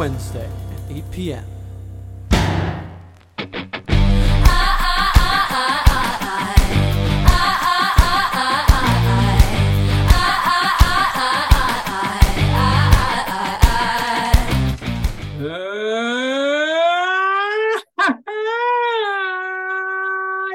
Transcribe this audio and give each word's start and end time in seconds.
Wednesday 0.00 0.48
at 0.48 0.96
8 0.96 1.10
p.m. 1.10 1.44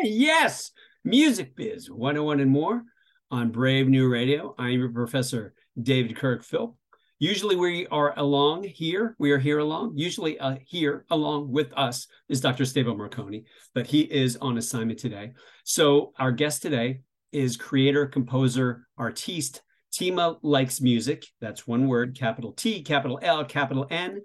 yes, 0.04 0.72
Music 1.04 1.56
Biz 1.56 1.92
101 1.92 2.40
and 2.40 2.50
more 2.50 2.82
on 3.30 3.52
Brave 3.52 3.88
New 3.88 4.10
Radio. 4.10 4.56
I'm 4.58 4.80
your 4.80 4.90
professor, 4.90 5.54
David 5.80 6.16
Kirk 6.16 6.44
Philp. 6.44 6.76
Usually 7.20 7.56
we 7.56 7.88
are 7.88 8.14
along 8.20 8.66
here. 8.66 9.16
We 9.20 9.32
are 9.32 9.38
here 9.38 9.60
along. 9.60 9.94
Usually 9.96 10.38
uh, 10.38 10.58
here 10.66 11.06
along 11.10 11.50
with 11.50 11.72
us 11.78 12.08
is 12.28 12.42
Dr. 12.42 12.66
Stabo 12.66 12.94
Marcone, 12.94 13.46
but 13.74 13.88
he 13.88 14.02
is 14.02 14.36
on 14.38 14.58
assignment 14.58 15.00
today. 15.00 15.32
So 15.64 16.12
our 16.20 16.34
guest 16.34 16.62
today 16.62 17.00
is 17.32 17.56
creator, 17.56 18.06
composer, 18.06 18.88
artiste, 18.98 19.62
TimaLikesMusic. 19.94 21.28
That's 21.40 21.66
one 21.66 21.88
word, 21.88 22.18
capital 22.18 22.52
T, 22.52 22.84
capital 22.84 23.18
L, 23.22 23.46
capital 23.46 23.88
N. 23.90 24.22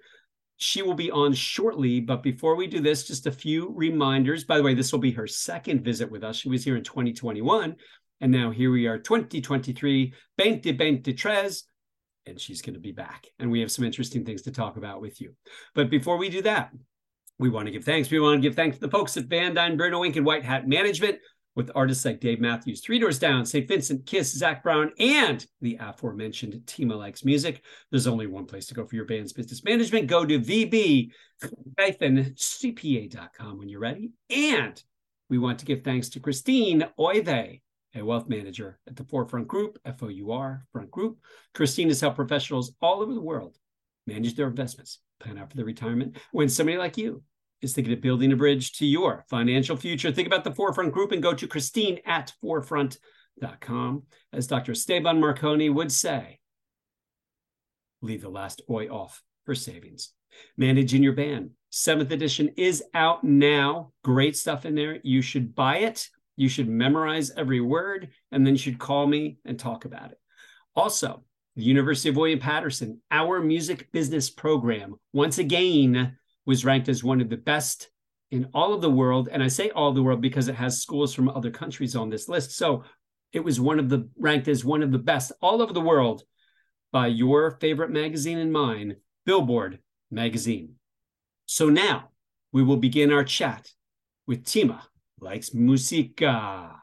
She 0.56 0.82
will 0.82 0.94
be 0.94 1.12
on 1.12 1.32
shortly, 1.32 2.00
but 2.00 2.24
before 2.24 2.56
we 2.56 2.66
do 2.66 2.80
this, 2.80 3.06
just 3.06 3.28
a 3.28 3.32
few 3.32 3.72
reminders. 3.72 4.42
By 4.42 4.56
the 4.56 4.64
way, 4.64 4.74
this 4.74 4.90
will 4.90 4.98
be 4.98 5.12
her 5.12 5.28
second 5.28 5.84
visit 5.84 6.10
with 6.10 6.24
us. 6.24 6.36
She 6.36 6.48
was 6.48 6.64
here 6.64 6.76
in 6.76 6.82
2021, 6.82 7.76
and 8.20 8.32
now 8.32 8.50
here 8.50 8.72
we 8.72 8.88
are, 8.88 8.98
2023, 8.98 10.10
2023, 10.10 11.69
and 12.26 12.40
she's 12.40 12.62
going 12.62 12.74
to 12.74 12.80
be 12.80 12.92
back. 12.92 13.26
And 13.38 13.50
we 13.50 13.60
have 13.60 13.72
some 13.72 13.84
interesting 13.84 14.24
things 14.24 14.42
to 14.42 14.50
talk 14.50 14.76
about 14.76 15.00
with 15.00 15.20
you. 15.20 15.34
But 15.74 15.90
before 15.90 16.16
we 16.16 16.28
do 16.28 16.42
that, 16.42 16.72
we 17.38 17.48
want 17.48 17.66
to 17.66 17.72
give 17.72 17.84
thanks. 17.84 18.10
We 18.10 18.20
want 18.20 18.42
to 18.42 18.48
give 18.48 18.54
thanks 18.54 18.76
to 18.76 18.82
the 18.82 18.90
folks 18.90 19.16
at 19.16 19.24
Van 19.24 19.54
Dyne, 19.54 19.76
Bruno 19.76 20.02
Inc. 20.02 20.16
and 20.16 20.26
White 20.26 20.44
Hat 20.44 20.68
Management 20.68 21.18
with 21.56 21.70
artists 21.74 22.04
like 22.04 22.20
Dave 22.20 22.40
Matthews, 22.40 22.80
Three 22.80 22.98
Doors 22.98 23.18
Down, 23.18 23.44
St. 23.44 23.66
Vincent, 23.66 24.06
Kiss, 24.06 24.32
Zac 24.32 24.62
Brown, 24.62 24.92
and 24.98 25.44
the 25.60 25.78
aforementioned 25.80 26.54
TimaLikesMusic. 26.66 27.58
There's 27.90 28.06
only 28.06 28.26
one 28.26 28.46
place 28.46 28.66
to 28.66 28.74
go 28.74 28.86
for 28.86 28.94
your 28.94 29.06
band's 29.06 29.32
business 29.32 29.64
management. 29.64 30.06
Go 30.06 30.24
to 30.24 30.38
vb-cpa.com 30.38 31.08
when 33.58 33.68
you're 33.68 33.80
ready. 33.80 34.12
And 34.30 34.80
we 35.28 35.38
want 35.38 35.58
to 35.60 35.66
give 35.66 35.82
thanks 35.82 36.08
to 36.10 36.20
Christine 36.20 36.84
Oive, 36.98 37.60
a 37.94 38.02
wealth 38.02 38.28
manager 38.28 38.78
at 38.86 38.96
the 38.96 39.04
Fourfront 39.04 39.46
Group, 39.46 39.78
F-O-U-R, 39.84 40.66
Front 40.72 40.90
Group. 40.90 41.18
Christine 41.54 41.88
has 41.88 42.00
helped 42.00 42.16
professionals 42.16 42.72
all 42.80 43.02
over 43.02 43.14
the 43.14 43.20
world 43.20 43.56
manage 44.06 44.34
their 44.34 44.48
investments, 44.48 44.98
plan 45.18 45.38
out 45.38 45.50
for 45.50 45.56
their 45.56 45.64
retirement. 45.64 46.16
When 46.32 46.48
somebody 46.48 46.78
like 46.78 46.96
you 46.96 47.22
is 47.62 47.74
thinking 47.74 47.92
of 47.92 48.00
building 48.00 48.32
a 48.32 48.36
bridge 48.36 48.72
to 48.78 48.86
your 48.86 49.24
financial 49.28 49.76
future, 49.76 50.10
think 50.10 50.26
about 50.26 50.44
the 50.44 50.52
Fourfront 50.52 50.92
Group 50.92 51.12
and 51.12 51.22
go 51.22 51.34
to 51.34 51.46
Christine 51.46 52.00
at 52.06 52.32
forefront.com. 52.42 54.02
As 54.32 54.46
Dr. 54.46 54.72
Esteban 54.72 55.20
Marcone 55.20 55.74
would 55.74 55.92
say, 55.92 56.40
leave 58.02 58.22
the 58.22 58.28
last 58.28 58.62
oi 58.70 58.88
off 58.88 59.22
for 59.44 59.54
savings. 59.54 60.12
Managing 60.56 61.02
your 61.02 61.12
band. 61.12 61.50
Seventh 61.70 62.10
edition 62.10 62.50
is 62.56 62.82
out 62.94 63.24
now. 63.24 63.92
Great 64.02 64.36
stuff 64.36 64.64
in 64.64 64.74
there. 64.74 64.98
You 65.02 65.22
should 65.22 65.54
buy 65.54 65.78
it. 65.78 66.08
You 66.40 66.48
should 66.48 66.70
memorize 66.70 67.30
every 67.36 67.60
word, 67.60 68.08
and 68.32 68.46
then 68.46 68.54
you 68.54 68.58
should 68.58 68.78
call 68.78 69.06
me 69.06 69.36
and 69.44 69.58
talk 69.58 69.84
about 69.84 70.12
it. 70.12 70.18
Also, 70.74 71.22
the 71.54 71.62
University 71.62 72.08
of 72.08 72.16
William 72.16 72.38
Paterson, 72.38 73.02
our 73.10 73.42
music 73.42 73.92
business 73.92 74.30
program, 74.30 74.94
once 75.12 75.36
again, 75.36 76.16
was 76.46 76.64
ranked 76.64 76.88
as 76.88 77.04
one 77.04 77.20
of 77.20 77.28
the 77.28 77.36
best 77.36 77.90
in 78.30 78.48
all 78.54 78.72
of 78.72 78.80
the 78.80 78.88
world. 78.88 79.28
And 79.30 79.42
I 79.42 79.48
say 79.48 79.68
all 79.68 79.92
the 79.92 80.02
world 80.02 80.22
because 80.22 80.48
it 80.48 80.54
has 80.54 80.80
schools 80.80 81.12
from 81.12 81.28
other 81.28 81.50
countries 81.50 81.94
on 81.94 82.08
this 82.08 82.26
list. 82.26 82.52
So 82.52 82.84
it 83.34 83.40
was 83.40 83.60
one 83.60 83.78
of 83.78 83.90
the 83.90 84.08
ranked 84.16 84.48
as 84.48 84.64
one 84.64 84.82
of 84.82 84.92
the 84.92 84.98
best 84.98 85.32
all 85.42 85.60
over 85.60 85.74
the 85.74 85.80
world 85.82 86.22
by 86.90 87.08
your 87.08 87.50
favorite 87.60 87.90
magazine 87.90 88.38
and 88.38 88.50
mine, 88.50 88.96
Billboard 89.26 89.80
Magazine. 90.10 90.76
So 91.44 91.68
now 91.68 92.12
we 92.50 92.62
will 92.62 92.78
begin 92.78 93.12
our 93.12 93.24
chat 93.24 93.70
with 94.26 94.46
Tima 94.46 94.80
Likes 95.22 95.52
Musica. 95.52 96.82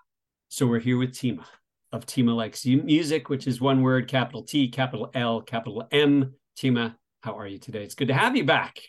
So 0.49 0.67
we're 0.67 0.79
here 0.79 0.97
with 0.97 1.11
Tima 1.11 1.43
of 1.91 2.05
TimaLikesMusic, 2.05 3.29
which 3.29 3.47
is 3.47 3.59
one 3.59 3.81
word, 3.81 4.07
capital 4.07 4.43
T, 4.43 4.67
capital 4.69 5.09
L, 5.15 5.41
capital 5.41 5.87
M. 5.91 6.35
Tima, 6.55 6.95
how 7.21 7.37
are 7.37 7.47
you 7.47 7.57
today? 7.57 7.83
It's 7.83 7.95
good 7.95 8.09
to 8.09 8.13
have 8.13 8.35
you 8.35 8.43
back. 8.43 8.79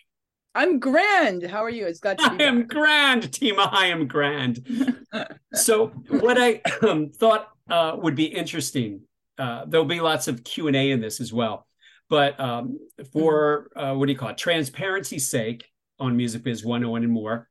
I'm 0.55 0.79
grand. 0.79 1.45
How 1.45 1.65
are 1.65 1.71
you? 1.71 1.87
It's 1.87 2.01
glad 2.01 2.19
to 2.19 2.31
be 2.31 2.45
I 2.45 2.47
am 2.47 2.67
grand, 2.67 3.25
Tima. 3.31 3.73
I 3.73 3.87
am 3.87 4.07
grand. 4.07 5.07
so, 5.55 5.89
what 6.09 6.37
I 6.39 6.61
um, 6.87 7.11
thought 7.11 7.49
uh, 7.71 7.97
would 7.97 8.17
be 8.17 8.25
interesting, 8.25 9.01
uh, 9.39 9.65
there'll 9.67 9.87
be 9.87 10.01
lots 10.01 10.29
of 10.29 10.45
Q 10.45 10.67
and 10.67 10.77
A 10.77 10.91
in 10.91 11.01
this 11.01 11.21
as 11.21 11.33
well. 11.33 11.67
But 12.11 12.39
um, 12.39 12.79
for 13.13 13.71
uh, 13.77 13.95
what 13.95 14.07
do 14.07 14.13
you 14.13 14.19
call 14.19 14.31
it? 14.31 14.39
Transparency's 14.39 15.31
sake, 15.31 15.65
on 15.99 16.17
Music 16.17 16.43
Biz 16.43 16.65
101 16.65 17.05
and 17.05 17.13
more, 17.13 17.49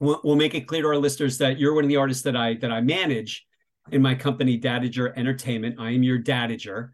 we'll, 0.00 0.20
we'll 0.24 0.36
make 0.36 0.54
it 0.54 0.62
clear 0.66 0.82
to 0.82 0.88
our 0.88 0.96
listeners 0.96 1.38
that 1.38 1.58
you're 1.58 1.74
one 1.74 1.84
of 1.84 1.88
the 1.88 1.96
artists 1.96 2.22
that 2.24 2.36
I 2.36 2.54
that 2.54 2.70
I 2.70 2.80
manage 2.80 3.46
in 3.90 4.02
my 4.02 4.14
company, 4.14 4.58
Dadager 4.60 5.12
Entertainment. 5.16 5.76
I 5.78 5.90
am 5.92 6.02
your 6.02 6.18
Dadager. 6.18 6.90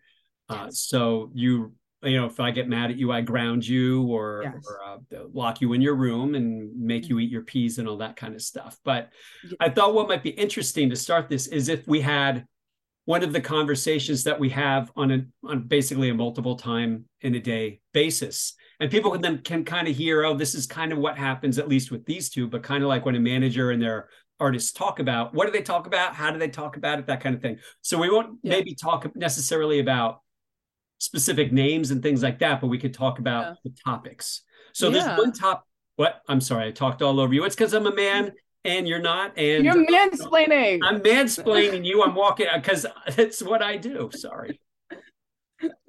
Uh, 0.48 0.68
so 0.70 1.30
you 1.34 1.72
you 2.02 2.18
know 2.20 2.26
if 2.26 2.38
i 2.38 2.50
get 2.50 2.68
mad 2.68 2.90
at 2.90 2.98
you 2.98 3.10
i 3.10 3.22
ground 3.22 3.66
you 3.66 4.02
or, 4.08 4.42
Yes. 4.44 4.66
or 4.68 4.78
uh, 4.84 5.24
lock 5.32 5.62
you 5.62 5.72
in 5.72 5.80
your 5.80 5.94
room 5.94 6.34
and 6.34 6.70
make 6.78 7.08
you 7.08 7.18
eat 7.18 7.30
your 7.30 7.40
peas 7.40 7.78
and 7.78 7.88
all 7.88 7.96
that 7.96 8.14
kind 8.14 8.34
of 8.34 8.42
stuff 8.42 8.78
but 8.84 9.08
i 9.58 9.70
thought 9.70 9.94
what 9.94 10.06
might 10.06 10.22
be 10.22 10.28
interesting 10.28 10.90
to 10.90 10.96
start 10.96 11.30
this 11.30 11.46
is 11.46 11.70
if 11.70 11.88
we 11.88 12.02
had 12.02 12.46
one 13.06 13.22
of 13.22 13.32
the 13.32 13.40
conversations 13.40 14.22
that 14.24 14.38
we 14.38 14.50
have 14.50 14.92
on 14.96 15.10
a 15.12 15.24
on 15.48 15.62
basically 15.62 16.10
a 16.10 16.14
multiple 16.14 16.56
time 16.56 17.06
in 17.22 17.34
a 17.36 17.40
day 17.40 17.80
basis 17.94 18.52
and 18.84 18.90
people 18.90 19.10
can 19.10 19.22
then 19.22 19.38
can 19.38 19.64
kind 19.64 19.88
of 19.88 19.96
hear 19.96 20.24
oh 20.24 20.34
this 20.34 20.54
is 20.54 20.66
kind 20.66 20.92
of 20.92 20.98
what 20.98 21.16
happens 21.16 21.58
at 21.58 21.68
least 21.68 21.90
with 21.90 22.04
these 22.04 22.28
two 22.28 22.46
but 22.46 22.62
kind 22.62 22.82
of 22.84 22.88
like 22.88 23.04
when 23.06 23.14
a 23.16 23.20
manager 23.20 23.70
and 23.70 23.80
their 23.82 24.08
artists 24.38 24.72
talk 24.72 24.98
about 25.00 25.32
what 25.32 25.46
do 25.46 25.52
they 25.52 25.62
talk 25.62 25.86
about 25.86 26.14
how 26.14 26.30
do 26.30 26.38
they 26.38 26.48
talk 26.48 26.76
about 26.76 26.98
it 26.98 27.06
that 27.06 27.20
kind 27.22 27.34
of 27.34 27.40
thing 27.40 27.58
so 27.80 27.98
we 27.98 28.10
won't 28.10 28.38
Yeah. 28.42 28.50
maybe 28.56 28.74
talk 28.74 29.16
necessarily 29.16 29.78
about 29.80 30.20
specific 30.98 31.52
names 31.52 31.90
and 31.90 32.02
things 32.02 32.22
like 32.22 32.38
that, 32.38 32.60
but 32.60 32.68
we 32.68 32.78
could 32.78 32.94
talk 32.94 33.18
about 33.18 33.42
Yeah. 33.44 33.54
the 33.64 33.72
topics. 33.84 34.42
So 34.72 34.88
Yeah. 34.88 34.92
there's 35.06 35.18
one 35.18 35.32
top. 35.32 35.66
What? 35.96 36.22
I'm 36.28 36.40
sorry, 36.40 36.68
I 36.68 36.70
talked 36.70 37.02
all 37.02 37.20
over 37.20 37.34
you. 37.34 37.44
It's 37.44 37.54
because 37.54 37.74
I'm 37.74 37.86
a 37.86 37.94
man 37.94 38.32
and 38.64 38.88
you're 38.88 39.02
not, 39.02 39.36
and 39.36 39.64
You're 39.64 39.86
mansplaining. 39.86 40.80
I'm 40.82 41.00
mansplaining 41.00 41.84
you. 41.84 42.02
I'm 42.02 42.14
walking 42.14 42.46
because 42.54 42.86
it's 43.18 43.42
what 43.42 43.60
I 43.62 43.76
do. 43.76 44.10
Sorry. 44.14 44.60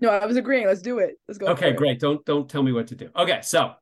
no, 0.00 0.08
I 0.08 0.26
was 0.26 0.36
agreeing. 0.36 0.66
Let's 0.66 0.82
do 0.82 0.98
it. 0.98 1.16
Let's 1.28 1.38
go. 1.38 1.46
Okay, 1.48 1.68
for 1.68 1.68
it. 1.68 1.76
great. 1.76 2.00
Don't 2.00 2.24
don't 2.24 2.48
tell 2.48 2.62
me 2.62 2.72
what 2.72 2.88
to 2.88 2.94
do. 2.94 3.10
Okay, 3.16 3.40
so 3.42 3.74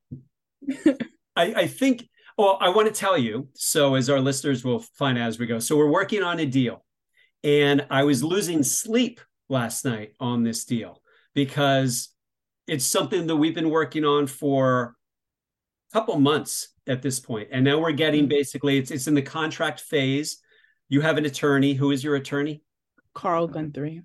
I, 1.37 1.55
I 1.55 1.67
think. 1.67 2.09
Well, 2.39 2.57
I 2.61 2.71
want 2.71 2.89
to 2.89 2.95
tell 2.95 3.19
you. 3.19 3.49
So 3.55 3.97
as 3.97 4.09
our 4.09 4.21
listeners 4.21 4.65
will 4.65 4.81
find 4.99 5.19
out 5.19 5.29
as 5.29 5.39
we 5.39 5.47
go. 5.47 5.59
So 5.59 5.77
we're 5.77 5.91
working 5.91 6.23
on 6.23 6.41
a 6.41 6.47
deal, 6.47 6.85
and 7.45 7.87
I 7.91 8.05
was 8.05 8.23
losing 8.23 8.63
sleep 8.63 9.21
last 9.49 9.85
night 9.85 10.15
on 10.21 10.43
this 10.43 10.65
deal 10.65 11.03
because 11.35 12.11
it's 12.67 12.85
something 12.85 13.27
that 13.27 13.37
we've 13.37 13.55
been 13.55 13.71
working 13.71 14.05
on 14.05 14.27
for 14.27 14.95
a 15.91 15.93
couple 15.93 16.19
months 16.19 16.69
at 16.87 17.03
this 17.03 17.21
point, 17.21 17.49
and 17.53 17.65
now 17.65 17.79
we're 17.79 17.93
getting 17.93 18.23
mm-hmm. 18.23 18.31
basically 18.31 18.79
it's 18.79 18.91
it's 18.91 19.07
in 19.07 19.15
the 19.15 19.23
contract 19.23 19.81
phase. 19.81 20.39
You 20.89 21.01
have 21.03 21.19
an 21.19 21.27
attorney. 21.27 21.75
Who 21.75 21.91
is 21.91 22.03
your 22.03 22.17
attorney? 22.17 22.63
Carl 23.15 23.45
uh, 23.45 23.49
Guthrie. 23.49 24.03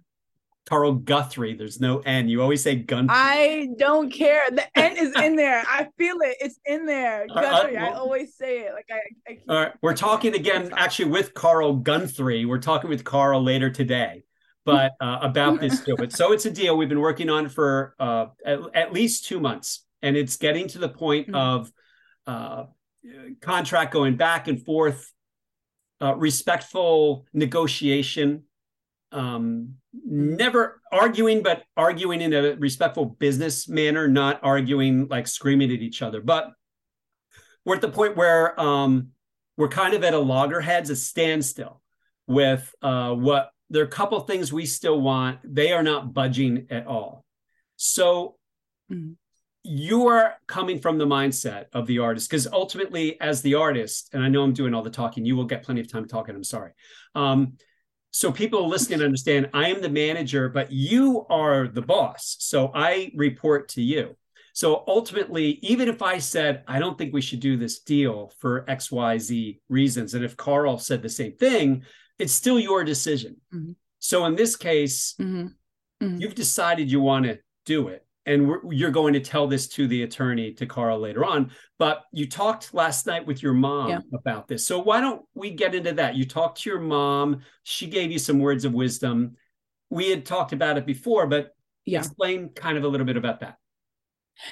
Carl 0.65 0.93
Guthrie. 0.93 1.53
There's 1.55 1.79
no 1.79 1.99
N. 1.99 2.27
You 2.27 2.41
always 2.41 2.63
say 2.63 2.75
Gun. 2.75 3.07
I 3.09 3.67
don't 3.77 4.11
care. 4.11 4.41
The 4.51 4.65
N 4.77 4.97
is 4.97 5.13
in 5.21 5.35
there. 5.43 5.63
I 5.67 5.87
feel 5.97 6.17
it. 6.21 6.37
It's 6.39 6.59
in 6.65 6.85
there. 6.85 7.25
Uh, 7.29 7.33
uh, 7.33 7.41
Guthrie, 7.41 7.77
I 7.77 7.91
always 7.93 8.35
say 8.35 8.61
it. 8.61 8.73
Like 8.73 8.89
I, 8.91 9.31
I 9.31 9.39
All 9.47 9.63
right, 9.63 9.73
we're 9.81 9.95
talking 9.95 10.33
again, 10.33 10.71
actually, 10.75 11.11
with 11.11 11.33
Carl 11.33 11.73
Guthrie. 11.75 12.45
We're 12.45 12.57
talking 12.59 12.89
with 12.89 13.03
Carl 13.03 13.43
later 13.43 13.69
today, 13.69 14.23
but 14.65 14.93
uh, 14.99 15.19
about 15.21 15.59
this 15.61 15.79
deal. 15.85 15.97
But 15.97 16.11
so 16.11 16.31
it's 16.31 16.45
a 16.45 16.51
deal 16.51 16.75
we've 16.77 16.89
been 16.89 16.99
working 17.01 17.29
on 17.29 17.47
for 17.49 17.95
uh, 17.99 18.27
at, 18.45 18.59
at 18.73 18.93
least 18.93 19.25
two 19.25 19.39
months, 19.39 19.85
and 20.01 20.17
it's 20.17 20.37
getting 20.37 20.67
to 20.69 20.79
the 20.79 20.89
point 20.89 21.27
Mhm. 21.27 21.35
of 21.35 21.71
uh, 22.25 22.63
contract 23.39 23.93
going 23.93 24.15
back 24.17 24.47
and 24.47 24.65
forth, 24.65 25.13
uh, 26.01 26.15
respectful 26.15 27.27
negotiation, 27.33 28.45
um, 29.11 29.75
never 30.03 30.81
arguing, 30.91 31.43
but 31.43 31.63
arguing 31.77 32.21
in 32.21 32.33
a 32.33 32.55
respectful 32.55 33.05
business 33.05 33.67
manner, 33.67 34.07
not 34.07 34.39
arguing 34.43 35.07
like 35.07 35.27
screaming 35.27 35.71
at 35.71 35.81
each 35.81 36.01
other. 36.01 36.21
But 36.21 36.51
we're 37.63 37.75
at 37.75 37.81
the 37.81 37.89
point 37.89 38.17
where 38.17 38.59
um, 38.59 39.09
we're 39.57 39.69
kind 39.69 39.93
of 39.93 40.03
at 40.03 40.13
a 40.13 40.19
loggerheads, 40.19 40.89
a 40.89 40.95
standstill 40.95 41.81
with 42.27 42.73
uh, 42.81 43.13
what 43.13 43.51
there 43.69 43.81
are 43.81 43.87
a 43.87 43.89
couple 43.89 44.19
things 44.21 44.53
we 44.53 44.65
still 44.65 45.01
want. 45.01 45.39
They 45.43 45.71
are 45.71 45.83
not 45.83 46.13
budging 46.13 46.67
at 46.69 46.87
all. 46.87 47.25
So 47.75 48.37
Mhm. 48.91 49.15
you 49.63 50.07
are 50.07 50.35
coming 50.47 50.79
from 50.79 50.99
the 50.99 51.07
mindset 51.07 51.65
of 51.73 51.87
the 51.87 51.99
artist 51.99 52.29
because 52.29 52.45
ultimately, 52.45 53.19
as 53.19 53.41
the 53.41 53.55
artist, 53.55 54.09
and 54.13 54.23
I 54.23 54.29
know 54.29 54.43
I'm 54.43 54.53
doing 54.53 54.75
all 54.75 54.83
the 54.83 54.91
talking, 54.91 55.25
you 55.25 55.35
will 55.35 55.45
get 55.45 55.63
plenty 55.63 55.81
of 55.81 55.87
time 55.91 56.07
talking. 56.07 56.35
I'm 56.35 56.43
sorry. 56.43 56.71
Um, 57.15 57.57
so 58.15 58.31
people 58.31 58.69
listening 58.69 59.01
understand 59.01 59.49
I 59.53 59.67
am 59.67 59.81
the 59.81 59.89
manager, 59.89 60.47
but 60.47 60.71
you 60.71 61.25
are 61.29 61.67
the 61.67 61.81
boss. 61.81 62.37
So 62.39 62.71
I 62.73 63.11
report 63.13 63.67
to 63.69 63.81
you. 63.81 64.15
So 64.53 64.85
ultimately, 64.87 65.59
even 65.61 65.89
if 65.89 66.01
I 66.01 66.19
said, 66.19 66.63
I 66.65 66.79
don't 66.79 66.97
think 66.97 67.13
we 67.13 67.19
should 67.19 67.41
do 67.41 67.57
this 67.57 67.79
deal 67.79 68.31
for 68.39 68.63
XYZ 68.69 69.59
reasons, 69.67 70.13
and 70.13 70.23
if 70.23 70.37
Carl 70.37 70.77
said 70.77 71.01
the 71.01 71.09
same 71.09 71.35
thing, 71.35 71.83
it's 72.17 72.31
still 72.31 72.57
your 72.57 72.85
decision. 72.85 73.35
Mhm. 73.53 73.75
So 73.99 74.23
in 74.23 74.37
this 74.37 74.55
case, 74.55 75.15
Mhm. 75.19 75.55
Mhm. 76.01 76.21
you've 76.21 76.35
decided 76.35 76.89
you 76.89 77.01
want 77.01 77.25
to 77.25 77.39
do 77.65 77.89
it. 77.89 78.04
And 78.25 78.47
we're, 78.47 78.73
you're 78.73 78.91
going 78.91 79.13
to 79.13 79.19
tell 79.19 79.47
this 79.47 79.67
to 79.69 79.87
the 79.87 80.03
attorney, 80.03 80.51
to 80.53 80.65
Carl 80.65 80.99
later 80.99 81.23
on. 81.23 81.51
But 81.77 82.03
you 82.11 82.27
talked 82.27 82.73
last 82.73 83.05
night 83.05 83.25
with 83.25 83.43
your 83.43 83.53
mom 83.53 83.89
Yeah. 83.89 83.99
about 84.13 84.47
this. 84.47 84.65
So 84.65 84.79
why 84.79 84.99
don't 84.99 85.23
we 85.35 85.51
get 85.51 85.75
into 85.75 85.93
that? 85.93 86.15
You 86.15 86.25
talked 86.25 86.61
to 86.61 86.69
your 86.69 86.79
mom. 86.79 87.41
She 87.63 87.87
gave 87.87 88.11
you 88.11 88.19
some 88.19 88.39
words 88.39 88.65
of 88.65 88.73
wisdom. 88.73 89.35
We 89.89 90.09
had 90.09 90.25
talked 90.25 90.53
about 90.53 90.77
it 90.77 90.85
before, 90.85 91.27
but 91.27 91.51
Yeah. 91.85 91.99
explain 91.99 92.49
kind 92.49 92.77
of 92.77 92.83
a 92.83 92.87
little 92.87 93.05
bit 93.05 93.17
about 93.17 93.41
that. 93.41 93.57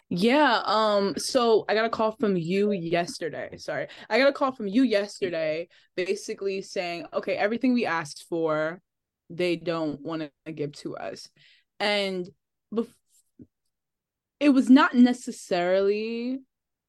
Yeah, 0.07 0.61
um, 0.65 1.15
so 1.17 1.65
I 1.67 1.73
got 1.73 1.85
a 1.85 1.89
call 1.89 2.11
from 2.13 2.37
you 2.37 2.71
yesterday. 2.71 3.57
Sorry. 3.57 3.87
I 4.09 4.17
got 4.17 4.29
a 4.29 4.33
call 4.33 4.53
from 4.53 4.67
you 4.67 4.83
yesterday 4.83 5.67
basically 5.97 6.61
saying, 6.61 7.05
okay, 7.11 7.35
everything 7.35 7.73
we 7.73 7.85
asked 7.85 8.25
for, 8.29 8.79
they 9.29 9.55
don't 9.57 9.99
want 10.01 10.29
to 10.45 10.51
give 10.53 10.71
to 10.73 10.95
us. 10.95 11.27
And 11.79 12.29
bef- 12.73 12.93
it 14.43 14.49
was 14.49 14.69
not 14.69 14.93
necessarily 14.93 16.41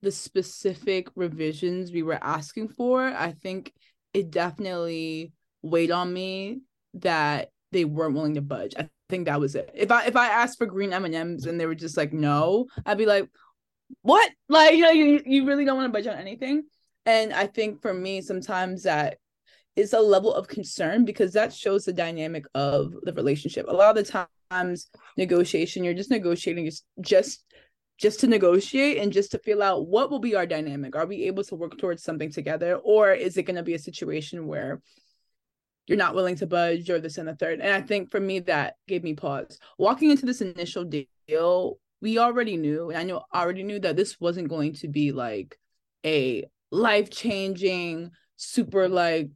the 0.02 0.10
specific 0.10 1.06
revisions 1.14 1.92
we 1.92 2.02
were 2.02 2.18
asking 2.20 2.66
for. 2.66 3.04
I 3.04 3.30
think 3.30 3.72
it 4.12 4.32
definitely 4.32 5.32
weighed 5.62 5.92
on 5.92 6.12
me 6.12 6.62
that 6.94 7.50
they 7.70 7.84
weren't 7.84 8.16
willing 8.16 8.34
to 8.34 8.42
budge. 8.42 8.74
I 8.76 8.88
think 9.08 9.26
that 9.26 9.38
was 9.38 9.54
it. 9.54 9.70
If 9.72 9.92
I 9.92 10.06
if 10.06 10.16
I 10.16 10.26
asked 10.26 10.58
for 10.58 10.66
green 10.66 10.92
M 10.92 11.04
and 11.04 11.14
M's 11.14 11.46
and 11.46 11.60
they 11.60 11.66
were 11.66 11.76
just 11.76 11.96
like 11.96 12.12
no, 12.12 12.66
I'd 12.84 12.98
be 12.98 13.06
like, 13.06 13.28
what? 14.02 14.32
Like 14.48 14.74
you 14.74 14.82
know, 14.82 14.90
you, 14.90 15.22
you 15.24 15.46
really 15.46 15.64
don't 15.64 15.76
want 15.76 15.92
to 15.92 15.96
budge 15.96 16.08
on 16.08 16.18
anything. 16.18 16.64
And 17.06 17.32
I 17.32 17.46
think 17.46 17.82
for 17.82 17.94
me, 17.94 18.20
sometimes 18.20 18.82
that 18.82 19.18
is 19.76 19.92
a 19.92 20.00
level 20.00 20.34
of 20.34 20.48
concern 20.48 21.04
because 21.04 21.34
that 21.34 21.52
shows 21.52 21.84
the 21.84 21.92
dynamic 21.92 22.46
of 22.52 22.94
the 23.02 23.12
relationship. 23.12 23.66
A 23.68 23.72
lot 23.72 23.96
of 23.96 24.04
the 24.04 24.10
negotiation, 25.16 25.84
you're 25.84 25.94
just 25.94 26.10
negotiating 26.10 26.66
just 26.66 26.84
just 27.00 27.44
just 27.98 28.20
to 28.20 28.26
negotiate 28.26 28.98
and 28.98 29.12
just 29.12 29.30
to 29.30 29.38
feel 29.38 29.62
out 29.62 29.86
what 29.86 30.10
will 30.10 30.18
be 30.18 30.34
our 30.34 30.46
dynamic. 30.46 30.96
Are 30.96 31.06
we 31.06 31.24
able 31.24 31.44
to 31.44 31.54
work 31.54 31.78
towards 31.78 32.02
something 32.02 32.30
together, 32.30 32.76
or 32.76 33.12
is 33.12 33.36
it 33.36 33.44
going 33.44 33.56
to 33.56 33.62
be 33.62 33.74
a 33.74 33.78
situation 33.78 34.46
where 34.46 34.82
you're 35.86 35.98
not 35.98 36.14
willing 36.14 36.36
to 36.36 36.46
budge 36.46 36.88
or 36.88 36.98
this 36.98 37.18
and 37.18 37.28
the 37.28 37.34
third. 37.34 37.60
And 37.60 37.72
I 37.72 37.80
think 37.82 38.10
for 38.10 38.20
me, 38.20 38.40
that 38.40 38.76
gave 38.88 39.04
me 39.04 39.14
pause. 39.14 39.58
Walking 39.78 40.10
into 40.10 40.26
this 40.26 40.40
initial 40.40 40.84
deal, 40.84 41.78
we 42.00 42.18
already 42.18 42.56
knew, 42.56 42.90
and 42.90 42.98
I 42.98 43.02
know 43.04 43.22
already 43.34 43.62
knew 43.62 43.78
that 43.80 43.96
this 43.96 44.20
wasn't 44.20 44.48
going 44.48 44.74
to 44.74 44.88
be 44.88 45.12
like 45.12 45.58
a 46.04 46.44
life 46.70 47.10
changing, 47.10 48.10
super 48.36 48.88
like 48.88 49.30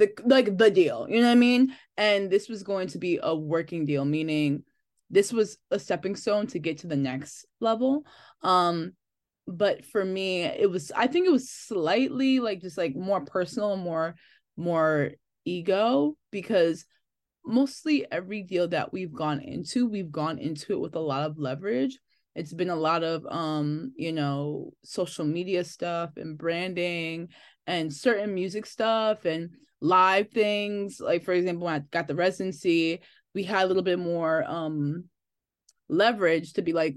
the 0.00 0.12
like 0.24 0.56
the 0.56 0.70
deal. 0.70 1.06
You 1.08 1.20
know 1.20 1.26
what 1.26 1.32
I 1.32 1.36
mean? 1.36 1.76
And 1.96 2.30
this 2.30 2.48
was 2.48 2.62
going 2.62 2.88
to 2.88 2.98
be 2.98 3.20
a 3.22 3.36
working 3.36 3.84
deal, 3.84 4.04
meaning 4.04 4.64
this 5.10 5.32
was 5.32 5.58
a 5.70 5.78
stepping 5.78 6.16
stone 6.16 6.46
to 6.48 6.58
get 6.58 6.78
to 6.78 6.86
the 6.86 6.96
next 6.96 7.46
level. 7.60 8.04
Um, 8.42 8.92
but 9.46 9.84
for 9.84 10.04
me, 10.04 10.42
it 10.42 10.70
was 10.70 10.90
I 10.96 11.06
think 11.06 11.26
it 11.26 11.32
was 11.32 11.50
slightly 11.50 12.40
like 12.40 12.62
just 12.62 12.78
like 12.78 12.96
more 12.96 13.20
personal, 13.20 13.76
more 13.76 14.14
more 14.56 15.12
ego 15.44 16.16
because 16.30 16.84
mostly 17.44 18.06
every 18.10 18.42
deal 18.42 18.68
that 18.68 18.92
we've 18.92 19.14
gone 19.14 19.40
into 19.40 19.88
we've 19.88 20.12
gone 20.12 20.38
into 20.38 20.74
it 20.74 20.80
with 20.80 20.94
a 20.94 21.00
lot 21.00 21.22
of 21.22 21.38
leverage 21.38 21.98
it's 22.34 22.52
been 22.52 22.68
a 22.68 22.76
lot 22.76 23.02
of 23.02 23.24
um 23.26 23.92
you 23.96 24.12
know 24.12 24.70
social 24.84 25.24
media 25.24 25.64
stuff 25.64 26.10
and 26.16 26.36
branding 26.36 27.28
and 27.66 27.92
certain 27.92 28.34
music 28.34 28.66
stuff 28.66 29.24
and 29.24 29.50
live 29.80 30.28
things 30.30 31.00
like 31.00 31.24
for 31.24 31.32
example 31.32 31.64
when 31.64 31.74
i 31.74 31.78
got 31.90 32.06
the 32.06 32.14
residency 32.14 33.00
we 33.34 33.42
had 33.42 33.64
a 33.64 33.66
little 33.66 33.82
bit 33.82 33.98
more 33.98 34.44
um 34.46 35.04
leverage 35.88 36.52
to 36.52 36.62
be 36.62 36.72
like 36.72 36.96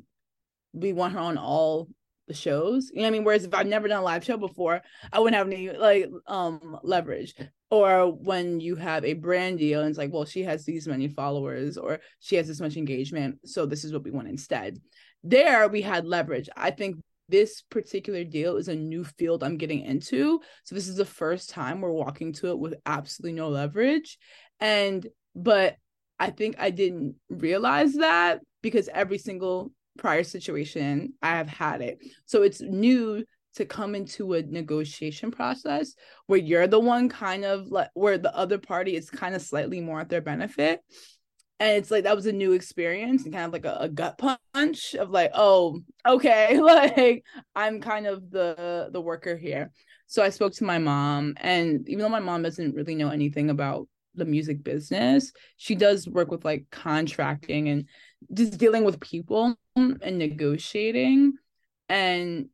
we 0.74 0.92
want 0.94 1.14
her 1.14 1.20
on 1.20 1.38
all 1.38 1.88
the 2.28 2.34
shows. 2.34 2.90
You 2.90 2.98
know 2.98 3.04
what 3.04 3.08
I 3.08 3.12
mean? 3.12 3.24
Whereas 3.24 3.46
if 3.46 3.54
I've 3.54 3.68
never 3.68 3.88
done 3.88 4.00
a 4.00 4.04
live 4.04 4.24
show 4.24 4.38
before, 4.38 4.82
I 5.12 5.20
wouldn't 5.20 5.38
have 5.38 5.48
any 5.48 5.72
like 5.72 6.10
um 6.28 6.78
leverage. 6.84 7.36
Or 7.70 8.12
when 8.12 8.60
you 8.60 8.76
have 8.76 9.04
a 9.04 9.14
brand 9.14 9.58
deal 9.58 9.82
and 9.82 9.90
it's 9.90 9.98
like, 9.98 10.14
well, 10.14 10.26
she 10.26 10.44
has 10.44 10.64
these 10.64 10.88
many 10.88 11.08
followers 11.08 11.78
or 11.78 12.00
she 12.20 12.36
has 12.36 12.48
this 12.48 12.62
much 12.62 12.78
engagement. 12.78 13.40
So 13.46 13.66
this 13.66 13.84
is 13.84 13.92
what 13.92 14.04
we 14.04 14.12
want 14.12 14.28
instead. 14.28 14.80
There 15.24 15.68
we 15.68 15.82
had 15.82 16.06
leverage. 16.06 16.50
I 16.56 16.72
think 16.72 16.98
this 17.30 17.62
particular 17.70 18.24
deal 18.24 18.58
is 18.58 18.68
a 18.68 18.76
new 18.76 19.04
field 19.04 19.44
I'm 19.44 19.58
getting 19.58 19.82
into. 19.82 20.42
So 20.64 20.76
this 20.76 20.88
is 20.88 20.96
the 20.96 21.06
first 21.06 21.50
time 21.50 21.82
we're 21.82 21.92
walking 21.92 22.34
to 22.34 22.50
it 22.50 22.60
with 22.60 22.76
absolutely 22.86 23.34
no 23.34 23.50
leverage. 23.50 24.18
And 24.60 25.08
but 25.36 25.78
I 26.20 26.30
think 26.30 26.56
I 26.60 26.70
didn't 26.70 27.16
realize 27.30 27.94
that 27.96 28.42
because 28.62 28.90
every 28.94 29.18
single 29.18 29.72
prior 29.98 30.24
situation 30.24 31.14
I 31.22 31.32
have 31.32 31.50
had 31.50 31.82
it. 31.82 32.00
So 32.26 32.44
it's 32.44 32.62
new 32.62 33.24
to 33.56 33.66
come 33.66 33.94
into 33.94 34.34
a 34.34 34.42
negotiation 34.42 35.32
process 35.32 35.94
where 36.26 36.40
you're 36.40 36.68
the 36.68 36.80
one 36.80 37.08
kind 37.08 37.46
of 37.46 37.68
like 37.68 37.90
where 37.94 38.18
the 38.18 38.36
other 38.36 38.58
party 38.58 38.96
is 38.96 39.10
kind 39.10 39.36
of 39.36 39.42
slightly 39.42 39.80
more 39.80 40.00
at 40.00 40.10
their 40.10 40.22
benefit. 40.22 40.82
And 41.60 41.78
it's 41.78 41.92
like 41.92 42.04
that 42.04 42.16
was 42.16 42.26
a 42.26 42.34
new 42.34 42.54
experience 42.54 43.24
and 43.24 43.34
kind 43.34 43.46
of 43.46 43.54
like 43.54 43.66
a, 43.66 43.78
a 43.82 43.90
gut 43.90 44.20
punch 44.54 44.96
of 44.96 45.12
like, 45.12 45.32
oh, 45.34 45.82
okay, 46.06 46.60
like 46.62 47.24
I'm 47.56 47.80
kind 47.80 48.08
of 48.08 48.30
the 48.32 48.90
the 48.92 49.02
worker 49.02 49.38
here. 49.38 49.72
So 50.08 50.24
I 50.24 50.30
spoke 50.30 50.54
to 50.56 50.64
my 50.64 50.78
mom, 50.78 51.36
and 51.38 51.88
even 51.88 52.04
though 52.04 52.10
my 52.10 52.20
mom 52.20 52.44
doesn't 52.44 52.76
really 52.76 52.96
know 52.96 53.10
anything 53.10 53.50
about 53.50 53.88
the 54.16 54.26
music 54.26 54.64
business, 54.64 55.32
she 55.58 55.76
does 55.76 56.08
work 56.08 56.30
with 56.30 56.46
like 56.46 56.66
contracting 56.72 57.70
and 57.70 57.88
just 58.34 58.58
dealing 58.58 58.84
with 58.84 59.00
people 59.00 59.56
and 59.76 60.18
negotiating. 60.18 61.34
And 61.90 62.50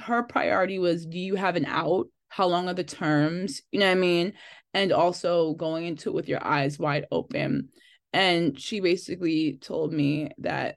her 0.00 0.22
priority 0.22 0.78
was 0.78 1.06
do 1.06 1.18
you 1.18 1.36
have 1.36 1.56
an 1.56 1.66
out? 1.66 2.08
How 2.28 2.46
long 2.46 2.68
are 2.68 2.74
the 2.74 2.84
terms? 2.84 3.62
You 3.70 3.80
know 3.80 3.86
what 3.86 3.92
I 3.92 4.00
mean? 4.00 4.32
And 4.76 4.92
also 4.92 5.54
going 5.54 5.86
into 5.86 6.10
it 6.10 6.14
with 6.14 6.28
your 6.28 6.46
eyes 6.46 6.78
wide 6.78 7.06
open. 7.10 7.70
And 8.12 8.60
she 8.60 8.80
basically 8.80 9.58
told 9.60 9.90
me 9.90 10.30
that 10.38 10.76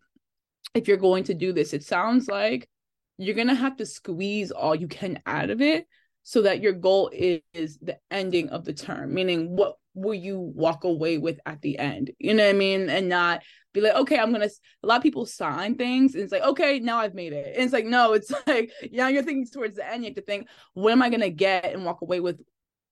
if 0.73 0.87
you're 0.87 0.95
going 0.95 1.25
to 1.25 1.33
do 1.33 1.51
this, 1.51 1.73
it 1.73 1.83
sounds 1.83 2.29
like 2.29 2.69
you're 3.17 3.35
going 3.35 3.47
to 3.47 3.55
have 3.55 3.75
to 3.77 3.85
squeeze 3.85 4.51
all 4.51 4.73
you 4.73 4.87
can 4.87 5.19
out 5.25 5.49
of 5.49 5.61
it 5.61 5.85
so 6.23 6.43
that 6.43 6.61
your 6.61 6.71
goal 6.71 7.09
is, 7.11 7.77
the 7.81 7.97
ending 8.09 8.49
of 8.49 8.63
the 8.63 8.73
term, 8.73 9.13
meaning 9.13 9.55
what 9.55 9.75
will 9.95 10.13
you 10.13 10.39
walk 10.39 10.85
away 10.85 11.17
with 11.17 11.39
at 11.45 11.61
the 11.61 11.77
end? 11.77 12.11
You 12.19 12.33
know 12.33 12.45
what 12.45 12.55
I 12.55 12.57
mean? 12.57 12.89
And 12.89 13.09
not 13.09 13.41
be 13.73 13.81
like, 13.81 13.95
okay, 13.95 14.17
I'm 14.17 14.31
gonna. 14.31 14.49
A 14.83 14.87
lot 14.87 14.97
of 14.97 15.03
people 15.03 15.25
sign 15.25 15.75
things, 15.75 16.13
and 16.13 16.23
it's 16.23 16.31
like, 16.31 16.43
okay, 16.43 16.79
now 16.79 16.99
I've 16.99 17.15
made 17.15 17.33
it. 17.33 17.55
And 17.55 17.63
it's 17.63 17.73
like, 17.73 17.85
no, 17.85 18.13
it's 18.13 18.31
like 18.47 18.71
now 18.91 19.07
you're 19.07 19.23
thinking 19.23 19.47
towards 19.51 19.75
the 19.75 19.91
end. 19.91 20.03
You 20.03 20.09
have 20.09 20.15
to 20.15 20.21
think, 20.21 20.47
what 20.73 20.91
am 20.91 21.01
I 21.01 21.09
gonna 21.09 21.29
get 21.29 21.73
and 21.73 21.83
walk 21.83 22.01
away 22.01 22.19
with 22.19 22.39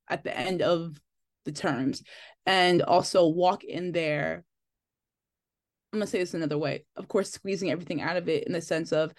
at 0.10 0.24
the 0.24 0.38
end 0.38 0.62
of 0.62 1.00
the 1.46 1.52
terms, 1.52 2.04
and 2.46 2.82
also 2.82 3.28
walk 3.28 3.64
in 3.64 3.92
there 3.92 4.44
I'm 5.94 6.00
gonna 6.00 6.08
say 6.08 6.20
this 6.20 6.34
another 6.34 6.58
way. 6.58 6.86
Of 6.96 7.08
course, 7.08 7.32
squeezing 7.32 7.72
everything 7.72 8.02
out 8.02 8.18
of 8.18 8.28
it 8.28 8.46
in 8.46 8.54
the 8.54 8.62
sense 8.62 8.92
of 8.92 9.14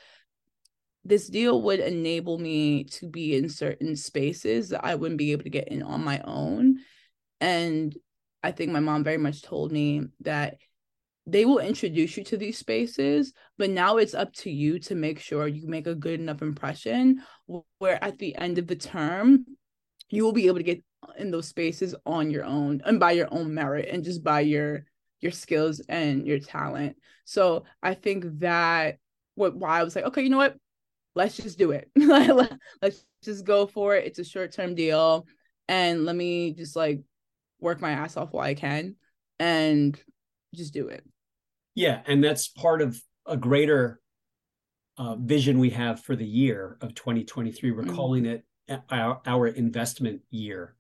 this 1.05 1.29
deal 1.29 1.63
would 1.63 1.81
enable 1.81 2.39
me 2.39 2.85
to 2.85 3.09
be 3.09 3.35
in 3.35 3.49
certain 3.49 3.97
spaces 3.97 4.69
that 4.69 4.85
I 4.85 4.95
wouldn't 4.95 5.19
be 5.19 5.33
able 5.33 5.45
to 5.45 5.51
get 5.51 5.69
in 5.69 5.83
on 5.83 6.05
my 6.05 6.21
own. 6.25 6.79
And 7.41 7.97
I 8.43 8.53
think 8.53 8.71
my 8.71 8.81
mom 8.81 9.05
very 9.05 9.17
much 9.17 9.43
told 9.43 9.73
me 9.73 10.03
that 10.21 10.59
they 11.27 11.45
will 11.45 11.59
introduce 11.59 12.17
you 12.17 12.25
to 12.25 12.37
these 12.37 12.59
spaces, 12.59 13.33
but 13.57 13.71
now 13.71 13.97
it's 13.97 14.15
up 14.15 14.33
to 14.35 14.51
you 14.51 14.79
to 14.81 14.95
make 14.95 15.19
sure 15.19 15.47
you 15.47 15.67
make 15.67 15.87
a 15.87 15.95
good 15.95 16.21
enough 16.21 16.43
impression 16.43 17.23
where 17.79 18.03
at 18.03 18.19
the 18.19 18.35
end 18.37 18.59
of 18.59 18.67
the 18.67 18.77
term, 18.77 19.45
you 20.11 20.25
will 20.25 20.33
be 20.33 20.47
able 20.47 20.59
to 20.59 20.63
get 20.63 20.83
in 21.17 21.31
those 21.31 21.49
spaces 21.49 21.95
on 22.07 22.31
your 22.31 22.45
own 22.45 22.83
and 22.85 22.99
by 22.99 23.13
your 23.13 23.29
own 23.31 23.55
merit 23.55 23.89
and 23.91 24.05
just 24.05 24.23
by 24.23 24.41
your 24.41 24.85
your 25.21 25.33
skills 25.33 25.81
and 25.89 26.27
your 26.27 26.39
talent. 26.39 26.97
So 27.25 27.65
I 27.83 27.95
think 27.95 28.25
that 28.41 28.99
what 29.35 29.57
why 29.57 29.81
I 29.81 29.85
was 29.85 29.97
like, 29.97 30.07
okay, 30.07 30.23
you 30.23 30.31
know 30.31 30.39
what? 30.39 30.57
Let's 31.15 31.37
just 31.37 31.59
do 31.59 31.73
it. 31.73 31.91
let's 31.97 33.05
just 33.23 33.45
go 33.45 33.67
for 33.67 33.97
it. 33.97 34.07
It's 34.07 34.19
a 34.19 34.25
short-term 34.25 34.75
deal. 34.75 35.27
And 35.69 36.05
let 36.05 36.15
me 36.15 36.53
just 36.53 36.77
like 36.77 37.01
work 37.61 37.81
my 37.81 37.91
ass 37.91 38.17
off 38.17 38.33
while 38.33 38.47
I 38.47 38.55
can 38.55 38.97
and 39.39 40.01
just 40.55 40.73
do 40.73 40.89
it. 40.89 41.05
Yeah. 41.75 42.01
And 42.07 42.23
that's 42.23 42.49
part 42.49 42.83
of 42.83 43.01
a 43.27 43.37
greater 43.37 44.01
uh, 44.97 45.17
vision 45.17 45.59
we 45.59 45.71
have 45.71 46.01
for 46.01 46.17
the 46.17 46.27
year 46.27 46.77
of 46.81 46.95
2023. 46.95 47.71
We're 47.71 47.83
mm-hmm. 47.83 47.95
calling 47.95 48.27
it 48.27 48.45
our, 48.91 49.21
our 49.27 49.49
investment 49.49 50.21
year 50.31 50.75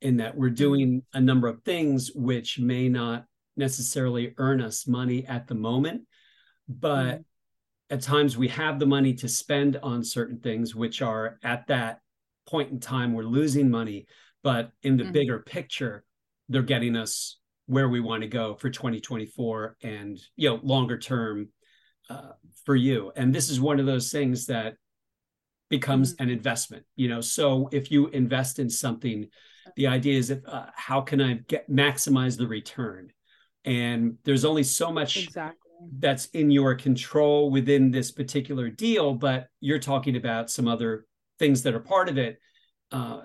in 0.00 0.18
that 0.18 0.36
we're 0.36 0.48
mm-hmm. 0.48 0.54
doing 0.54 1.02
a 1.14 1.20
number 1.20 1.48
of 1.48 1.62
things 1.62 2.10
which 2.14 2.58
may 2.58 2.88
not 2.88 3.24
necessarily 3.56 4.34
earn 4.38 4.60
us 4.60 4.86
money 4.86 5.26
at 5.26 5.46
the 5.46 5.54
moment, 5.54 6.02
but 6.68 7.04
mm-hmm. 7.04 7.22
at 7.90 8.02
times 8.02 8.36
we 8.36 8.48
have 8.48 8.78
the 8.78 8.86
money 8.86 9.14
to 9.14 9.28
spend 9.28 9.78
on 9.82 10.04
certain 10.04 10.38
things 10.38 10.74
which 10.74 11.02
are 11.02 11.38
at 11.42 11.66
that 11.68 12.00
point 12.46 12.70
in 12.70 12.80
time 12.80 13.12
we're 13.12 13.22
losing 13.22 13.70
money, 13.70 14.06
but 14.42 14.70
in 14.82 14.96
the 14.96 15.04
mm-hmm. 15.04 15.12
bigger 15.12 15.38
picture, 15.40 16.04
they're 16.48 16.62
getting 16.62 16.96
us 16.96 17.38
where 17.66 17.88
we 17.88 18.00
want 18.00 18.22
to 18.22 18.28
go 18.28 18.54
for 18.54 18.68
2024 18.68 19.76
and 19.82 20.20
you 20.36 20.50
know 20.50 20.60
longer 20.62 20.98
term 20.98 21.48
uh, 22.10 22.32
for 22.66 22.76
you. 22.76 23.10
And 23.16 23.34
this 23.34 23.48
is 23.48 23.60
one 23.60 23.80
of 23.80 23.86
those 23.86 24.10
things 24.10 24.46
that 24.46 24.74
becomes 25.70 26.14
mm-hmm. 26.14 26.24
an 26.24 26.30
investment 26.30 26.84
you 26.96 27.08
know 27.08 27.20
so 27.20 27.68
if 27.72 27.90
you 27.90 28.08
invest 28.08 28.58
in 28.58 28.68
something 28.68 29.26
the 29.76 29.86
idea 29.86 30.18
is 30.18 30.30
if, 30.30 30.40
uh, 30.46 30.66
how 30.74 31.00
can 31.00 31.20
i 31.20 31.34
get 31.48 31.70
maximize 31.70 32.36
the 32.36 32.46
return 32.46 33.10
and 33.64 34.16
there's 34.24 34.44
only 34.44 34.62
so 34.62 34.92
much 34.92 35.24
exactly. 35.24 35.70
that's 35.98 36.26
in 36.26 36.50
your 36.50 36.74
control 36.74 37.50
within 37.50 37.90
this 37.90 38.10
particular 38.10 38.68
deal 38.68 39.14
but 39.14 39.48
you're 39.60 39.78
talking 39.78 40.16
about 40.16 40.50
some 40.50 40.68
other 40.68 41.06
things 41.38 41.62
that 41.62 41.74
are 41.74 41.80
part 41.80 42.08
of 42.08 42.18
it 42.18 42.38
uh, 42.92 43.22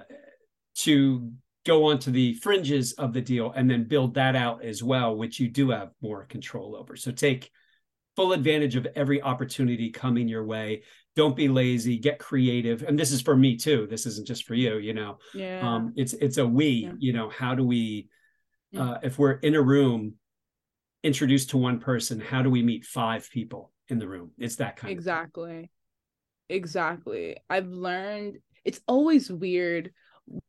to 0.75 1.31
go 1.65 1.85
onto 1.85 2.09
the 2.09 2.33
fringes 2.35 2.93
of 2.93 3.13
the 3.13 3.21
deal 3.21 3.51
and 3.55 3.69
then 3.69 3.83
build 3.83 4.13
that 4.13 4.35
out 4.35 4.63
as 4.63 4.81
well 4.81 5.15
which 5.15 5.39
you 5.39 5.47
do 5.49 5.69
have 5.69 5.91
more 6.01 6.25
control 6.25 6.75
over 6.75 6.95
so 6.95 7.11
take 7.11 7.51
full 8.15 8.33
advantage 8.33 8.75
of 8.75 8.87
every 8.95 9.21
opportunity 9.21 9.91
coming 9.91 10.27
your 10.27 10.45
way 10.45 10.83
don't 11.15 11.35
be 11.35 11.47
lazy 11.47 11.97
get 11.97 12.19
creative. 12.19 12.83
And 12.83 12.97
this 12.97 13.11
is 13.11 13.21
for 13.21 13.35
me 13.35 13.57
too. 13.57 13.87
This 13.89 14.05
isn't 14.05 14.27
just 14.27 14.45
for 14.45 14.53
you 14.53 14.77
you 14.77 14.93
know? 14.93 15.19
Yeah. 15.33 15.61
Um 15.61 15.93
it's 15.95 16.13
it's 16.13 16.37
a 16.37 16.45
we 16.45 16.67
yeah. 16.67 16.91
you 16.99 17.13
know 17.13 17.29
how 17.29 17.55
do 17.55 17.63
we 17.63 18.09
uh 18.77 18.97
if 19.03 19.17
we're 19.17 19.33
in 19.33 19.55
a 19.55 19.61
room 19.61 20.15
introduced 21.03 21.51
to 21.51 21.57
one 21.57 21.79
person 21.79 22.19
how 22.19 22.41
do 22.41 22.49
we 22.49 22.61
meet 22.61 22.85
five 22.85 23.29
people 23.31 23.71
in 23.87 23.99
the 23.99 24.07
room? 24.07 24.31
It's 24.37 24.57
that 24.57 24.75
kind 24.75 24.91
of 24.91 24.97
exactly. 24.97 25.71
Exactly. 26.49 27.37
I've 27.49 27.67
learned 27.67 28.37
it's 28.65 28.81
always 28.87 29.31
weird 29.31 29.91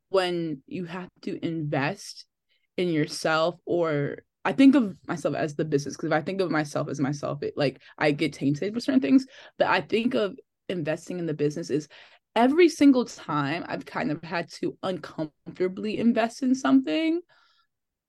when 0.09 0.61
you 0.67 0.85
have 0.85 1.09
to 1.23 1.43
invest 1.45 2.25
in 2.77 2.89
yourself 2.89 3.55
or 3.65 4.17
I 4.43 4.53
think 4.53 4.75
of 4.75 4.95
myself 5.07 5.35
as 5.35 5.55
the 5.55 5.65
business 5.65 5.95
because 5.95 6.07
if 6.07 6.13
I 6.13 6.21
think 6.21 6.41
of 6.41 6.49
myself 6.49 6.89
as 6.89 6.99
myself, 6.99 7.43
it 7.43 7.53
like 7.55 7.79
I 7.97 8.11
get 8.11 8.33
tainted 8.33 8.73
with 8.73 8.83
certain 8.83 9.01
things. 9.01 9.27
But 9.57 9.67
I 9.67 9.81
think 9.81 10.15
of 10.15 10.35
investing 10.71 11.19
in 11.19 11.25
the 11.25 11.33
business 11.33 11.69
is 11.69 11.87
every 12.35 12.69
single 12.69 13.05
time 13.05 13.65
I've 13.67 13.85
kind 13.85 14.11
of 14.11 14.23
had 14.23 14.49
to 14.53 14.77
uncomfortably 14.83 15.97
invest 15.97 16.43
in 16.43 16.55
something, 16.55 17.21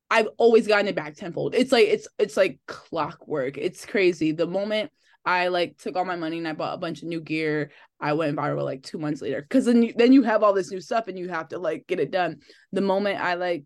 I've 0.09 0.29
always 0.37 0.67
gotten 0.67 0.87
it 0.87 0.95
back 0.95 1.15
tenfold. 1.15 1.55
It's 1.55 1.71
like 1.71 1.87
it's 1.87 2.07
it's 2.19 2.37
like 2.37 2.59
clockwork. 2.67 3.57
It's 3.57 3.85
crazy. 3.85 4.31
The 4.31 4.47
moment 4.47 4.91
I 5.25 5.47
like 5.47 5.77
took 5.77 5.95
all 5.95 6.05
my 6.05 6.15
money 6.15 6.37
and 6.37 6.47
I 6.47 6.53
bought 6.53 6.75
a 6.75 6.79
bunch 6.79 7.01
of 7.01 7.07
new 7.07 7.21
gear, 7.21 7.71
I 7.99 8.13
went 8.13 8.37
viral 8.37 8.63
like 8.63 8.83
two 8.83 8.99
months 8.99 9.21
later. 9.21 9.45
Cause 9.49 9.65
then 9.65 9.83
you, 9.83 9.93
then 9.95 10.13
you 10.13 10.23
have 10.23 10.43
all 10.43 10.53
this 10.53 10.71
new 10.71 10.81
stuff 10.81 11.07
and 11.07 11.17
you 11.17 11.29
have 11.29 11.49
to 11.49 11.57
like 11.59 11.87
get 11.87 11.99
it 11.99 12.11
done. 12.11 12.41
The 12.71 12.81
moment 12.81 13.21
I 13.21 13.35
like 13.35 13.65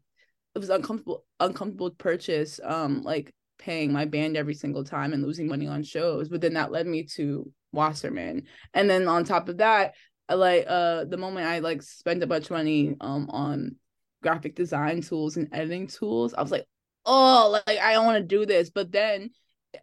it 0.56 0.60
was 0.60 0.70
uncomfortable 0.70 1.26
uncomfortable 1.40 1.92
purchase, 1.92 2.60
um, 2.64 3.02
like 3.02 3.34
paying 3.60 3.92
my 3.92 4.06
band 4.06 4.38
every 4.38 4.54
single 4.54 4.84
time 4.84 5.14
and 5.14 5.24
losing 5.24 5.48
money 5.48 5.68
on 5.68 5.84
shows. 5.84 6.30
But 6.30 6.42
then 6.42 6.54
that 6.54 6.72
led 6.72 6.88
me 6.88 7.04
to 7.16 7.52
Wasserman. 7.72 8.44
And 8.74 8.90
then 8.90 9.08
on 9.08 9.24
top 9.24 9.50
of 9.50 9.58
that, 9.58 9.96
I 10.30 10.34
like 10.34 10.66
uh 10.68 11.06
the 11.06 11.18
moment 11.18 11.48
I 11.48 11.60
like 11.60 11.82
spent 11.82 12.24
a 12.24 12.28
bunch 12.28 12.46
of 12.46 12.52
money 12.52 12.96
um 13.00 13.30
on 13.30 13.76
graphic 14.22 14.56
design 14.56 15.02
tools 15.02 15.38
and 15.38 15.48
editing 15.54 15.88
tools, 15.88 16.34
I 16.34 16.42
was 16.42 16.52
like, 16.52 16.66
oh, 17.06 17.62
like 17.68 17.80
I 17.80 17.94
don't 17.94 18.06
want 18.06 18.18
to 18.18 18.24
do 18.24 18.46
this. 18.46 18.70
But 18.70 18.92
then 18.92 19.30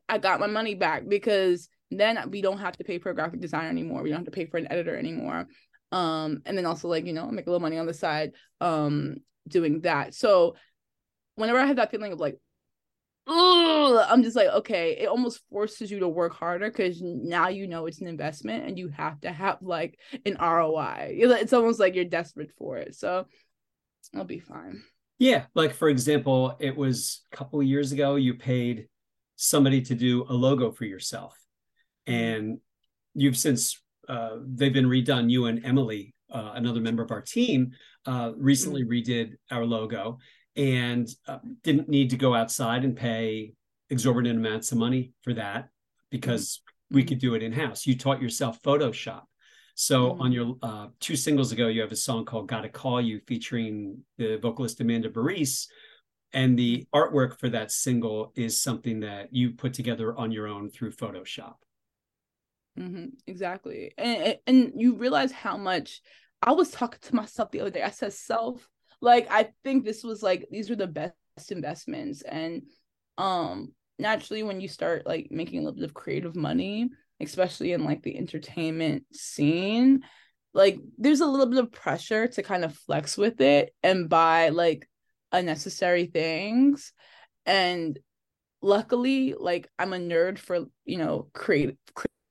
I 0.09 0.19
got 0.19 0.41
my 0.41 0.47
money 0.47 0.75
back 0.75 1.09
because 1.09 1.69
then 1.91 2.19
we 2.31 2.43
don't 2.43 2.59
have 2.59 2.77
to 2.79 2.85
pay 2.85 2.99
for 2.99 3.11
a 3.11 3.15
graphic 3.15 3.41
designer 3.41 3.69
anymore. 3.69 4.03
We 4.03 4.11
don't 4.11 4.19
have 4.19 4.27
to 4.27 4.31
pay 4.33 4.47
for 4.47 4.59
an 4.59 4.71
editor 4.71 4.97
anymore. 4.97 5.47
Um, 5.93 6.43
and 6.45 6.59
then 6.59 6.67
also 6.67 6.89
like, 6.89 7.07
you 7.07 7.13
know, 7.13 7.31
make 7.31 7.47
a 7.47 7.51
little 7.51 7.61
money 7.61 7.79
on 7.79 7.87
the 7.87 7.95
side 7.95 8.33
um 8.61 9.17
doing 9.47 9.83
that. 9.83 10.15
So 10.15 10.57
whenever 11.37 11.59
I 11.59 11.67
have 11.67 11.77
that 11.77 11.91
feeling 11.91 12.13
of 12.13 12.21
like, 12.21 12.39
ugh, 13.27 14.07
I'm 14.09 14.23
just 14.23 14.37
like, 14.37 14.49
okay, 14.49 14.99
it 15.01 15.07
almost 15.07 15.41
forces 15.51 15.91
you 15.91 16.01
to 16.01 16.09
work 16.09 16.35
harder 16.35 16.71
because 16.71 17.01
now 17.03 17.49
you 17.49 17.67
know 17.67 17.87
it's 17.87 18.01
an 18.01 18.07
investment 18.07 18.67
and 18.67 18.79
you 18.79 18.89
have 18.89 19.21
to 19.23 19.33
have 19.33 19.59
like 19.63 19.99
an 20.27 20.37
ROI. 20.41 21.17
It's 21.19 21.53
almost 21.53 21.81
like 21.81 21.95
you're 21.95 22.05
desperate 22.05 22.53
for 22.59 22.77
it. 22.77 22.95
So 22.95 23.27
I'll 24.15 24.25
be 24.25 24.41
fine. 24.41 24.83
Yeah. 25.19 25.45
Like, 25.55 25.75
for 25.75 25.89
example, 25.89 26.57
it 26.61 26.77
was 26.77 27.23
a 27.33 27.37
couple 27.37 27.61
of 27.61 27.67
years 27.67 27.93
ago, 27.93 28.17
you 28.17 28.35
paid 28.35 28.89
somebody 29.37 29.81
to 29.83 29.95
do 29.95 30.27
a 30.29 30.35
logo 30.35 30.71
for 30.71 30.85
yourself. 30.85 31.39
And 32.07 32.59
you've 33.15 33.37
since, 33.37 33.81
uh, 34.09 34.37
they've 34.47 34.73
been 34.73 34.87
redone. 34.87 35.31
You 35.31 35.47
and 35.47 35.65
Emily, 35.65 36.15
uh, 36.31 36.53
another 36.55 36.81
member 36.81 37.03
of 37.03 37.11
our 37.11 37.23
team, 37.23 37.73
uh, 38.07 38.33
recently 38.37 38.83
mm-hmm. 38.83 39.13
redid 39.13 39.33
our 39.51 39.65
logo 39.65 40.19
and 40.57 41.09
uh, 41.27 41.39
didn't 41.63 41.89
need 41.89 42.11
to 42.11 42.17
go 42.17 42.35
outside 42.35 42.85
and 42.85 42.97
pay 42.97 43.55
exorbitant 43.91 44.39
amounts 44.39 44.73
of 44.73 44.79
money 44.79 45.13
for 45.23 45.35
that 45.35 45.69
because 46.11 46.59
mm-hmm. 46.59 46.97
we 46.97 47.05
could 47.05 47.19
do 47.19 47.35
it 47.35 47.43
in 47.43 47.53
house. 47.53 47.87
You 47.87 47.97
taught 47.97 48.23
yourself 48.23 48.63
Photoshop. 48.63 49.23
So 49.75 50.11
mm-hmm. 50.11 50.23
on 50.23 50.33
your 50.33 50.57
uh, 50.63 50.87
two 51.01 51.17
singles 51.17 51.53
ago, 51.53 51.67
you 51.67 51.81
have 51.81 51.93
a 51.93 51.97
song 51.97 52.25
called 52.25 52.49
"Gotta 52.49 52.69
Call 52.69 53.01
You" 53.01 53.21
featuring 53.27 53.99
the 54.19 54.37
vocalist 54.37 54.81
Amanda 54.81 55.11
Baris, 55.11 55.69
and 56.33 56.59
the 56.59 56.87
artwork 56.95 57.39
for 57.39 57.49
that 57.49 57.73
single 57.73 58.33
is 58.37 58.61
something 58.61 59.01
that 59.01 59.35
you 59.35 59.51
put 59.51 59.75
together 59.75 60.17
on 60.17 60.31
your 60.31 60.47
own 60.47 60.71
through 60.71 60.93
Photoshop. 60.93 61.55
Mm-hmm. 62.79 63.07
Exactly, 63.27 63.93
and 63.99 64.39
and 64.47 64.73
you 64.77 64.97
realize 64.97 65.33
how 65.33 65.57
much 65.57 66.01
I 66.41 66.53
was 66.53 66.71
talking 66.71 67.01
to 67.03 67.15
myself 67.15 67.51
the 67.51 67.61
other 67.61 67.71
day. 67.71 67.83
I 67.83 67.91
said, 67.91 68.13
"Self, 68.13 68.69
like 69.05 69.29
I 69.31 69.51
think 69.63 69.85
this 69.85 70.03
was 70.03 70.23
like 70.23 70.49
these 70.51 70.71
were 70.71 70.77
the 70.77 70.87
best 70.87 71.15
investments. 71.51 72.23
And 72.23 72.63
um 73.19 73.73
naturally 73.99 74.43
when 74.43 74.61
you 74.61 74.69
start 74.69 75.07
like 75.07 75.29
making 75.31 75.61
a 75.61 75.63
little 75.63 75.79
bit 75.79 75.85
of 75.85 75.95
creative 75.95 76.35
money 76.35 76.91
especially 77.21 77.71
in 77.71 77.85
like 77.85 78.03
the 78.03 78.19
entertainment 78.19 79.05
scene 79.13 80.03
like 80.55 80.79
there's 80.99 81.21
a 81.21 81.27
little 81.27 81.47
bit 81.47 81.59
of 81.59 81.73
pressure 81.73 82.29
to 82.29 82.43
kind 82.43 82.65
of 82.65 82.77
flex 82.77 83.19
with 83.19 83.41
it 83.41 83.75
and 83.83 84.09
buy 84.09 84.51
like 84.51 84.89
unnecessary 85.33 86.07
things. 86.07 86.93
And 87.45 87.99
luckily 88.63 89.35
like 89.39 89.69
i'm 89.79 89.93
a 89.93 89.99
nerd 89.99 90.39
for 90.39 90.61
you 90.87 90.97
know 90.97 91.29
create 91.35 91.77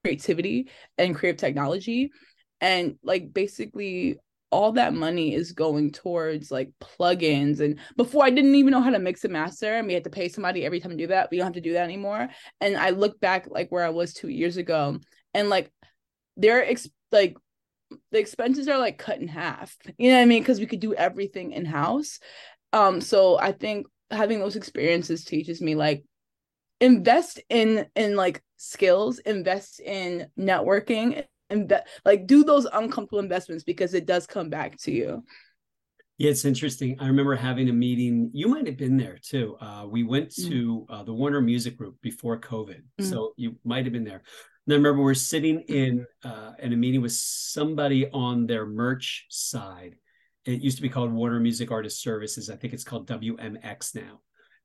creativity 0.03 0.69
and 0.97 1.15
creative 1.15 1.39
technology. 1.39 2.11
And 2.61 2.95
like 3.03 3.33
basically 3.33 4.17
all 4.53 4.71
that 4.73 4.93
money 4.93 5.33
is 5.33 5.51
going 5.51 5.91
towards 5.91 6.51
like 6.51 6.69
plugins 6.79 7.59
and 7.59 7.79
before 7.97 8.23
I 8.23 8.29
didn't 8.29 8.53
even 8.53 8.71
know 8.71 8.81
how 8.81 8.91
to 8.91 8.99
mix 8.99 9.23
and 9.23 9.33
master 9.33 9.73
and 9.73 9.87
we 9.87 9.93
had 9.95 10.03
to 10.03 10.11
pay 10.11 10.29
somebody 10.29 10.63
every 10.63 10.79
time 10.79 10.91
to 10.91 10.97
do 10.97 11.07
that. 11.07 11.31
We 11.31 11.37
don't 11.37 11.47
have 11.47 11.53
to 11.55 11.61
do 11.61 11.73
that 11.73 11.83
anymore. 11.83 12.29
And 12.61 12.77
I 12.77 12.91
look 12.91 13.19
back 13.19 13.47
like 13.49 13.71
where 13.71 13.83
I 13.83 13.89
was 13.89 14.13
two 14.13 14.29
years 14.29 14.57
ago 14.57 14.99
and 15.33 15.49
like 15.49 15.71
they're 16.37 16.63
ex- 16.63 16.87
like 17.11 17.35
the 18.11 18.19
expenses 18.19 18.67
are 18.67 18.77
like 18.77 18.99
cut 18.99 19.19
in 19.19 19.27
half. 19.27 19.75
You 19.97 20.09
know 20.09 20.17
what 20.17 20.21
I 20.21 20.25
mean? 20.25 20.43
Because 20.43 20.59
we 20.59 20.67
could 20.67 20.79
do 20.79 20.93
everything 20.93 21.51
in 21.51 21.65
house. 21.65 22.19
Um, 22.71 23.01
so 23.01 23.39
I 23.39 23.53
think 23.53 23.87
having 24.11 24.39
those 24.39 24.55
experiences 24.55 25.25
teaches 25.25 25.61
me 25.61 25.73
like 25.73 26.03
invest 26.79 27.41
in 27.49 27.87
in 27.95 28.15
like 28.15 28.43
skills, 28.57 29.17
invest 29.17 29.79
in 29.79 30.27
networking, 30.39 31.25
and 31.53 31.71
like 32.03 32.27
do 32.27 32.43
those 32.43 32.65
uncomfortable 32.65 33.19
investments 33.19 33.63
because 33.63 33.93
it 33.93 34.05
does 34.05 34.25
come 34.27 34.49
back 34.49 34.77
to 34.79 34.91
you. 34.91 35.23
Yeah, 36.17 36.29
it's 36.31 36.45
interesting. 36.45 36.97
I 36.99 37.07
remember 37.07 37.35
having 37.35 37.69
a 37.69 37.73
meeting. 37.73 38.29
You 38.33 38.47
might 38.47 38.67
have 38.67 38.77
been 38.77 38.97
there 38.97 39.17
too. 39.21 39.55
Uh, 39.59 39.87
we 39.89 40.03
went 40.03 40.29
Mm. 40.29 40.49
to 40.49 40.85
uh, 40.89 41.03
the 41.03 41.13
Warner 41.13 41.41
Music 41.41 41.77
Group 41.77 41.95
before 42.01 42.39
COVID, 42.39 42.81
Mm. 42.99 43.09
so 43.09 43.33
you 43.37 43.55
might 43.63 43.85
have 43.85 43.93
been 43.93 44.03
there. 44.03 44.21
And 44.65 44.73
I 44.73 44.75
remember 44.75 45.01
we're 45.03 45.13
sitting 45.15 45.61
in 45.61 46.05
uh, 46.23 46.53
in 46.59 46.71
a 46.73 46.75
meeting 46.77 47.01
with 47.01 47.13
somebody 47.13 48.09
on 48.11 48.45
their 48.47 48.65
merch 48.65 49.25
side. 49.29 49.95
It 50.45 50.61
used 50.61 50.77
to 50.77 50.83
be 50.83 50.89
called 50.89 51.11
Warner 51.13 51.39
Music 51.39 51.71
Artist 51.71 52.01
Services. 52.01 52.49
I 52.49 52.57
think 52.57 52.73
it's 52.73 52.83
called 52.83 53.07
WMX 53.07 53.95
now. 53.95 54.21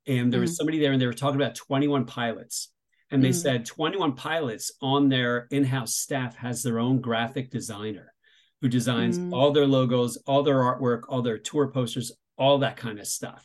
And 0.07 0.33
there 0.33 0.41
was 0.41 0.57
somebody 0.57 0.79
there, 0.79 0.93
and 0.93 1.01
they 1.01 1.07
were 1.07 1.13
talking 1.13 1.41
about 1.41 1.55
21 1.55 2.05
pilots. 2.07 2.73
And 3.11 3.23
they 3.25 3.31
Mm. 3.31 3.35
said 3.35 3.65
21 3.67 4.15
pilots 4.15 4.73
on 4.81 5.09
their 5.09 5.47
in-house 5.51 5.95
staff 5.95 6.37
has 6.37 6.63
their 6.63 6.79
own 6.79 7.01
graphic 7.01 7.51
designer 7.51 8.13
who 8.61 8.69
designs 8.69 9.19
Mm. 9.19 9.33
all 9.33 9.53
their 9.53 9.67
logos, 9.67 10.17
all 10.27 10.43
their 10.43 10.59
artwork, 10.59 11.03
all 11.09 11.23
their 11.23 11.39
tour 11.39 11.71
posters, 11.71 12.13
all 12.37 12.59
that 12.59 12.77
kind 12.77 12.99
of 12.99 13.07
stuff. 13.07 13.45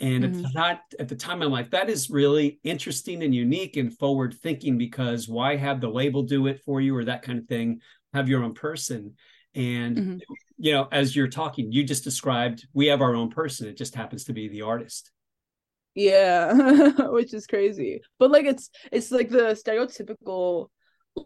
And 0.00 0.24
Mhm. 0.24 0.44
at, 0.44 0.52
that, 0.54 0.80
at 0.98 1.08
the 1.08 1.16
time, 1.16 1.42
I'm 1.42 1.50
like, 1.50 1.70
that 1.70 1.90
is 1.90 2.08
really 2.08 2.60
interesting 2.62 3.22
and 3.22 3.34
unique 3.34 3.76
and 3.76 3.96
forward 3.96 4.34
thinking 4.34 4.78
because 4.78 5.28
why 5.28 5.56
have 5.56 5.80
the 5.80 5.90
label 5.90 6.22
do 6.22 6.46
it 6.46 6.60
for 6.60 6.80
you 6.80 6.96
or 6.96 7.04
that 7.04 7.22
kind 7.22 7.38
of 7.38 7.46
thing? 7.46 7.80
Have 8.14 8.28
your 8.28 8.42
own 8.44 8.54
person. 8.54 9.16
And, 9.54 9.96
Mhm. 9.98 10.20
you 10.56 10.72
know, 10.72 10.88
as 10.92 11.14
you're 11.16 11.28
talking, 11.28 11.72
you 11.72 11.84
just 11.84 12.04
described 12.04 12.66
we 12.72 12.86
have 12.86 13.02
our 13.02 13.14
own 13.14 13.30
person. 13.30 13.68
It 13.68 13.76
just 13.76 13.94
happens 13.94 14.24
to 14.24 14.32
be 14.32 14.48
the 14.48 14.62
artist. 14.62 15.10
Yeah, 15.98 16.52
which 17.10 17.34
is 17.34 17.48
crazy. 17.48 18.00
But 18.20 18.30
like 18.30 18.46
it's 18.46 18.70
it's 18.92 19.10
like 19.10 19.30
the 19.30 19.60
stereotypical 19.60 20.68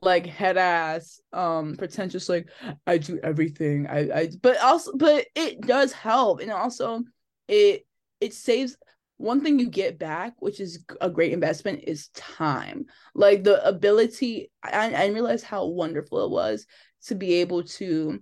like 0.00 0.24
head 0.24 0.56
ass 0.56 1.20
um 1.34 1.76
pretentious 1.76 2.26
like 2.30 2.48
I 2.86 2.96
do 2.96 3.20
everything. 3.22 3.86
I 3.86 3.98
I 4.20 4.28
but 4.40 4.56
also 4.62 4.92
but 4.94 5.26
it 5.34 5.60
does 5.60 5.92
help 5.92 6.40
and 6.40 6.50
also 6.50 7.02
it 7.48 7.86
it 8.22 8.32
saves 8.32 8.78
one 9.18 9.42
thing 9.42 9.58
you 9.58 9.68
get 9.68 9.98
back 9.98 10.32
which 10.38 10.58
is 10.58 10.82
a 11.02 11.10
great 11.10 11.34
investment 11.34 11.84
is 11.86 12.08
time. 12.14 12.86
Like 13.14 13.44
the 13.44 13.62
ability 13.68 14.50
I 14.62 14.94
I 14.94 15.06
realized 15.08 15.44
how 15.44 15.66
wonderful 15.66 16.24
it 16.24 16.30
was 16.30 16.64
to 17.08 17.14
be 17.14 17.34
able 17.34 17.64
to 17.64 18.20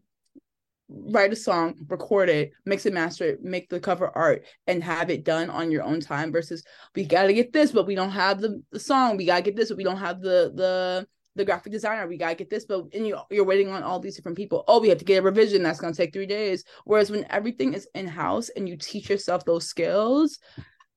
write 0.90 1.32
a 1.32 1.36
song, 1.36 1.74
record 1.88 2.28
it, 2.28 2.52
mix 2.66 2.86
it, 2.86 2.92
master 2.92 3.24
it, 3.24 3.42
make 3.42 3.68
the 3.68 3.80
cover 3.80 4.10
art, 4.16 4.44
and 4.66 4.82
have 4.82 5.10
it 5.10 5.24
done 5.24 5.48
on 5.50 5.70
your 5.70 5.82
own 5.82 6.00
time 6.00 6.32
versus 6.32 6.62
we 6.94 7.04
gotta 7.04 7.32
get 7.32 7.52
this, 7.52 7.72
but 7.72 7.86
we 7.86 7.94
don't 7.94 8.10
have 8.10 8.40
the, 8.40 8.62
the 8.72 8.80
song. 8.80 9.16
We 9.16 9.26
gotta 9.26 9.42
get 9.42 9.56
this, 9.56 9.68
but 9.68 9.78
we 9.78 9.84
don't 9.84 9.96
have 9.96 10.20
the 10.20 10.52
the 10.54 11.06
the 11.36 11.44
graphic 11.44 11.72
designer. 11.72 12.08
We 12.08 12.18
gotta 12.18 12.34
get 12.34 12.50
this, 12.50 12.64
but 12.64 12.86
and 12.92 13.06
you 13.06 13.16
you're 13.30 13.44
waiting 13.44 13.70
on 13.70 13.82
all 13.82 14.00
these 14.00 14.16
different 14.16 14.36
people. 14.36 14.64
Oh, 14.66 14.80
we 14.80 14.88
have 14.88 14.98
to 14.98 15.04
get 15.04 15.18
a 15.18 15.22
revision. 15.22 15.62
That's 15.62 15.80
gonna 15.80 15.94
take 15.94 16.12
three 16.12 16.26
days. 16.26 16.64
Whereas 16.84 17.10
when 17.10 17.26
everything 17.30 17.74
is 17.74 17.88
in 17.94 18.08
house 18.08 18.48
and 18.50 18.68
you 18.68 18.76
teach 18.76 19.08
yourself 19.08 19.44
those 19.44 19.66
skills, 19.66 20.38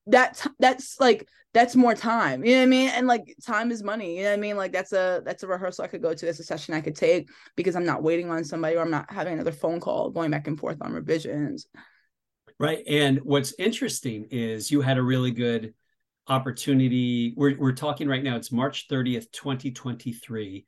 that 0.06 0.46
that's 0.58 1.00
like 1.00 1.28
that's 1.52 1.76
more 1.76 1.94
time. 1.94 2.44
You 2.44 2.52
know 2.52 2.58
what 2.58 2.64
I 2.64 2.66
mean? 2.66 2.88
And 2.90 3.06
like 3.06 3.34
time 3.46 3.70
is 3.70 3.82
money. 3.82 4.16
You 4.16 4.24
know 4.24 4.30
what 4.30 4.38
I 4.38 4.40
mean? 4.40 4.56
Like 4.56 4.72
that's 4.72 4.92
a 4.92 5.22
that's 5.24 5.42
a 5.42 5.46
rehearsal 5.46 5.84
I 5.84 5.88
could 5.88 6.02
go 6.02 6.12
to. 6.12 6.26
That's 6.26 6.40
a 6.40 6.44
session 6.44 6.74
I 6.74 6.80
could 6.80 6.96
take 6.96 7.28
because 7.56 7.76
I'm 7.76 7.86
not 7.86 8.02
waiting 8.02 8.30
on 8.30 8.44
somebody 8.44 8.76
or 8.76 8.82
I'm 8.82 8.90
not 8.90 9.10
having 9.10 9.34
another 9.34 9.52
phone 9.52 9.80
call 9.80 10.10
going 10.10 10.30
back 10.30 10.46
and 10.46 10.58
forth 10.58 10.78
on 10.80 10.92
revisions. 10.92 11.66
Right. 12.58 12.84
And 12.86 13.18
what's 13.22 13.54
interesting 13.58 14.26
is 14.30 14.70
you 14.70 14.80
had 14.80 14.98
a 14.98 15.02
really 15.02 15.32
good 15.32 15.74
opportunity. 16.28 17.34
We're, 17.36 17.56
we're 17.58 17.72
talking 17.72 18.08
right 18.08 18.22
now, 18.22 18.36
it's 18.36 18.52
March 18.52 18.86
30th, 18.88 19.30
2023. 19.32 20.64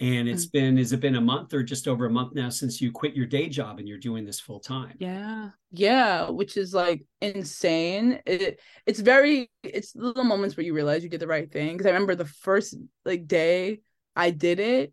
And 0.00 0.28
it's 0.28 0.46
Mm. 0.46 0.52
been, 0.52 0.76
has 0.78 0.92
it 0.92 1.00
been 1.00 1.16
a 1.16 1.20
month 1.20 1.52
or 1.52 1.62
just 1.62 1.86
over 1.86 2.06
a 2.06 2.10
month 2.10 2.34
now 2.34 2.48
since 2.48 2.80
you 2.80 2.90
quit 2.90 3.14
your 3.14 3.26
day 3.26 3.48
job 3.48 3.78
and 3.78 3.88
you're 3.88 3.98
doing 3.98 4.24
this 4.24 4.40
full 4.40 4.60
time? 4.60 4.94
Yeah. 4.98 5.50
Yeah, 5.72 6.30
which 6.30 6.56
is 6.56 6.74
like 6.74 7.04
insane. 7.20 8.20
It 8.26 8.60
it's 8.86 9.00
very 9.00 9.50
it's 9.62 9.94
little 9.94 10.24
moments 10.24 10.56
where 10.56 10.64
you 10.64 10.74
realize 10.74 11.02
you 11.02 11.08
did 11.08 11.20
the 11.20 11.26
right 11.26 11.50
thing. 11.50 11.76
Cause 11.78 11.86
I 11.86 11.90
remember 11.90 12.14
the 12.14 12.24
first 12.24 12.74
like 13.04 13.26
day 13.26 13.80
I 14.16 14.30
did 14.30 14.58
it, 14.58 14.92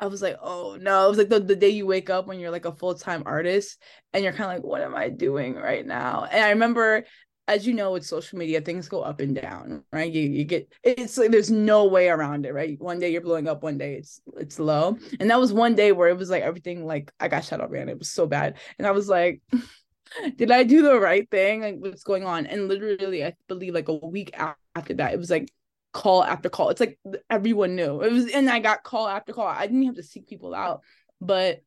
I 0.00 0.06
was 0.06 0.22
like, 0.22 0.36
oh 0.42 0.76
no. 0.80 1.06
It 1.06 1.08
was 1.08 1.18
like 1.18 1.28
the, 1.28 1.40
the 1.40 1.56
day 1.56 1.70
you 1.70 1.86
wake 1.86 2.10
up 2.10 2.26
when 2.26 2.38
you're 2.40 2.50
like 2.52 2.66
a 2.66 2.74
full-time 2.76 3.24
artist 3.26 3.82
and 4.12 4.22
you're 4.22 4.32
kind 4.32 4.50
of 4.50 4.56
like, 4.58 4.64
what 4.64 4.82
am 4.82 4.94
I 4.94 5.08
doing 5.08 5.54
right 5.54 5.84
now? 5.86 6.24
And 6.30 6.44
I 6.44 6.50
remember 6.50 7.04
as 7.48 7.66
you 7.66 7.72
know 7.72 7.92
with 7.92 8.04
social 8.04 8.38
media 8.38 8.60
things 8.60 8.88
go 8.88 9.00
up 9.00 9.20
and 9.20 9.34
down 9.34 9.82
right? 9.92 10.12
You 10.12 10.22
you 10.22 10.44
get 10.44 10.70
it's 10.84 11.16
like 11.16 11.30
there's 11.30 11.50
no 11.50 11.86
way 11.86 12.08
around 12.08 12.46
it 12.46 12.52
right? 12.52 12.78
One 12.78 13.00
day 13.00 13.10
you're 13.10 13.22
blowing 13.22 13.48
up 13.48 13.62
one 13.62 13.78
day 13.78 13.94
it's 13.94 14.20
it's 14.36 14.58
low. 14.58 14.98
And 15.18 15.30
that 15.30 15.40
was 15.40 15.52
one 15.52 15.74
day 15.74 15.92
where 15.92 16.08
it 16.08 16.16
was 16.16 16.30
like 16.30 16.42
everything 16.42 16.86
like 16.86 17.10
i 17.18 17.26
got 17.26 17.44
shut 17.44 17.60
up 17.60 17.70
man. 17.70 17.88
It 17.88 17.98
was 17.98 18.10
so 18.10 18.26
bad. 18.26 18.58
And 18.78 18.86
i 18.86 18.90
was 18.90 19.08
like 19.08 19.42
did 20.36 20.50
i 20.50 20.62
do 20.62 20.82
the 20.82 21.00
right 21.00 21.28
thing? 21.30 21.62
Like 21.62 21.76
what's 21.78 22.04
going 22.04 22.24
on? 22.24 22.46
And 22.46 22.68
literally 22.68 23.24
i 23.24 23.34
believe 23.48 23.74
like 23.74 23.88
a 23.88 23.94
week 23.94 24.32
after 24.36 24.94
that 24.94 25.14
it 25.14 25.18
was 25.18 25.30
like 25.30 25.50
call 25.94 26.22
after 26.22 26.50
call. 26.50 26.68
It's 26.68 26.80
like 26.80 26.98
everyone 27.30 27.74
knew. 27.74 28.02
It 28.02 28.12
was 28.12 28.30
and 28.30 28.48
i 28.50 28.58
got 28.58 28.84
call 28.84 29.08
after 29.08 29.32
call. 29.32 29.46
I 29.46 29.66
didn't 29.66 29.86
have 29.86 29.96
to 29.96 30.02
seek 30.02 30.28
people 30.28 30.54
out. 30.54 30.82
But 31.20 31.62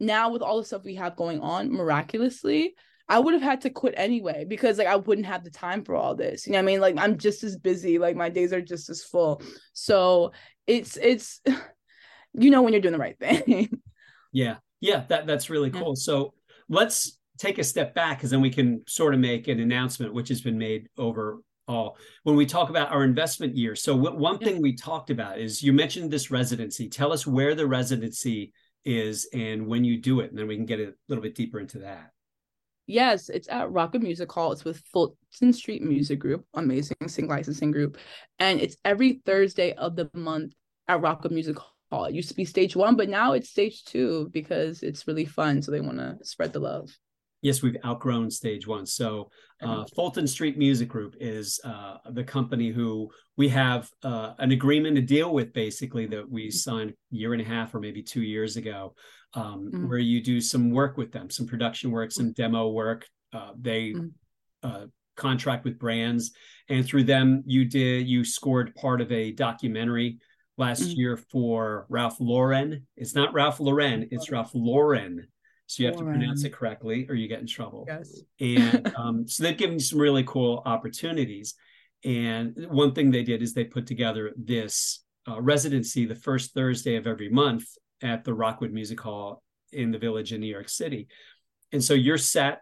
now 0.00 0.30
with 0.30 0.42
all 0.42 0.58
the 0.58 0.64
stuff 0.64 0.84
we 0.84 0.94
have 0.94 1.14
going 1.14 1.40
on 1.40 1.72
miraculously 1.72 2.74
I 3.08 3.18
would 3.20 3.34
have 3.34 3.42
had 3.42 3.60
to 3.62 3.70
quit 3.70 3.94
anyway 3.96 4.44
because 4.46 4.78
like 4.78 4.86
I 4.88 4.96
wouldn't 4.96 5.26
have 5.26 5.44
the 5.44 5.50
time 5.50 5.84
for 5.84 5.94
all 5.94 6.14
this. 6.14 6.46
You 6.46 6.52
know 6.52 6.58
what 6.58 6.62
I 6.62 6.66
mean? 6.66 6.80
Like 6.80 6.96
I'm 6.98 7.18
just 7.18 7.44
as 7.44 7.56
busy, 7.56 7.98
like 7.98 8.16
my 8.16 8.28
days 8.28 8.52
are 8.52 8.60
just 8.60 8.90
as 8.90 9.02
full. 9.04 9.42
So 9.72 10.32
it's 10.66 10.96
it's 10.96 11.40
you 12.34 12.50
know 12.50 12.62
when 12.62 12.72
you're 12.72 12.82
doing 12.82 12.92
the 12.92 12.98
right 12.98 13.18
thing. 13.18 13.68
Yeah. 14.32 14.56
Yeah, 14.80 15.04
that 15.08 15.26
that's 15.26 15.48
really 15.48 15.70
Yeah. 15.72 15.80
cool. 15.80 15.96
So 15.96 16.34
let's 16.68 17.18
take 17.38 17.58
a 17.58 17.64
step 17.64 17.94
back 17.94 18.18
because 18.18 18.30
then 18.30 18.42
we 18.42 18.50
can 18.50 18.82
sort 18.86 19.14
of 19.14 19.20
make 19.20 19.48
an 19.48 19.60
announcement 19.60 20.12
which 20.12 20.28
has 20.28 20.42
been 20.42 20.58
made 20.58 20.88
overall 20.98 21.96
when 22.24 22.36
we 22.36 22.44
talk 22.44 22.68
about 22.68 22.90
our 22.92 23.02
investment 23.04 23.56
year. 23.56 23.74
So 23.74 23.96
what, 23.96 24.18
one 24.18 24.36
Yeah. 24.40 24.48
thing 24.48 24.60
we 24.62 24.74
talked 24.76 25.08
about 25.10 25.38
is 25.38 25.62
you 25.62 25.72
mentioned 25.72 26.10
this 26.10 26.30
residency. 26.30 26.88
Tell 26.88 27.12
us 27.12 27.26
where 27.26 27.54
the 27.54 27.66
residency 27.66 28.52
is 28.84 29.26
and 29.32 29.66
when 29.66 29.84
you 29.84 29.96
do 30.02 30.20
it, 30.20 30.30
and 30.30 30.38
then 30.38 30.48
we 30.48 30.56
can 30.56 30.66
get 30.66 30.80
a 30.80 30.92
little 31.08 31.22
bit 31.22 31.34
deeper 31.34 31.58
into 31.58 31.78
that. 31.78 32.10
Yes, 32.86 33.28
it's 33.28 33.48
at 33.48 33.70
Rockwood 33.72 34.02
Music 34.02 34.30
Hall. 34.30 34.52
It's 34.52 34.64
with 34.64 34.82
Fulton 34.92 35.52
Street 35.52 35.82
Music 35.82 36.20
Group, 36.20 36.44
amazing 36.54 36.96
sync 37.08 37.28
licensing 37.28 37.72
group. 37.72 37.98
And 38.38 38.60
it's 38.60 38.76
every 38.84 39.20
Thursday 39.24 39.72
of 39.72 39.96
the 39.96 40.08
month 40.14 40.54
at 40.86 41.00
Rockwood 41.00 41.32
Music 41.32 41.56
Hall. 41.90 42.04
It 42.04 42.14
used 42.14 42.28
to 42.28 42.36
be 42.36 42.44
stage 42.44 42.76
one, 42.76 42.96
but 42.96 43.08
now 43.08 43.32
it's 43.32 43.50
stage 43.50 43.84
two 43.84 44.30
because 44.32 44.84
it's 44.84 45.08
really 45.08 45.24
fun. 45.24 45.62
So 45.62 45.72
they 45.72 45.80
want 45.80 45.98
to 45.98 46.16
spread 46.22 46.52
the 46.52 46.60
love. 46.60 46.96
Yes, 47.42 47.62
we've 47.62 47.76
outgrown 47.84 48.30
stage 48.30 48.66
one. 48.66 48.86
So, 48.86 49.30
uh, 49.62 49.84
Fulton 49.94 50.26
Street 50.26 50.58
Music 50.58 50.88
Group 50.88 51.14
is 51.20 51.60
uh, 51.64 51.98
the 52.10 52.24
company 52.24 52.70
who 52.70 53.10
we 53.36 53.48
have 53.50 53.90
uh, 54.02 54.32
an 54.38 54.52
agreement 54.52 54.96
to 54.96 55.02
deal 55.02 55.32
with, 55.32 55.52
basically, 55.52 56.06
that 56.06 56.28
we 56.28 56.50
signed 56.50 56.90
a 56.90 56.94
year 57.16 57.32
and 57.32 57.42
a 57.42 57.44
half 57.44 57.74
or 57.74 57.80
maybe 57.80 58.02
two 58.02 58.22
years 58.22 58.56
ago, 58.56 58.94
um, 59.34 59.70
Mhm. 59.72 59.88
where 59.88 59.98
you 59.98 60.22
do 60.22 60.40
some 60.40 60.70
work 60.70 60.96
with 60.96 61.12
them, 61.12 61.30
some 61.30 61.46
production 61.46 61.90
work, 61.90 62.10
some 62.10 62.32
demo 62.32 62.68
work. 62.70 63.06
Uh, 63.32 63.52
they 63.60 63.90
Mhm. 63.92 64.12
uh, 64.62 64.86
contract 65.14 65.64
with 65.64 65.78
brands, 65.78 66.32
and 66.68 66.84
through 66.84 67.04
them, 67.04 67.42
you 67.46 67.64
did 67.64 68.06
you 68.08 68.24
scored 68.24 68.74
part 68.74 69.00
of 69.00 69.10
a 69.12 69.30
documentary 69.32 70.18
last 70.58 70.82
Mhm. 70.90 70.96
year 70.96 71.16
for 71.16 71.86
Ralph 71.88 72.18
Lauren. 72.20 72.86
It's 72.96 73.14
not 73.14 73.32
Ralph 73.32 73.60
Lauren, 73.60 74.08
it's 74.10 74.30
Ralph 74.30 74.50
Lauren. 74.54 75.26
So 75.66 75.82
you 75.82 75.88
have 75.88 75.96
to 75.96 76.04
pronounce 76.04 76.44
it 76.44 76.52
correctly, 76.52 77.06
or 77.08 77.14
you 77.14 77.26
get 77.28 77.40
in 77.40 77.46
trouble 77.46 77.84
Yes. 77.88 78.20
and 78.40 78.92
um, 78.96 79.26
so 79.26 79.42
they've 79.42 79.56
given 79.56 79.74
you 79.74 79.80
some 79.80 79.98
really 80.00 80.24
cool 80.24 80.62
opportunities. 80.64 81.54
And 82.04 82.66
one 82.70 82.92
thing 82.92 83.10
they 83.10 83.24
did 83.24 83.42
is 83.42 83.52
they 83.52 83.64
put 83.64 83.86
together 83.86 84.32
this 84.36 85.02
uh, 85.28 85.40
residency 85.40 86.06
the 86.06 86.14
first 86.14 86.54
Thursday 86.54 86.96
of 86.96 87.06
every 87.06 87.28
month 87.28 87.64
at 88.02 88.24
the 88.24 88.32
Rockwood 88.34 88.72
Music 88.72 89.00
Hall 89.00 89.42
in 89.72 89.90
the 89.90 89.98
Village 89.98 90.32
in 90.32 90.40
New 90.40 90.46
York 90.46 90.68
City. 90.68 91.08
And 91.72 91.82
so 91.82 91.94
your 91.94 92.18
set 92.18 92.60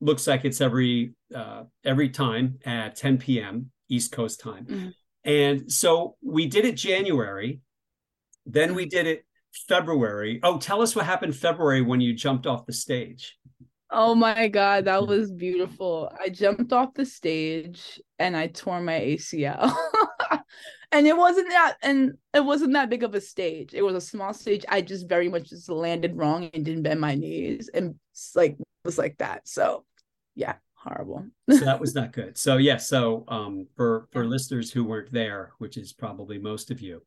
looks 0.00 0.26
like 0.26 0.44
it's 0.44 0.60
every 0.60 1.14
uh, 1.34 1.62
every 1.84 2.10
time 2.10 2.58
at 2.66 2.96
10 2.96 3.18
p.m. 3.18 3.70
East 3.88 4.12
Coast 4.12 4.40
time. 4.40 4.66
Mhm. 4.66 4.92
And 5.24 5.72
so 5.72 6.16
we 6.22 6.46
did 6.46 6.64
it 6.64 6.76
January, 6.76 7.60
then 8.44 8.74
we 8.74 8.86
did 8.86 9.06
it 9.06 9.25
February. 9.68 10.40
Oh, 10.42 10.58
tell 10.58 10.82
us 10.82 10.94
what 10.94 11.06
happened 11.06 11.36
February 11.36 11.82
when 11.82 12.00
you 12.00 12.12
jumped 12.14 12.46
off 12.46 12.66
the 12.66 12.72
stage. 12.72 13.36
Oh 13.90 14.14
my 14.14 14.48
god, 14.48 14.86
that 14.86 15.06
was 15.06 15.30
beautiful. 15.30 16.12
I 16.20 16.28
jumped 16.28 16.72
off 16.72 16.94
the 16.94 17.06
stage 17.06 18.00
and 18.18 18.36
I 18.36 18.48
tore 18.48 18.80
my 18.80 18.98
ACL. 18.98 19.72
and 20.92 21.06
it 21.06 21.16
wasn't 21.16 21.50
that 21.50 21.76
and 21.82 22.14
it 22.34 22.44
wasn't 22.44 22.72
that 22.72 22.90
big 22.90 23.04
of 23.04 23.14
a 23.14 23.20
stage. 23.20 23.74
It 23.74 23.82
was 23.82 23.94
a 23.94 24.00
small 24.00 24.34
stage. 24.34 24.64
I 24.68 24.80
just 24.80 25.08
very 25.08 25.28
much 25.28 25.50
just 25.50 25.68
landed 25.68 26.16
wrong 26.16 26.50
and 26.52 26.64
didn't 26.64 26.82
bend 26.82 27.00
my 27.00 27.14
knees 27.14 27.70
and 27.72 27.94
like 28.34 28.56
was 28.84 28.98
like 28.98 29.18
that. 29.18 29.46
So, 29.46 29.84
yeah, 30.34 30.54
horrible. 30.74 31.26
so 31.50 31.64
that 31.64 31.80
was 31.80 31.94
not 31.94 32.12
good. 32.12 32.36
So 32.36 32.56
yeah, 32.56 32.78
so 32.78 33.24
um, 33.28 33.66
for 33.76 34.08
for 34.12 34.26
listeners 34.26 34.70
who 34.72 34.84
weren't 34.84 35.12
there, 35.12 35.52
which 35.58 35.76
is 35.76 35.92
probably 35.92 36.38
most 36.38 36.70
of 36.70 36.80
you, 36.80 37.02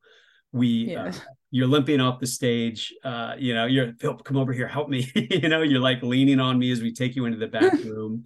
we 0.52 0.92
Yeah. 0.92 1.06
uh, 1.06 1.14
you're 1.52 1.68
limping 1.68 2.00
off 2.00 2.20
the 2.20 2.28
stage. 2.28 2.94
Uh, 3.04 3.36
you 3.38 3.54
know, 3.54 3.66
you're 3.66 3.94
Phil, 4.00 4.16
come 4.18 4.38
over 4.38 4.54
here, 4.54 4.68
help 4.68 4.90
me. 4.90 5.12
you 5.16 5.50
know, 5.50 5.62
you're 5.62 5.80
like 5.80 6.02
leaning 6.04 6.40
on 6.40 6.60
me 6.60 6.72
as 6.72 6.82
we 6.82 6.94
take 6.94 7.16
you 7.16 7.26
into 7.26 7.38
the 7.38 7.48
back 7.60 7.74
room, 7.84 8.26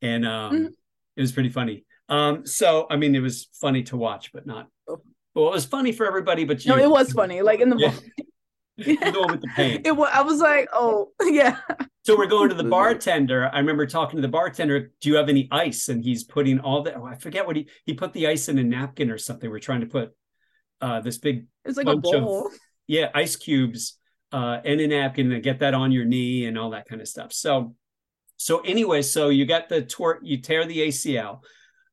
and 0.00 0.26
um, 0.26 0.52
Mhm. 0.52 0.66
it 1.16 1.20
was 1.20 1.32
pretty 1.32 1.50
funny. 1.50 1.84
Um, 2.08 2.46
so 2.46 2.86
I 2.90 2.96
mean, 2.96 3.14
it 3.14 3.20
was 3.20 3.48
funny 3.54 3.82
to 3.84 3.96
watch, 3.96 4.32
but 4.32 4.46
not. 4.46 4.68
Well, 4.86 5.48
it 5.48 5.52
was 5.52 5.64
funny 5.64 5.92
for 5.92 6.06
everybody, 6.06 6.44
but 6.44 6.64
you. 6.64 6.72
Oh. 6.72 6.76
No, 6.76 6.82
it 6.82 6.90
was 6.90 7.12
funny. 7.12 7.42
Like 7.42 7.60
in 7.60 7.70
the 7.70 7.76
Yeah. 7.76 7.88
moment. 7.88 8.12
You're 8.76 9.12
the 9.12 9.20
one 9.20 9.30
with 9.32 9.40
the 9.42 9.48
pain. 9.54 9.82
It 9.84 9.94
was. 9.94 10.08
I 10.12 10.22
was 10.22 10.40
like, 10.40 10.68
oh 10.72 11.12
yeah. 11.24 11.58
So 12.04 12.16
we're 12.16 12.26
going 12.26 12.48
to 12.48 12.54
the 12.54 12.64
bartender. 12.64 13.48
I 13.52 13.58
remember 13.58 13.86
talking 13.86 14.16
to 14.16 14.22
the 14.22 14.28
bartender, 14.28 14.90
do 15.00 15.08
you 15.10 15.16
have 15.16 15.28
any 15.28 15.46
ice? 15.52 15.88
And 15.88 16.02
he's 16.02 16.24
putting 16.24 16.58
all 16.58 16.82
the 16.82 16.94
oh, 16.96 17.04
I 17.04 17.14
forget 17.16 17.46
what 17.46 17.54
he 17.56 17.68
he 17.84 17.92
put 17.94 18.12
the 18.14 18.26
ice 18.26 18.48
in 18.48 18.58
a 18.58 18.64
napkin 18.64 19.10
or 19.10 19.18
something. 19.18 19.48
We're 19.50 19.58
trying 19.60 19.80
to 19.82 19.86
put 19.86 20.12
uh 20.82 21.00
this 21.00 21.16
big 21.18 21.46
It's 21.64 21.76
like 21.78 21.86
a 21.86 21.96
Bunch 21.96 22.14
of- 22.16 22.24
bowl. 22.24 22.50
yeah, 22.86 23.08
ice 23.14 23.36
cubes 23.36 23.98
uh 24.32 24.58
in 24.64 24.80
a 24.80 24.86
napkin 24.86 25.32
and 25.32 25.42
get 25.42 25.60
that 25.60 25.72
on 25.74 25.92
your 25.92 26.04
knee 26.04 26.46
and 26.46 26.58
all 26.58 26.70
that 26.70 26.86
kind 26.88 27.00
of 27.00 27.08
stuff. 27.08 27.32
So 27.32 27.74
so 28.36 28.60
anyway, 28.60 29.02
so 29.02 29.28
you 29.28 29.46
got 29.46 29.68
the 29.68 29.82
tour, 29.82 30.18
you 30.22 30.36
tear 30.42 30.66
the 30.66 30.80
ACL. 30.88 31.40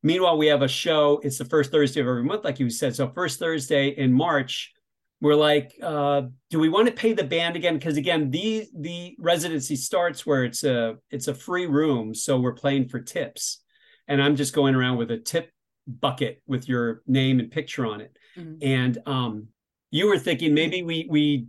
Meanwhile, 0.02 0.38
we 0.38 0.48
have 0.48 0.64
a 0.64 0.68
show. 0.68 1.20
It's 1.24 1.38
the 1.38 1.46
first 1.46 1.72
Thursday 1.72 2.00
of 2.02 2.08
every 2.08 2.24
month, 2.24 2.44
like 2.44 2.60
you 2.60 2.70
said. 2.72 2.96
So 2.96 3.10
first 3.10 3.38
Thursday 3.38 3.90
in 3.90 4.12
March, 4.14 4.74
we're 5.22 5.36
like, 5.36 5.76
uh, 5.84 6.22
do 6.50 6.58
we 6.58 6.70
want 6.70 6.88
to 6.88 6.94
pay 6.94 7.12
the 7.14 7.26
band 7.26 7.56
again? 7.58 7.76
Because 7.76 7.98
again, 7.98 8.32
the 8.32 8.66
the 8.80 9.16
residency 9.20 9.76
starts 9.76 10.26
where 10.26 10.44
it's 10.46 10.64
a 10.64 10.96
it's 11.12 11.28
a 11.28 11.36
free 11.36 11.66
room, 11.68 12.16
so 12.16 12.40
we're 12.40 12.54
playing 12.54 12.88
for 12.88 13.00
tips, 13.02 13.62
and 14.08 14.24
I'm 14.24 14.36
just 14.38 14.56
going 14.56 14.74
around 14.74 14.98
with 14.98 15.12
a 15.12 15.18
tip 15.18 15.52
bucket 15.90 16.42
with 16.48 16.70
your 16.70 17.02
name 17.08 17.40
and 17.40 17.52
picture 17.52 17.86
on 17.86 18.02
it. 18.02 18.18
Mhm. 18.38 18.58
And 18.62 18.98
um, 19.06 19.48
you 19.92 20.08
were 20.08 20.20
thinking 20.20 20.54
maybe 20.54 20.84
we 20.84 21.08
we 21.10 21.48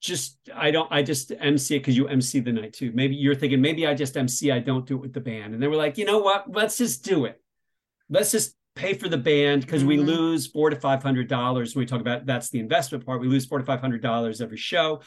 just 0.00 0.38
I 0.54 0.70
don't 0.70 0.90
I 0.90 1.02
just 1.02 1.32
MC 1.38 1.76
it 1.76 1.80
because 1.80 1.96
you 1.96 2.08
MC 2.08 2.40
the 2.40 2.52
night 2.52 2.72
too. 2.72 2.92
Maybe 2.94 3.14
you're 3.14 3.34
thinking 3.34 3.60
maybe 3.60 3.86
I 3.86 3.94
just 3.94 4.16
MC 4.16 4.50
I 4.50 4.58
don't 4.58 4.86
do 4.86 4.96
it 4.96 5.00
with 5.00 5.12
the 5.12 5.20
band, 5.20 5.54
and 5.54 5.62
they 5.62 5.68
were 5.68 5.76
like, 5.76 5.98
you 5.98 6.04
know 6.04 6.18
what? 6.18 6.50
Let's 6.50 6.78
just 6.78 7.04
do 7.04 7.24
it. 7.24 7.40
Let's 8.08 8.32
just 8.32 8.56
pay 8.74 8.94
for 8.94 9.08
the 9.08 9.18
band 9.18 9.62
because 9.62 9.84
we 9.84 9.98
Mhm. 9.98 10.06
lose 10.06 10.46
four 10.46 10.70
to 10.70 10.76
five 10.76 11.02
hundred 11.02 11.28
dollars. 11.28 11.74
When 11.74 11.82
we 11.82 11.86
talk 11.86 12.00
about 12.00 12.24
that's 12.26 12.50
the 12.50 12.58
investment 12.60 13.04
part. 13.04 13.20
We 13.20 13.28
lose 13.28 13.46
four 13.46 13.58
to 13.58 13.64
five 13.64 13.80
hundred 13.80 14.02
dollars 14.02 14.40
every 14.40 14.56
show. 14.56 15.02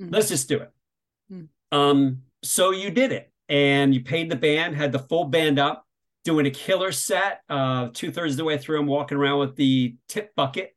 Mhm. 0.00 0.12
Let's 0.12 0.28
just 0.28 0.48
do 0.48 0.58
it. 0.60 0.70
Mm. 1.32 1.48
Um, 1.72 2.22
so 2.42 2.70
you 2.70 2.90
did 2.90 3.12
it, 3.12 3.30
and 3.48 3.94
you 3.94 4.00
paid 4.02 4.30
the 4.30 4.36
band, 4.36 4.74
had 4.76 4.92
the 4.92 4.98
full 4.98 5.24
band 5.24 5.58
up, 5.58 5.86
doing 6.24 6.46
a 6.46 6.50
killer 6.50 6.92
set. 6.92 7.40
Uh, 7.48 7.88
two 7.92 8.10
thirds 8.10 8.34
of 8.34 8.38
the 8.38 8.44
way 8.44 8.58
through, 8.58 8.78
I'm 8.80 8.86
walking 8.86 9.18
around 9.18 9.38
with 9.38 9.56
the 9.56 9.96
tip 10.08 10.34
bucket, 10.34 10.74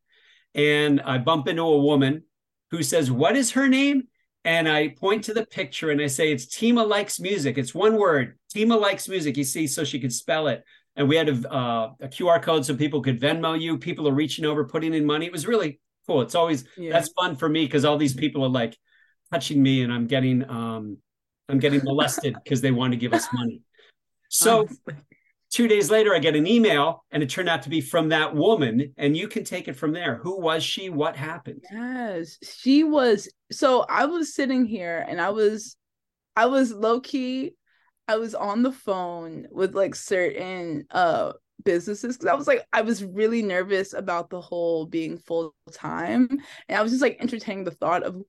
and 0.55 1.01
I 1.01 1.17
bump 1.17 1.47
into 1.47 1.63
a 1.63 1.79
woman 1.79 2.23
who 2.71 2.83
says, 2.83 3.11
"What 3.11 3.35
is 3.35 3.51
her 3.51 3.67
name?" 3.67 4.07
And 4.45 4.67
I 4.67 4.89
point 4.89 5.25
to 5.25 5.33
the 5.33 5.45
picture 5.45 5.89
and 5.89 6.01
I 6.01 6.07
say, 6.07 6.31
"It's 6.31 6.45
Tima 6.45 6.87
likes 6.87 7.19
music. 7.19 7.57
It's 7.57 7.73
one 7.73 7.97
word. 7.97 8.37
Tima 8.53 8.79
likes 8.79 9.07
music." 9.07 9.37
You 9.37 9.43
see, 9.43 9.67
so 9.67 9.83
she 9.83 9.99
could 9.99 10.13
spell 10.13 10.47
it. 10.47 10.63
And 10.95 11.07
we 11.09 11.15
had 11.15 11.29
a, 11.29 11.51
uh, 11.51 11.93
a 12.01 12.07
QR 12.07 12.41
code 12.41 12.65
so 12.65 12.75
people 12.75 13.01
could 13.01 13.19
Venmo 13.19 13.59
you. 13.59 13.77
People 13.77 14.07
are 14.07 14.13
reaching 14.13 14.45
over, 14.45 14.63
putting 14.63 14.93
in 14.93 15.05
money. 15.05 15.25
It 15.25 15.31
was 15.31 15.47
really 15.47 15.79
cool. 16.05 16.21
It's 16.21 16.35
always 16.35 16.65
Yeah. 16.77 16.91
that's 16.91 17.09
fun 17.13 17.35
for 17.35 17.49
me 17.49 17.65
because 17.65 17.83
all 17.83 17.97
these 17.97 18.13
people 18.13 18.43
are 18.43 18.49
like 18.49 18.77
touching 19.31 19.63
me, 19.63 19.81
and 19.81 19.91
I'm 19.91 20.07
getting 20.07 20.47
um, 20.49 20.97
I'm 21.49 21.59
getting 21.59 21.83
molested 21.83 22.35
because 22.43 22.61
they 22.61 22.71
want 22.71 22.93
to 22.93 22.97
give 22.97 23.13
us 23.13 23.27
money. 23.33 23.61
So. 24.29 24.67
two 25.53 25.67
days 25.67 25.91
later, 25.91 26.13
I 26.13 26.19
get 26.19 26.35
an 26.35 26.47
email, 26.47 27.05
and 27.11 27.21
it 27.21 27.29
turned 27.29 27.47
out 27.47 27.61
to 27.63 27.69
be 27.69 27.79
from 27.79 28.09
that 28.09 28.35
woman. 28.35 28.93
And 28.97 29.15
you 29.15 29.27
can 29.27 29.43
take 29.43 29.67
it 29.67 29.75
from 29.75 29.93
there. 29.93 30.17
Who 30.17 30.39
was 30.39 30.63
she? 30.63 30.89
What 30.89 31.15
happened? 31.15 31.63
Yes, 31.71 32.37
she 32.43 32.83
was. 32.83 33.29
So 33.51 33.85
I 33.87 34.05
was 34.05 34.33
sitting 34.33 34.65
here 34.65 35.05
and 35.07 35.21
I 35.21 35.29
was, 35.29 35.77
I 36.35 36.47
was 36.47 36.73
low 36.73 36.99
key, 36.99 37.53
I 38.07 38.17
was 38.17 38.33
on 38.35 38.63
the 38.63 38.71
phone 38.71 39.47
with 39.51 39.75
like 39.75 39.95
certain 39.95 40.85
uh 40.91 41.33
businesses 41.63 42.17
because 42.17 42.29
I 42.29 42.35
was 42.35 42.47
like, 42.47 42.65
I 42.73 42.81
was 42.81 43.03
really 43.03 43.41
nervous 43.41 43.93
about 43.93 44.29
the 44.29 44.41
whole 44.41 44.85
being 44.85 45.17
full 45.17 45.55
time, 45.71 46.27
and 46.67 46.77
I 46.77 46.81
was 46.81 46.91
just 46.91 47.01
like 47.01 47.17
entertaining 47.21 47.63
the 47.63 47.71
thought 47.71 48.03
of 48.03 48.21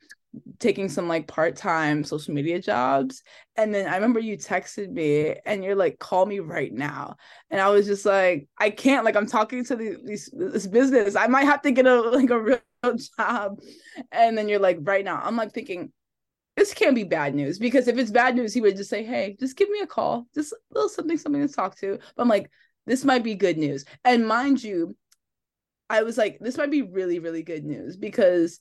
taking 0.59 0.89
some 0.89 1.09
like 1.09 1.27
part-time 1.27 2.05
social 2.05 2.35
media 2.35 2.61
jobs. 2.61 3.23
And 3.57 3.75
then 3.75 3.87
i 3.87 3.95
remember 3.95 4.21
you 4.21 4.37
texted 4.37 4.91
me 4.91 5.37
and 5.45 5.63
you're 5.63 5.75
like 5.75 5.99
call 5.99 6.27
me 6.27 6.41
right 6.41 6.73
now. 6.73 7.17
And 7.51 7.61
i 7.61 7.69
was 7.69 7.87
just 7.87 8.05
like 8.05 8.49
i 8.59 8.71
can't 8.71 9.05
like 9.05 9.17
i'm 9.17 9.27
talking 9.27 9.65
to 9.65 9.77
the, 9.77 9.97
these 10.05 10.31
this 10.33 10.67
business. 10.67 11.17
I 11.17 11.27
might 11.27 11.45
have 11.45 11.63
to 11.63 11.71
get 11.71 11.87
a 11.87 12.01
like 12.11 12.31
a 12.31 12.41
real 12.41 12.61
job. 13.19 13.61
And 14.13 14.37
then 14.37 14.49
you're 14.49 14.59
like 14.59 14.79
right 14.83 15.05
now. 15.05 15.21
I'm 15.23 15.37
like 15.37 15.53
thinking 15.53 15.93
this 16.57 16.73
can't 16.73 16.95
be 16.95 17.05
bad 17.05 17.35
news. 17.35 17.59
Because 17.59 17.89
if 17.89 17.99
it's 17.99 18.11
bad 18.11 18.35
news 18.37 18.55
he 18.55 18.61
would 18.61 18.77
just 18.77 18.91
say 18.91 19.05
hey 19.05 19.37
just 19.39 19.57
give 19.57 19.69
me 19.71 19.81
a 19.81 19.87
call. 19.87 20.27
Just 20.35 20.53
a 20.53 20.57
little 20.73 20.89
something 20.89 21.19
something 21.19 21.47
to 21.47 21.53
talk 21.53 21.77
to. 21.79 21.99
But 22.17 22.23
i'm 22.23 22.29
like 22.29 22.51
this 22.87 23.05
might 23.05 23.25
be 23.25 23.35
good 23.35 23.59
news. 23.59 23.85
And 24.05 24.27
mind 24.27 24.63
you 24.63 24.97
i 25.91 26.03
was 26.03 26.17
like 26.17 26.39
this 26.41 26.57
might 26.57 26.71
be 26.71 26.83
really 26.83 27.19
really 27.19 27.43
good 27.43 27.65
news. 27.65 27.97
Because 27.97 28.61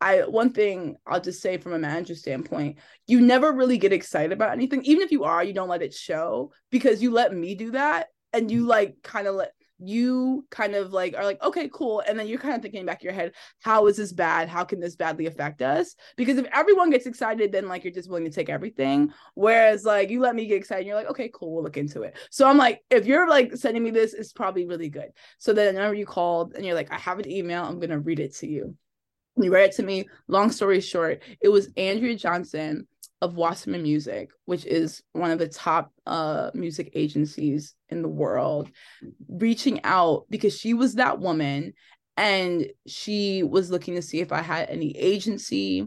I 0.00 0.20
one 0.20 0.52
thing 0.52 0.96
I'll 1.06 1.20
just 1.20 1.40
say 1.40 1.56
from 1.56 1.72
a 1.72 1.78
manager 1.78 2.14
standpoint, 2.14 2.78
you 3.06 3.20
never 3.20 3.52
really 3.52 3.78
get 3.78 3.92
excited 3.92 4.32
about 4.32 4.52
anything. 4.52 4.84
Even 4.84 5.02
if 5.02 5.12
you 5.12 5.24
are, 5.24 5.42
you 5.42 5.54
don't 5.54 5.68
let 5.68 5.82
it 5.82 5.94
show 5.94 6.52
because 6.70 7.02
you 7.02 7.10
let 7.10 7.34
me 7.34 7.54
do 7.54 7.70
that 7.72 8.08
and 8.32 8.50
you 8.50 8.66
like 8.66 8.96
kind 9.02 9.26
of 9.26 9.36
let 9.36 9.52
you 9.78 10.46
kind 10.50 10.74
of 10.74 10.92
like 10.92 11.14
are 11.16 11.24
like, 11.24 11.42
okay, 11.42 11.68
cool. 11.72 12.02
And 12.06 12.18
then 12.18 12.26
you're 12.26 12.38
kind 12.38 12.54
of 12.54 12.62
thinking 12.62 12.86
back 12.86 13.02
your 13.02 13.12
head, 13.12 13.32
how 13.60 13.86
is 13.86 13.96
this 13.96 14.12
bad? 14.12 14.48
How 14.48 14.64
can 14.64 14.80
this 14.80 14.96
badly 14.96 15.26
affect 15.26 15.62
us? 15.62 15.94
Because 16.16 16.38
if 16.38 16.46
everyone 16.52 16.90
gets 16.90 17.06
excited, 17.06 17.52
then 17.52 17.68
like 17.68 17.84
you're 17.84 17.92
just 17.92 18.08
willing 18.08 18.24
to 18.24 18.30
take 18.30 18.48
everything. 18.48 19.12
Whereas 19.34 19.84
like 19.84 20.10
you 20.10 20.20
let 20.20 20.34
me 20.34 20.46
get 20.46 20.56
excited, 20.56 20.86
you're 20.86 20.96
like, 20.96 21.10
okay, 21.10 21.30
cool, 21.32 21.54
we'll 21.54 21.64
look 21.64 21.76
into 21.76 22.02
it. 22.02 22.16
So 22.30 22.48
I'm 22.48 22.58
like, 22.58 22.80
if 22.90 23.06
you're 23.06 23.28
like 23.28 23.56
sending 23.56 23.82
me 23.82 23.90
this, 23.90 24.14
it's 24.14 24.32
probably 24.32 24.66
really 24.66 24.88
good. 24.88 25.10
So 25.38 25.52
then 25.52 25.74
whenever 25.74 25.94
you 25.94 26.06
called 26.06 26.54
and 26.54 26.64
you're 26.64 26.74
like, 26.74 26.92
I 26.92 26.98
have 26.98 27.18
an 27.18 27.30
email, 27.30 27.64
I'm 27.64 27.80
gonna 27.80 27.98
read 27.98 28.20
it 28.20 28.34
to 28.36 28.46
you. 28.46 28.76
You 29.36 29.52
read 29.52 29.70
it 29.70 29.76
to 29.76 29.82
me. 29.82 30.06
Long 30.28 30.50
story 30.50 30.80
short, 30.80 31.22
it 31.40 31.48
was 31.48 31.68
Andrea 31.76 32.16
Johnson 32.16 32.86
of 33.20 33.36
Wasserman 33.36 33.82
Music, 33.82 34.30
which 34.44 34.64
is 34.66 35.02
one 35.12 35.30
of 35.30 35.38
the 35.38 35.48
top 35.48 35.92
uh 36.06 36.50
music 36.54 36.90
agencies 36.94 37.74
in 37.88 38.02
the 38.02 38.08
world, 38.08 38.70
reaching 39.28 39.80
out 39.84 40.26
because 40.30 40.58
she 40.58 40.74
was 40.74 40.94
that 40.94 41.18
woman 41.18 41.72
and 42.16 42.66
she 42.86 43.42
was 43.42 43.70
looking 43.70 43.96
to 43.96 44.02
see 44.02 44.20
if 44.20 44.30
I 44.30 44.40
had 44.40 44.70
any 44.70 44.96
agency 44.96 45.86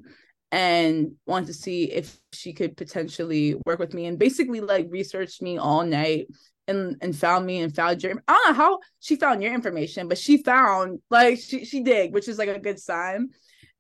and 0.52 1.12
wanted 1.26 1.48
to 1.48 1.54
see 1.54 1.86
if 1.86 2.20
she 2.34 2.54
could 2.54 2.76
potentially 2.76 3.56
work 3.66 3.80
with 3.80 3.94
me 3.94 4.06
and 4.06 4.18
basically 4.18 4.62
like 4.62 4.88
researched 4.90 5.42
me 5.42 5.58
all 5.58 5.84
night 5.84 6.28
and 6.68 6.98
and 7.02 7.16
found 7.16 7.46
me 7.46 7.62
and 7.62 7.76
found 7.76 8.04
your 8.04 8.22
I 8.28 8.34
don't 8.34 8.48
know 8.48 8.64
how 8.64 8.80
she 9.00 9.16
found 9.16 9.42
your 9.42 9.54
information, 9.54 10.08
but 10.08 10.18
she 10.18 10.44
found 10.44 11.00
like 11.10 11.40
she 11.40 11.66
she 11.66 11.82
did, 11.82 12.14
which 12.14 12.28
is 12.28 12.38
like 12.38 12.50
a 12.50 12.60
good 12.60 12.80
sign. 12.80 13.30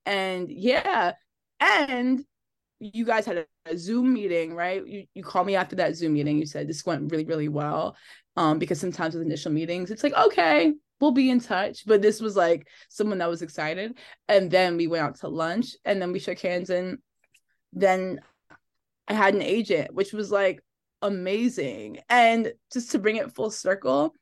And 0.06 0.50
yeah, 0.50 1.14
and 1.60 2.24
you 2.80 3.06
guys 3.06 3.26
had 3.26 3.38
a, 3.40 3.46
a 3.66 3.78
Zoom 3.78 4.14
meeting, 4.14 4.54
right? 4.54 4.86
You 4.86 5.06
you 5.14 5.24
called 5.24 5.48
me 5.48 5.56
after 5.56 5.76
that 5.78 5.96
Zoom 5.96 6.14
meeting. 6.14 6.38
You 6.38 6.46
said 6.46 6.68
this 6.68 6.86
went 6.86 7.12
really 7.12 7.26
really 7.26 7.50
well, 7.50 7.96
um, 8.36 8.60
because 8.60 8.80
sometimes 8.80 9.14
with 9.16 9.24
initial 9.24 9.52
meetings, 9.52 9.92
it's 9.92 10.04
like 10.04 10.14
okay, 10.14 10.74
we'll 11.02 11.12
be 11.12 11.30
in 11.30 11.40
touch. 11.40 11.86
But 11.86 12.02
this 12.02 12.22
was 12.22 12.36
like 12.36 12.68
someone 12.90 13.18
that 13.20 13.30
was 13.30 13.42
excited, 13.42 13.98
and 14.28 14.50
then 14.50 14.78
we 14.78 14.88
went 14.88 15.04
out 15.04 15.16
to 15.20 15.28
lunch, 15.28 15.76
and 15.86 16.02
then 16.02 16.12
we 16.12 16.20
shook 16.20 16.40
hands, 16.40 16.70
and 16.70 17.00
then 17.74 18.20
I 19.08 19.14
had 19.14 19.34
an 19.34 19.42
agent, 19.42 19.94
which 19.94 20.14
was 20.14 20.32
like 20.32 20.62
amazing. 21.02 22.00
And 22.10 22.54
just 22.72 22.92
to 22.92 23.00
bring 23.00 23.18
it 23.18 23.34
full 23.34 23.52
circle, 23.52 24.14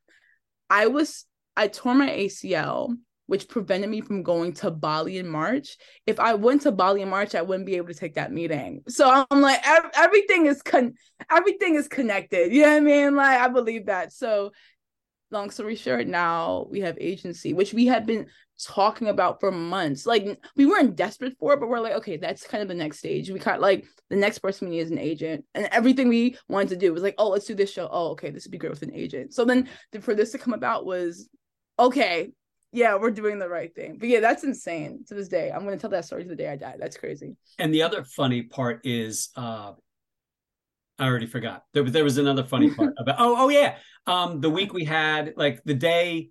I 0.69 0.87
was 0.87 1.25
I 1.57 1.67
tore 1.67 1.95
my 1.95 2.09
ACL, 2.09 2.95
which 3.27 3.47
prevented 3.47 3.89
me 3.89 4.01
from 4.01 4.23
going 4.23 4.53
to 4.53 4.71
Bali 4.71 5.17
in 5.17 5.27
March. 5.27 5.77
If 6.05 6.19
I 6.19 6.33
went 6.33 6.63
to 6.63 6.71
Bali 6.71 7.01
in 7.01 7.09
March, 7.09 7.33
I 7.33 7.41
wouldn't 7.41 7.65
be 7.65 7.77
able 7.77 7.87
to 7.87 7.93
take 7.93 8.15
that 8.15 8.31
meeting. 8.31 8.83
So 8.87 9.25
I'm 9.29 9.41
like, 9.41 9.65
ev- 9.65 9.91
everything 9.95 10.47
is 10.47 10.61
con 10.61 10.93
everything 11.31 11.75
is 11.75 11.87
connected. 11.87 12.51
You 12.51 12.63
know 12.63 12.71
what 12.71 12.77
I 12.77 12.79
mean? 12.81 13.15
Like 13.15 13.39
I 13.39 13.47
believe 13.47 13.85
that. 13.87 14.11
So 14.11 14.51
long 15.31 15.49
story 15.49 15.75
short, 15.75 16.07
now 16.07 16.67
we 16.69 16.81
have 16.81 16.97
agency, 16.99 17.53
which 17.53 17.73
we 17.73 17.85
had 17.85 18.05
been 18.05 18.27
talking 18.61 19.07
about 19.09 19.39
for 19.39 19.51
months. 19.51 20.05
Like 20.05 20.39
we 20.55 20.65
weren't 20.65 20.95
desperate 20.95 21.37
for 21.39 21.53
it, 21.53 21.59
but 21.59 21.69
we're 21.69 21.79
like, 21.79 21.95
okay, 21.95 22.17
that's 22.17 22.47
kind 22.47 22.61
of 22.61 22.67
the 22.67 22.75
next 22.75 22.99
stage. 22.99 23.29
We 23.29 23.39
kind 23.39 23.55
of 23.55 23.61
like 23.61 23.85
the 24.09 24.15
next 24.15 24.39
person 24.39 24.69
we 24.69 24.75
need 24.75 24.81
is 24.81 24.91
an 24.91 24.99
agent, 24.99 25.45
and 25.53 25.67
everything 25.71 26.07
we 26.07 26.37
wanted 26.47 26.69
to 26.69 26.77
do 26.77 26.93
was 26.93 27.03
like, 27.03 27.15
oh, 27.17 27.29
let's 27.29 27.45
do 27.45 27.55
this 27.55 27.71
show. 27.71 27.89
Oh, 27.91 28.11
okay, 28.11 28.29
this 28.29 28.45
would 28.45 28.51
be 28.51 28.57
great 28.57 28.71
with 28.71 28.83
an 28.83 28.93
agent. 28.93 29.33
So 29.33 29.45
then 29.45 29.69
th- 29.91 30.03
for 30.03 30.15
this 30.15 30.31
to 30.31 30.37
come 30.37 30.53
about 30.53 30.85
was 30.85 31.29
okay. 31.79 32.31
Yeah, 32.71 32.95
we're 32.95 33.11
doing 33.11 33.39
the 33.39 33.47
right 33.47 33.73
thing. 33.73 33.97
But 33.97 34.09
yeah, 34.09 34.19
that's 34.19 34.43
insane 34.43 35.05
to 35.07 35.13
this 35.13 35.29
day. 35.29 35.49
I'm 35.49 35.63
gonna 35.63 35.77
tell 35.77 35.91
that 35.91 36.05
story 36.05 36.23
to 36.23 36.29
the 36.29 36.35
day 36.35 36.49
I 36.49 36.57
die. 36.57 36.75
That's 36.77 36.97
crazy. 36.97 37.37
And 37.57 37.73
the 37.73 37.83
other 37.83 38.03
funny 38.03 38.43
part 38.43 38.81
is 38.83 39.29
uh, 39.37 39.73
I 40.97 41.05
already 41.07 41.25
forgot. 41.25 41.63
There, 41.73 41.83
there 41.83 42.03
was 42.03 42.17
another 42.17 42.43
funny 42.43 42.73
part 42.73 42.93
about. 42.99 43.17
Oh, 43.19 43.35
oh 43.37 43.49
yeah. 43.49 43.77
Um, 44.07 44.39
the 44.39 44.49
week 44.49 44.73
we 44.73 44.85
had, 44.85 45.33
like 45.35 45.63
the 45.63 45.73
day 45.73 46.29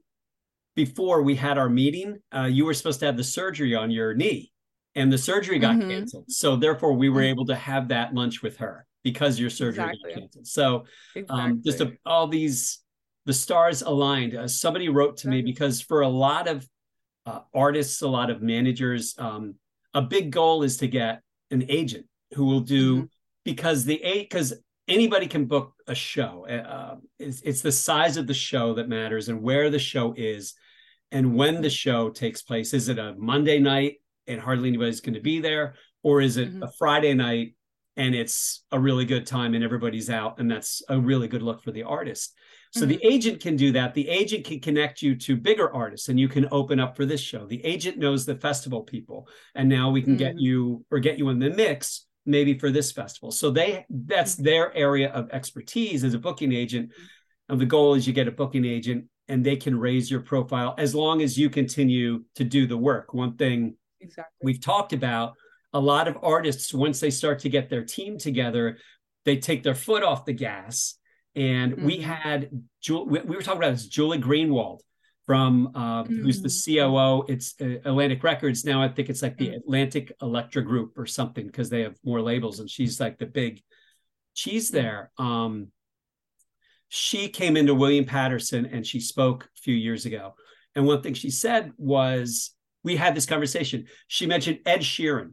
before 0.75 1.23
we 1.23 1.35
had 1.35 1.59
our 1.59 1.69
meeting, 1.69 2.19
uh, 2.35 2.45
you 2.45 2.65
were 2.65 2.75
supposed 2.75 3.01
to 3.01 3.07
have 3.07 3.17
the 3.17 3.25
surgery 3.25 3.75
on 3.75 3.91
your 3.91 4.15
knee, 4.15 4.53
and 4.95 5.13
the 5.13 5.19
surgery 5.19 5.59
got 5.59 5.77
Mhm. 5.77 5.89
canceled. 5.89 6.25
So 6.29 6.57
therefore, 6.57 6.95
we 6.95 7.09
were 7.09 7.21
Mhm. 7.21 7.31
able 7.31 7.47
to 7.47 7.55
have 7.55 7.89
that 7.89 8.15
lunch 8.15 8.43
with 8.43 8.57
her 8.59 8.87
because 9.03 9.39
your 9.39 9.51
surgery 9.51 9.85
Exactly. 9.85 10.13
got 10.15 10.21
canceled. 10.21 10.47
So 10.47 10.85
um, 11.29 11.63
just 11.63 11.81
a, 11.81 11.93
all 12.07 12.27
these 12.27 12.81
the 13.27 13.33
stars 13.33 13.81
aligned. 13.83 14.35
Uh, 14.35 14.47
somebody 14.49 14.89
wrote 14.89 15.17
to 15.19 15.29
me 15.29 15.41
because 15.43 15.81
for 15.81 16.03
a 16.03 16.09
lot 16.09 16.47
of 16.49 16.69
uh, 17.27 17.41
artists, 17.55 18.03
a 18.03 18.09
lot 18.09 18.29
of 18.31 18.43
managers, 18.43 19.15
um, 19.19 19.55
a 19.95 20.03
big 20.03 20.31
goal 20.31 20.63
is 20.63 20.77
to 20.79 20.87
get 20.89 21.23
an 21.51 21.65
agent 21.71 22.07
who 22.35 22.45
will 22.45 22.61
do 22.61 22.97
Mm-hmm. 22.97 23.05
Because 23.45 23.85
the 23.85 24.03
eight 24.03 24.29
because 24.31 24.55
anybody 24.89 25.27
can 25.27 25.47
book 25.47 25.73
a 25.87 25.95
show. 25.95 26.47
Uh, 26.47 26.97
it's, 27.19 27.41
it's 27.43 27.63
the 27.63 27.73
size 27.73 28.17
of 28.17 28.27
the 28.27 28.35
show 28.35 28.75
that 28.75 28.89
matters 28.89 29.29
and 29.29 29.41
where 29.43 29.71
the 29.71 29.79
show 29.79 30.15
is 30.17 30.55
and 31.11 31.35
when 31.35 31.63
the 31.63 31.71
show 31.71 32.11
takes 32.11 32.43
place. 32.43 32.75
Is 32.75 32.89
it 32.89 32.99
a 32.99 33.15
Monday 33.17 33.59
night 33.59 33.95
and 34.27 34.41
hardly 34.41 34.69
anybody's 34.69 35.01
going 35.01 35.15
to 35.15 35.21
be 35.21 35.41
there, 35.41 35.75
or 36.03 36.21
is 36.21 36.37
it 36.37 36.53
Mhm. 36.53 36.63
a 36.63 36.71
Friday 36.79 37.15
night 37.15 37.55
and 37.97 38.15
it's 38.15 38.65
a 38.73 38.81
really 38.81 39.05
good 39.05 39.27
time 39.27 39.55
and 39.55 39.63
everybody's 39.63 40.11
out 40.11 40.39
and 40.41 40.51
that's 40.51 40.83
a 40.89 40.99
really 40.99 41.29
good 41.29 41.43
look 41.43 41.63
for 41.63 41.71
the 41.73 41.85
artist? 41.85 42.35
So 42.73 42.87
the 42.87 42.99
agent 43.07 43.41
can 43.41 43.55
do 43.55 43.71
that. 43.73 43.95
The 43.95 44.09
agent 44.09 44.45
can 44.45 44.59
connect 44.59 45.01
you 45.01 45.15
to 45.15 45.37
bigger 45.37 45.73
artists 45.73 46.09
and 46.09 46.19
you 46.19 46.27
can 46.27 46.49
open 46.51 46.81
up 46.81 46.97
for 46.97 47.07
this 47.07 47.21
show. 47.21 47.47
The 47.47 47.65
agent 47.65 47.99
knows 47.99 48.27
the 48.27 48.35
festival 48.35 48.83
people 48.83 49.29
and 49.55 49.69
now 49.69 49.91
we 49.93 50.03
can 50.03 50.17
get 50.17 50.35
Mhm. 50.35 50.41
you 50.41 50.85
or 50.91 50.99
get 50.99 51.17
you 51.17 51.29
in 51.29 51.39
the 51.39 51.51
mix 51.51 52.07
maybe 52.27 52.59
for 52.59 52.71
this 52.71 52.93
festival. 52.93 53.31
So 53.31 53.51
they 53.51 53.85
that's 53.91 54.35
their 54.35 54.75
area 54.75 55.11
of 55.11 55.31
expertise 55.31 56.05
as 56.05 56.15
a 56.15 56.19
booking 56.19 56.53
agent. 56.53 56.91
And 57.49 57.61
the 57.61 57.67
goal 57.67 57.95
is 57.95 58.07
you 58.07 58.13
get 58.13 58.29
a 58.29 58.33
booking 58.33 58.65
agent 58.65 59.07
and 59.29 59.45
they 59.45 59.57
can 59.57 59.79
raise 59.79 60.11
your 60.11 60.21
profile 60.21 60.75
as 60.79 60.95
long 60.95 61.23
as 61.23 61.39
you 61.39 61.51
continue 61.51 62.25
to 62.37 62.45
do 62.45 62.67
the 62.67 62.77
work. 62.77 63.13
One 63.15 63.37
thing 63.37 63.77
exactly. 64.01 64.33
we've 64.43 64.61
talked 64.61 64.93
about 64.93 65.35
a 65.73 65.81
lot 65.81 66.09
of 66.09 66.17
artists 66.23 66.73
once 66.73 67.01
they 67.01 67.11
start 67.11 67.41
to 67.41 67.49
get 67.49 67.69
their 67.69 67.85
team 67.85 68.17
together 68.19 68.79
they 69.25 69.37
take 69.39 69.63
their 69.63 69.75
foot 69.75 70.03
off 70.03 70.25
the 70.27 70.33
gas 70.33 70.99
and 71.35 71.75
we 71.83 71.99
Mhm. 71.99 72.03
had 72.03 72.51
we 72.89 73.21
we 73.21 73.35
were 73.37 73.43
talking 73.43 73.61
about 73.63 73.73
this 73.73 73.89
julie 73.89 74.19
greenwald 74.21 74.81
from 75.27 75.71
uh, 75.75 76.05
who's 76.05 76.43
the 76.43 76.49
coo 76.49 77.25
it's 77.29 77.55
uh, 77.61 77.79
atlantic 77.85 78.23
records 78.23 78.65
now 78.65 78.83
i 78.83 78.89
think 78.89 79.09
it's 79.09 79.23
like 79.23 79.37
the 79.39 79.49
Mhm. 79.49 79.57
atlantic 79.57 80.13
elektra 80.21 80.63
group 80.63 80.99
or 80.99 81.07
something 81.07 81.47
because 81.47 81.71
they 81.71 81.81
have 81.83 81.97
more 82.05 82.21
labels 82.21 82.61
and 82.61 82.69
she's 82.69 83.01
like 83.01 83.19
the 83.19 83.27
big 83.27 83.63
she's 84.35 84.71
there 84.71 85.11
um 85.19 85.69
she 86.89 87.29
came 87.29 87.57
into 87.57 87.75
william 87.75 88.05
paterson 88.05 88.67
and 88.67 88.87
she 88.87 89.01
spoke 89.01 89.45
a 89.45 89.61
few 89.61 89.75
years 89.75 90.05
ago 90.07 90.35
and 90.75 90.87
one 90.87 91.03
thing 91.03 91.15
she 91.15 91.31
said 91.31 91.73
was 91.77 92.51
we 92.83 92.97
had 92.97 93.15
this 93.15 93.25
conversation. 93.25 93.87
She 94.09 94.27
mentioned 94.27 94.59
Ed 94.67 94.81
Sheeran. 94.81 95.31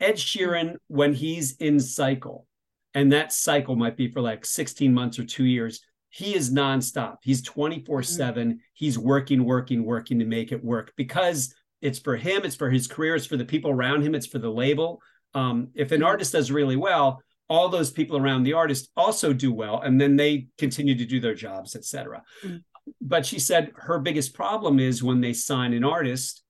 Ed 0.00 0.14
Sheeran, 0.14 0.76
when 0.86 1.12
he's 1.12 1.56
in 1.56 1.78
cycle, 1.78 2.46
and 2.94 3.12
that 3.12 3.34
cycle 3.34 3.76
might 3.76 3.98
be 3.98 4.08
for 4.10 4.22
like 4.22 4.46
16 4.46 4.94
months 4.94 5.18
or 5.18 5.24
two 5.26 5.44
years, 5.44 5.80
he 6.16 6.34
is 6.34 6.50
nonstop. 6.50 7.18
He's 7.22 7.42
24 7.42 8.02
7. 8.02 8.58
He's 8.72 8.98
working, 8.98 9.44
working, 9.44 9.84
working 9.84 10.18
to 10.18 10.24
make 10.24 10.50
it 10.50 10.64
work 10.64 10.94
because 10.96 11.54
it's 11.82 11.98
for 11.98 12.16
him, 12.16 12.42
it's 12.42 12.56
for 12.56 12.70
his 12.70 12.86
career, 12.86 13.16
it's 13.16 13.26
for 13.26 13.36
the 13.36 13.44
people 13.44 13.70
around 13.70 14.00
him, 14.00 14.14
it's 14.14 14.26
for 14.26 14.38
the 14.38 14.48
label. 14.48 15.02
Um, 15.34 15.68
if 15.74 15.92
an 15.92 16.00
Mhm. 16.00 16.06
artist 16.06 16.32
does 16.32 16.50
really 16.50 16.76
well, 16.76 17.20
all 17.50 17.68
those 17.68 17.90
people 17.90 18.16
around 18.16 18.44
the 18.44 18.54
artist 18.54 18.90
also 18.96 19.34
do 19.34 19.52
well, 19.52 19.82
and 19.82 20.00
then 20.00 20.16
they 20.16 20.46
continue 20.56 20.94
to 20.94 21.04
do 21.04 21.20
their 21.20 21.34
jobs, 21.34 21.76
etc. 21.76 22.22
Mhm. 22.42 22.64
But 23.02 23.26
she 23.26 23.38
said 23.38 23.72
her 23.74 23.98
biggest 23.98 24.32
problem 24.32 24.80
is 24.80 25.02
when 25.02 25.20
they 25.20 25.34
sign 25.34 25.74
an 25.74 25.84
artist, 25.84 26.42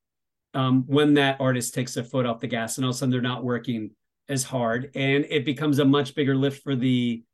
um, 0.54 0.84
when 0.86 1.14
that 1.14 1.40
artist 1.40 1.74
takes 1.74 1.94
their 1.94 2.04
foot 2.04 2.24
off 2.24 2.38
the 2.38 2.46
gas 2.46 2.78
and 2.78 2.84
all 2.84 2.90
of 2.90 2.94
a 2.94 2.98
sudden 2.98 3.10
they're 3.10 3.20
not 3.20 3.42
working 3.42 3.90
as 4.28 4.44
hard 4.44 4.92
and 4.94 5.26
it 5.28 5.44
becomes 5.44 5.80
a 5.80 5.84
much 5.84 6.14
bigger 6.14 6.36
lift 6.36 6.62
for 6.62 6.76
the 6.76 7.24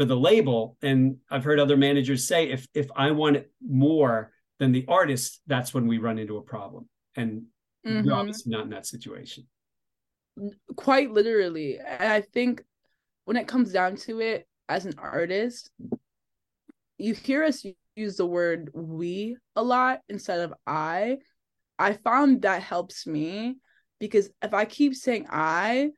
for 0.00 0.06
the 0.06 0.16
label. 0.16 0.78
And 0.80 1.18
i've 1.30 1.44
heard 1.44 1.60
other 1.60 1.76
managers 1.76 2.26
say 2.26 2.48
if 2.48 2.66
if 2.72 2.88
i 2.96 3.10
want 3.10 3.36
it 3.36 3.52
more 3.60 4.32
than 4.58 4.72
the 4.72 4.86
artist 4.88 5.42
that's 5.46 5.74
when 5.74 5.86
we 5.86 5.98
run 5.98 6.18
into 6.18 6.38
a 6.38 6.42
problem. 6.42 6.88
And 7.16 7.42
Mhm. 7.86 8.06
you're 8.06 8.14
obviously 8.14 8.50
not 8.50 8.64
in 8.64 8.70
that 8.70 8.86
situation. 8.86 9.46
Quite 10.74 11.10
literally. 11.10 11.78
And 11.78 12.10
i 12.10 12.22
think 12.22 12.62
when 13.26 13.36
it 13.36 13.46
comes 13.46 13.72
down 13.72 13.96
to 13.96 14.20
it 14.20 14.48
as 14.70 14.86
an 14.86 14.94
artist 14.96 15.70
you 16.96 17.12
hear 17.12 17.44
us 17.44 17.62
use 17.94 18.16
the 18.16 18.24
word 18.26 18.70
we 18.72 19.36
a 19.54 19.62
lot 19.62 20.00
instead 20.08 20.40
of 20.40 20.54
i. 20.66 21.18
I 21.78 21.92
found 21.92 22.42
that 22.42 22.62
helps 22.62 23.06
me 23.06 23.58
because 23.98 24.30
if 24.40 24.54
i 24.54 24.64
keep 24.64 24.94
saying 24.94 25.26
i 25.28 25.90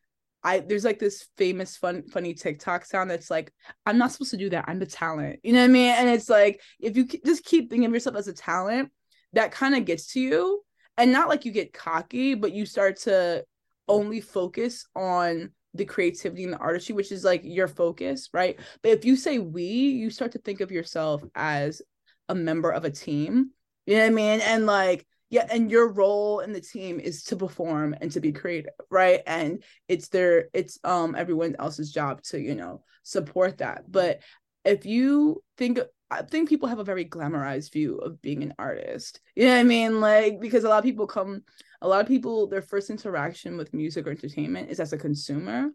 i 0.45 0.61
there's 0.61 0.85
like 0.85 0.99
this 0.99 1.29
famous 1.37 1.77
fun 1.77 2.03
funny 2.09 2.35
tiktok 2.35 2.85
sound 2.85 3.11
that's 3.11 3.31
like 3.31 3.53
i'm 3.87 3.99
not 3.99 4.13
supposed 4.13 4.31
to 4.31 4.37
do 4.37 4.51
that 4.51 4.65
i'm 4.69 4.79
the 4.79 4.87
talent 4.87 5.39
you 5.43 5.53
know 5.53 5.61
what 5.61 5.71
i 5.71 5.73
mean 5.73 5.93
and 5.93 6.09
it's 6.09 6.29
like 6.29 6.61
if 6.81 6.97
you 6.97 7.07
just 7.25 7.45
keep 7.45 7.71
thinking 7.71 7.87
of 7.87 7.93
yourself 7.93 8.17
as 8.17 8.29
a 8.29 8.33
talent 8.33 8.91
that 9.33 9.53
kind 9.53 9.75
of 9.75 9.85
gets 9.85 10.13
to 10.13 10.21
you 10.21 10.63
and 10.97 11.13
not 11.13 11.29
like 11.29 11.45
you 11.45 11.53
get 11.53 11.73
cocky 11.73 12.35
but 12.35 12.53
you 12.53 12.67
start 12.67 12.97
to 12.97 13.45
only 13.89 14.21
focus 14.21 14.87
on 14.95 15.51
the 15.75 15.85
creativity 15.85 16.45
and 16.45 16.53
the 16.53 16.59
artistry, 16.59 16.95
which 16.95 17.13
is 17.13 17.25
like 17.25 17.43
your 17.45 17.69
focus, 17.69 18.29
right? 18.33 18.59
But 18.83 18.93
if 18.93 19.05
you 19.05 19.17
say 19.17 19.39
we, 19.39 19.65
you 19.65 20.11
start 20.11 20.33
to 20.33 20.39
think 20.39 20.61
of 20.61 20.71
yourself 20.71 21.23
as 21.35 21.81
a 22.29 22.35
member 22.35 22.71
of 22.71 22.85
a 22.85 22.91
team. 22.91 23.51
You 23.87 23.97
know 23.97 24.03
what 24.03 24.13
I 24.13 24.15
mean? 24.15 24.41
And 24.41 24.67
like, 24.67 25.07
yeah, 25.33 25.47
and 25.51 25.71
your 25.71 25.91
role 25.91 26.41
in 26.41 26.53
the 26.53 26.61
team 26.61 27.01
is 27.01 27.23
to 27.25 27.37
perform 27.37 27.97
and 28.03 28.13
to 28.13 28.21
be 28.21 28.33
creative, 28.33 28.75
right? 28.91 29.23
And 29.27 29.65
it's 29.89 30.09
their 30.09 30.51
it's 30.53 30.79
um 30.85 31.15
everyone 31.15 31.57
else's 31.59 31.91
job 31.91 32.21
to, 32.25 32.39
you 32.39 32.55
know, 32.55 32.85
support 33.03 33.59
that. 33.59 33.91
But 33.91 34.21
if 34.67 34.85
you 34.85 35.43
think 35.57 35.79
I 36.11 36.21
think 36.21 36.51
people 36.51 36.69
have 36.69 36.81
a 36.81 36.85
very 36.85 37.07
glamorized 37.07 37.73
view 37.73 37.97
of 37.97 38.21
being 38.21 38.43
an 38.43 38.53
artist. 38.59 39.21
You 39.35 39.47
know 39.47 39.55
what 39.55 39.61
I 39.61 39.65
mean? 39.65 40.03
Like 40.03 40.39
because 40.39 40.65
a 40.65 40.69
lot 40.69 40.81
of 40.81 40.85
people 40.85 41.07
come 41.07 41.45
a 41.81 41.89
lot 41.89 42.03
of 42.03 42.09
people 42.09 42.47
their 42.47 42.61
first 42.61 42.91
interaction 42.91 43.57
with 43.57 43.73
music 43.73 44.07
or 44.07 44.11
entertainment 44.11 44.69
is 44.69 44.81
as 44.81 44.93
a 44.93 44.99
consumer 44.99 45.71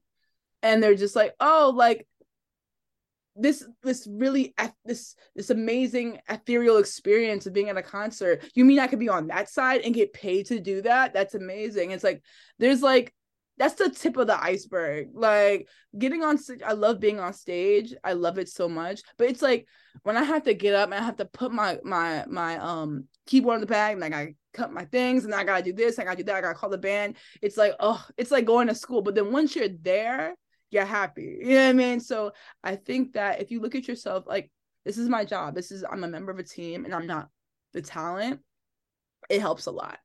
and 0.62 0.84
they're 0.84 0.94
just 0.94 1.16
like 1.16 1.34
oh 1.40 1.74
like 1.76 2.08
this 3.38 3.66
this 3.84 4.08
really 4.10 4.54
this 4.86 5.16
this 5.36 5.50
amazing 5.50 6.20
ethereal 6.30 6.78
experience 6.78 7.46
of 7.46 7.54
being 7.54 7.70
at 7.70 7.78
a 7.78 7.82
concert. 7.82 8.44
You 8.54 8.66
mean 8.66 8.80
i 8.80 8.88
could 8.88 9.00
be 9.00 9.10
on 9.10 9.28
that 9.28 9.50
side 9.50 9.82
and 9.82 9.94
get 9.94 10.14
paid 10.14 10.48
to 10.48 10.60
do 10.60 10.82
that? 10.82 11.14
That's 11.14 11.36
amazing. 11.36 11.92
It's 11.92 12.04
like 12.04 12.22
there's 12.60 12.82
like 12.82 13.14
that's 13.58 13.74
the 13.74 13.90
tip 13.90 14.18
of 14.18 14.28
the 14.28 14.42
iceberg. 14.42 15.10
Like 15.14 15.68
getting 15.98 16.24
on 16.24 16.38
i 16.66 16.74
love 16.74 17.00
being 17.00 17.20
on 17.20 17.34
stage. 17.34 17.94
I 18.04 18.14
love 18.14 18.38
it 18.38 18.50
so 18.50 18.68
much. 18.68 19.02
But 19.18 19.30
it's 19.30 19.42
like 19.42 19.68
when 20.04 20.18
i 20.18 20.24
have 20.24 20.44
to 20.44 20.54
get 20.54 20.76
up 20.76 20.86
and 20.86 20.96
i 20.96 21.04
have 21.04 21.18
to 21.18 21.26
put 21.26 21.52
my 21.52 21.80
my 21.84 22.26
my 22.28 22.58
um 22.58 23.06
keyboard 23.26 23.56
in 23.56 23.62
the 23.62 23.68
bag 23.68 23.96
and 23.96 24.06
i 24.06 24.10
gotta 24.10 24.32
cut 24.54 24.72
my 24.72 24.86
things 24.86 25.26
and 25.26 25.36
i 25.36 25.44
gotta 25.44 25.64
do 25.64 25.74
this 25.74 26.00
i 26.00 26.04
gotta 26.04 26.18
do 26.18 26.24
that 26.24 26.36
i 26.36 26.42
gotta 26.42 26.54
call 26.54 26.70
the 26.70 26.78
band 26.78 27.16
it's 27.42 27.58
like 27.58 27.74
oh 27.80 28.04
it's 28.18 28.32
like 28.32 28.46
going 28.46 28.68
to 28.68 28.76
school. 28.76 29.02
But 29.02 29.16
then 29.16 29.32
once 29.32 29.56
you're 29.56 29.70
there 29.70 30.36
you're 30.70 30.86
happy 30.86 31.40
you 31.42 31.50
know 31.56 31.64
what 31.64 31.70
i 31.70 31.74
mean 31.74 32.00
so 32.00 32.32
i 32.64 32.76
think 32.76 33.14
that 33.14 33.42
if 33.42 33.52
you 33.52 33.60
look 33.62 33.76
at 33.76 33.88
yourself 33.88 34.26
like 34.28 34.52
this 34.86 34.98
is 34.98 35.08
my 35.10 35.24
job 35.24 35.56
this 35.56 35.72
is 35.72 35.84
i'm 35.90 36.04
a 36.04 36.08
member 36.08 36.32
of 36.32 36.40
a 36.40 36.44
team 36.44 36.86
and 36.86 36.94
i'm 36.94 37.08
not 37.08 37.30
the 37.74 37.82
talent 37.82 38.40
it 39.30 39.40
helps 39.40 39.66
a 39.66 39.72
lot 39.72 40.00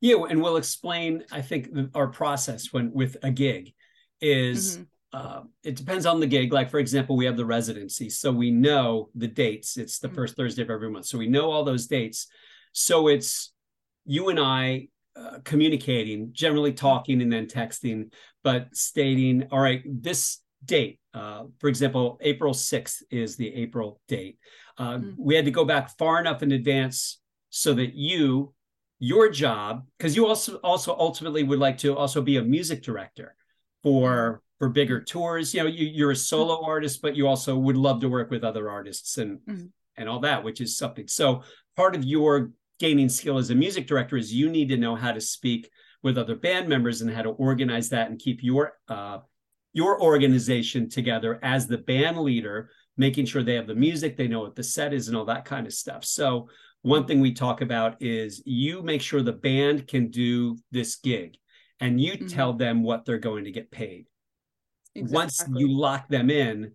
yeah 0.00 0.16
and 0.28 0.40
we'll 0.40 0.56
explain 0.56 1.22
i 1.30 1.42
think 1.42 1.68
our 1.94 2.08
process 2.08 2.72
when 2.72 2.92
with 2.92 3.16
a 3.22 3.30
gig 3.30 3.72
is 4.20 4.78
Mhm. 4.78 4.86
uh, 5.14 5.42
it 5.62 5.76
depends 5.76 6.06
on 6.06 6.20
the 6.20 6.26
gig. 6.26 6.54
Like, 6.54 6.70
for 6.70 6.78
example, 6.78 7.18
we 7.18 7.26
have 7.26 7.36
the 7.36 7.44
residency. 7.44 8.08
So 8.08 8.32
we 8.32 8.50
know 8.50 9.10
the 9.14 9.28
dates. 9.28 9.76
It's 9.76 9.98
the 9.98 10.08
Mhm. 10.08 10.14
first 10.14 10.36
Thursday 10.36 10.62
of 10.62 10.70
every 10.70 10.88
month. 10.88 11.04
So 11.04 11.18
we 11.18 11.26
know 11.28 11.50
all 11.50 11.64
those 11.64 11.86
dates. 11.86 12.28
So 12.72 13.08
it's 13.08 13.52
you 14.06 14.30
and 14.30 14.40
I 14.40 14.88
uh, 15.14 15.38
communicating, 15.44 16.30
generally 16.32 16.72
talking 16.72 17.20
and 17.22 17.32
then 17.32 17.46
texting, 17.46 18.10
but 18.42 18.74
stating, 18.74 19.46
all 19.50 19.60
right, 19.60 19.82
this 19.84 20.40
date, 20.64 21.00
uh, 21.12 21.44
for 21.58 21.68
example, 21.68 22.18
April 22.22 22.54
6th 22.54 23.02
is 23.10 23.36
the 23.36 23.52
April 23.54 24.00
date. 24.08 24.38
Uh, 24.78 24.98
Mhm. 24.98 25.14
We 25.18 25.34
had 25.34 25.44
to 25.44 25.50
go 25.50 25.64
back 25.64 25.96
far 25.98 26.18
enough 26.20 26.42
in 26.42 26.52
advance 26.52 27.20
so 27.50 27.74
that 27.74 27.94
you, 27.94 28.54
your 28.98 29.28
job, 29.30 29.86
because 29.98 30.16
you 30.16 30.26
also 30.26 30.56
also 30.58 30.96
ultimately 30.96 31.42
would 31.42 31.58
like 31.58 31.78
to 31.78 31.96
also 31.96 32.22
be 32.22 32.36
a 32.36 32.42
music 32.42 32.82
director 32.82 33.34
for 33.82 34.42
for 34.58 34.68
bigger 34.68 35.00
tours. 35.00 35.52
You 35.52 35.64
know, 35.64 35.68
you, 35.68 35.88
you're 35.88 36.12
a 36.12 36.16
solo 36.16 36.64
artist, 36.64 37.02
but 37.02 37.16
you 37.16 37.26
also 37.26 37.58
would 37.58 37.76
love 37.76 38.00
to 38.00 38.08
work 38.08 38.30
with 38.30 38.44
other 38.44 38.70
artists 38.70 39.18
and 39.18 39.40
Mhm. 39.40 39.72
and 39.96 40.08
all 40.08 40.20
that, 40.20 40.44
which 40.44 40.60
is 40.60 40.78
something. 40.78 41.08
So 41.08 41.42
part 41.76 41.96
of 41.96 42.04
your 42.04 42.52
gaining 42.82 43.08
skill 43.08 43.38
as 43.38 43.50
a 43.50 43.54
music 43.54 43.86
director 43.86 44.16
is 44.16 44.34
you 44.34 44.50
need 44.50 44.68
to 44.68 44.76
know 44.76 44.96
how 44.96 45.12
to 45.12 45.20
speak 45.20 45.70
with 46.02 46.18
other 46.18 46.34
band 46.34 46.68
members 46.68 47.00
and 47.00 47.08
how 47.08 47.22
to 47.22 47.28
organize 47.28 47.88
that 47.88 48.10
and 48.10 48.18
keep 48.18 48.42
your 48.42 48.72
uh, 48.88 49.18
your 49.72 50.02
organization 50.02 50.88
together 50.90 51.38
as 51.44 51.68
the 51.68 51.78
band 51.78 52.18
leader, 52.18 52.70
making 52.96 53.24
sure 53.24 53.44
they 53.44 53.54
have 53.54 53.68
the 53.68 53.74
music, 53.74 54.16
they 54.16 54.26
know 54.26 54.40
what 54.40 54.56
the 54.56 54.64
set 54.64 54.92
is, 54.92 55.06
and 55.06 55.16
all 55.16 55.24
that 55.24 55.44
kind 55.44 55.64
of 55.64 55.72
stuff. 55.72 56.04
So, 56.04 56.48
one 56.82 57.06
thing 57.06 57.20
we 57.20 57.32
talk 57.32 57.60
about 57.60 58.02
is 58.02 58.42
you 58.44 58.82
make 58.82 59.00
sure 59.00 59.22
the 59.22 59.32
band 59.32 59.86
can 59.86 60.10
do 60.10 60.58
this 60.72 60.96
gig 60.96 61.36
and 61.78 62.00
you 62.00 62.14
Mhm. 62.14 62.34
tell 62.34 62.52
them 62.52 62.82
what 62.82 63.04
they're 63.04 63.18
going 63.30 63.44
to 63.44 63.52
get 63.52 63.70
paid. 63.70 64.06
Once 64.96 65.40
you 65.54 65.68
lock 65.70 66.08
them 66.08 66.30
in, 66.30 66.72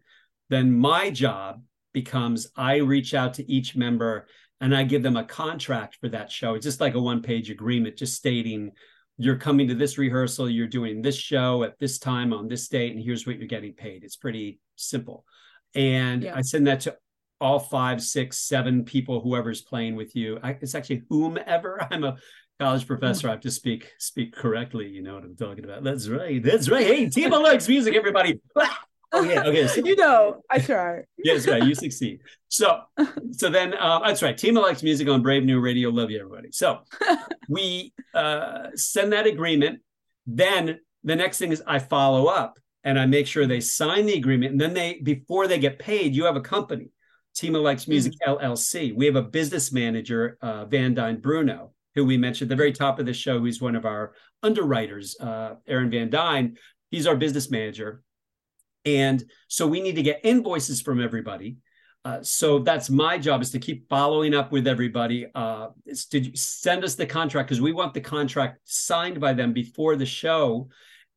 then 0.48 0.74
my 0.74 1.10
job 1.10 1.62
becomes 1.93 2.48
I 2.56 2.78
reach 2.78 3.13
out 3.13 3.34
to 3.36 3.52
each 3.52 3.76
member 3.76 4.28
and 4.62 4.76
I 4.76 4.84
give 4.84 5.04
them 5.04 5.17
a 5.17 5.24
contract 5.24 5.98
for 6.00 6.10
that 6.10 6.32
show. 6.32 6.56
It's 6.56 6.65
just 6.65 6.82
like 6.82 6.96
a 6.96 7.00
one 7.00 7.22
page 7.22 7.50
agreement, 7.50 7.98
just 7.98 8.15
stating 8.15 8.72
you're 9.17 9.38
coming 9.38 9.67
to 9.67 9.76
this 9.76 9.98
rehearsal, 9.98 10.50
you're 10.50 10.67
doing 10.67 11.02
this 11.02 11.17
show 11.17 11.63
at 11.63 11.80
this 11.80 11.98
time 11.98 12.34
on 12.34 12.48
this 12.48 12.67
date, 12.67 12.93
and 12.93 13.04
here's 13.04 13.26
what 13.26 13.38
you're 13.39 13.48
getting 13.48 13.74
paid. 13.74 14.04
It's 14.04 14.15
pretty 14.15 14.60
simple. 14.76 15.26
And 15.74 16.24
Yeah. 16.24 16.36
I 16.36 16.41
send 16.41 16.67
that 16.67 16.82
to 16.82 16.96
all 17.41 17.60
five, 17.60 18.02
six, 18.02 18.38
seven 18.38 18.84
people, 18.84 19.22
whoever's 19.22 19.62
playing 19.62 19.96
with 19.96 20.15
you. 20.15 20.39
I, 20.43 20.52
it's 20.62 20.76
actually 20.76 21.04
whomever. 21.10 21.86
I'm 21.91 22.04
a 22.04 22.17
college 22.60 22.88
professor. 22.88 23.28
I 23.28 23.32
have 23.32 23.41
to 23.41 23.52
speak 23.52 23.91
speak 24.00 24.34
correctly. 24.36 24.88
You 24.88 25.04
know 25.04 25.15
what 25.15 25.24
I'm 25.24 25.36
talking 25.36 25.63
about. 25.63 25.84
That's 25.84 26.08
right. 26.08 26.41
That's 26.41 26.70
right. 26.70 26.86
Hey, 26.86 27.06
Tima 27.08 27.41
likes 27.41 27.67
music, 27.67 27.96
everybody. 27.96 28.39
Oh 29.12 29.24
yeah. 29.24 29.43
Okay. 29.43 29.67
So 29.67 29.82
you 29.86 29.96
know, 29.96 30.41
I 30.50 30.60
try. 30.60 31.02
yes, 31.17 31.48
right. 31.48 31.63
You 31.63 31.76
succeed. 31.76 32.20
So, 32.50 32.82
so 33.32 33.50
then 33.50 33.74
uh, 33.74 34.00
that's 34.06 34.22
right. 34.22 34.36
Tima 34.38 34.62
likes 34.62 34.84
music 34.84 35.08
on 35.08 35.22
Brave 35.22 35.43
New 35.43 35.60
Radio. 35.60 35.89
Love 35.89 36.12
you, 36.12 36.20
everybody. 36.20 36.52
So, 36.52 36.80
we 37.50 37.93
uh, 38.13 38.67
send 38.76 39.13
that 39.13 39.28
agreement. 39.28 39.80
Then 40.26 40.80
the 41.04 41.15
next 41.15 41.38
thing 41.38 41.52
is 41.52 41.63
I 41.65 41.80
follow 41.80 42.26
up 42.26 42.60
and 42.84 43.00
I 43.00 43.06
make 43.06 43.28
sure 43.28 43.46
they 43.46 43.62
sign 43.62 44.06
the 44.06 44.13
agreement. 44.13 44.54
And 44.54 44.62
then 44.62 44.74
they, 44.74 45.00
before 45.02 45.48
they 45.48 45.60
get 45.60 45.80
paid, 45.80 46.15
you 46.15 46.26
have 46.26 46.36
a 46.36 46.41
company, 46.41 46.89
Tima 47.36 47.62
Likes 47.62 47.88
Music 47.88 48.13
LLC. 48.26 48.96
We 48.96 49.06
have 49.06 49.15
a 49.15 49.22
business 49.22 49.72
manager, 49.72 50.38
uh, 50.41 50.65
Van 50.65 50.93
Dyne 50.93 51.20
Bruno, 51.20 51.72
who 51.96 52.06
we 52.06 52.17
mentioned 52.17 52.50
at 52.50 52.56
the 52.56 52.60
very 52.60 52.74
top 52.74 53.00
of 53.00 53.06
the 53.06 53.13
show. 53.13 53.39
Who's 53.39 53.62
one 53.62 53.76
of 53.76 53.86
our 53.86 54.13
underwriters, 54.43 55.17
uh, 55.20 55.56
Aaron 55.67 55.89
Van 55.89 56.10
Dyne. 56.10 56.58
He's 56.91 57.08
our 57.08 57.15
business 57.17 57.50
manager. 57.50 58.02
And 58.86 59.24
so 59.48 59.68
we 59.68 59.82
need 59.82 59.96
to 59.96 60.04
get 60.04 60.22
invoices 60.24 60.82
from 60.82 61.02
everybody. 61.04 61.58
Uh, 62.06 62.22
so 62.22 62.60
that's 62.60 62.90
my 62.90 63.18
job 63.18 63.42
is 63.42 63.52
to 63.52 63.60
keep 63.60 63.90
following 63.90 64.34
up 64.34 64.52
with 64.52 64.66
everybody. 64.66 65.28
Uh, 65.36 65.68
you 65.86 66.32
send 66.36 66.86
us 66.86 66.96
the 66.96 67.06
contract 67.06 67.50
because 67.50 67.60
we 67.60 67.74
want 67.74 67.94
the 67.94 68.00
contract 68.00 68.60
signed 68.63 69.20
by 69.20 69.34
them 69.34 69.52
before 69.52 69.98
the 69.98 70.06
show. 70.06 70.70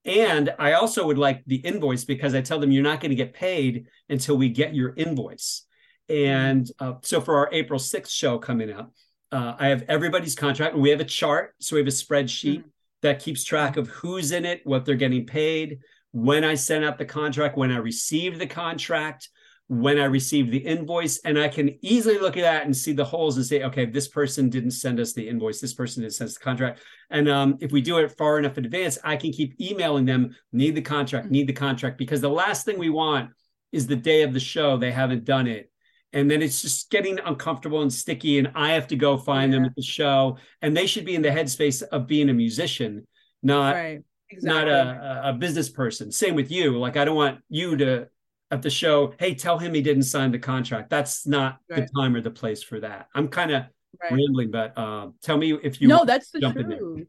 And 0.04 0.52
I 0.58 0.72
also 0.72 1.06
would 1.06 1.18
like 1.18 1.44
the 1.46 1.56
invoice 1.56 2.04
because 2.04 2.34
I 2.34 2.40
tell 2.40 2.58
them 2.58 2.72
you're 2.72 2.82
not 2.82 3.00
going 3.00 3.10
to 3.10 3.16
get 3.16 3.34
paid 3.34 3.86
until 4.08 4.36
we 4.36 4.48
get 4.48 4.74
your 4.74 4.94
invoice. 4.96 5.64
And 6.08 6.68
uh, 6.80 6.94
so 7.02 7.20
for 7.20 7.36
our 7.36 7.48
April 7.52 7.78
6th 7.78 8.10
show 8.10 8.38
coming 8.38 8.72
up, 8.72 8.92
uh, 9.30 9.54
I 9.58 9.68
have 9.68 9.84
everybody's 9.86 10.34
contract. 10.34 10.74
We 10.74 10.90
have 10.90 11.00
a 11.00 11.04
chart. 11.04 11.54
So 11.60 11.76
we 11.76 11.80
have 11.80 11.86
a 11.86 11.92
spreadsheet 11.92 12.64
that 13.02 13.20
keeps 13.20 13.44
track 13.44 13.76
of 13.76 13.88
who's 13.88 14.32
in 14.32 14.44
it, 14.44 14.62
what 14.64 14.84
they're 14.84 14.96
getting 14.96 15.24
paid, 15.24 15.78
when 16.12 16.44
I 16.44 16.54
sent 16.54 16.84
out 16.84 16.98
the 16.98 17.04
contract, 17.04 17.56
when 17.56 17.70
I 17.70 17.78
received 17.78 18.40
the 18.40 18.46
contract, 18.46 19.28
when 19.68 20.00
I 20.00 20.06
received 20.06 20.50
the 20.50 20.58
invoice, 20.58 21.20
and 21.20 21.38
I 21.38 21.46
can 21.46 21.78
easily 21.80 22.18
look 22.18 22.36
at 22.36 22.42
that 22.42 22.64
and 22.64 22.76
see 22.76 22.92
the 22.92 23.04
holes 23.04 23.36
and 23.36 23.46
say, 23.46 23.62
okay, 23.62 23.86
this 23.86 24.08
person 24.08 24.50
didn't 24.50 24.72
send 24.72 24.98
us 24.98 25.12
the 25.12 25.28
invoice, 25.28 25.60
this 25.60 25.74
person 25.74 26.02
didn't 26.02 26.14
send 26.14 26.26
us 26.28 26.34
the 26.34 26.40
contract. 26.40 26.80
And 27.10 27.28
um, 27.28 27.56
if 27.60 27.70
we 27.70 27.80
do 27.80 27.98
it 27.98 28.16
far 28.18 28.40
enough 28.40 28.58
in 28.58 28.64
advance, 28.64 28.98
I 29.04 29.14
can 29.14 29.30
keep 29.30 29.60
emailing 29.60 30.06
them, 30.06 30.34
need 30.52 30.74
the 30.74 30.82
contract, 30.82 31.30
need 31.30 31.46
the 31.46 31.52
contract, 31.52 31.98
because 31.98 32.20
the 32.20 32.28
last 32.28 32.64
thing 32.64 32.78
we 32.78 32.90
want 32.90 33.30
is 33.70 33.86
the 33.86 33.94
day 33.94 34.22
of 34.22 34.34
the 34.34 34.40
show, 34.40 34.76
they 34.76 34.90
haven't 34.90 35.24
done 35.24 35.46
it. 35.46 35.70
And 36.12 36.28
then 36.28 36.42
it's 36.42 36.60
just 36.60 36.90
getting 36.90 37.20
uncomfortable 37.20 37.82
and 37.82 37.92
sticky, 37.92 38.38
and 38.38 38.50
I 38.56 38.72
have 38.72 38.88
to 38.88 38.96
go 38.96 39.16
find 39.16 39.52
them 39.52 39.64
at 39.64 39.76
the 39.76 39.82
show. 39.82 40.38
And 40.60 40.76
they 40.76 40.88
should 40.88 41.04
be 41.04 41.14
in 41.14 41.22
the 41.22 41.28
headspace 41.28 41.84
of 41.84 42.08
being 42.08 42.28
a 42.28 42.34
musician, 42.34 43.06
not 43.44 43.76
right. 43.76 44.02
Not 44.42 44.68
a, 44.68 45.30
a 45.30 45.32
business 45.32 45.68
person. 45.68 46.10
Same 46.12 46.34
with 46.34 46.50
you. 46.50 46.78
Like 46.78 46.96
I 46.96 47.04
don't 47.04 47.16
want 47.16 47.40
you 47.48 47.76
to 47.76 48.08
at 48.50 48.62
the 48.62 48.70
show, 48.70 49.14
hey, 49.18 49.34
tell 49.34 49.58
him 49.58 49.74
he 49.74 49.80
didn't 49.80 50.02
sign 50.02 50.32
the 50.32 50.38
contract. 50.38 50.90
That's 50.90 51.26
not 51.26 51.58
Right. 51.68 51.86
the 51.86 52.00
time 52.00 52.16
or 52.16 52.20
the 52.20 52.30
place 52.30 52.62
for 52.62 52.80
that. 52.80 53.08
I'm 53.14 53.28
kind 53.28 53.52
of 53.52 53.64
right. 54.02 54.12
rambling, 54.12 54.50
but 54.50 54.76
uh, 54.76 55.08
tell 55.22 55.36
me 55.36 55.52
if 55.62 55.80
you 55.80 55.88
no, 55.88 56.04
that's 56.04 56.30
the 56.30 56.40
jump 56.40 56.56
truth. 56.56 57.06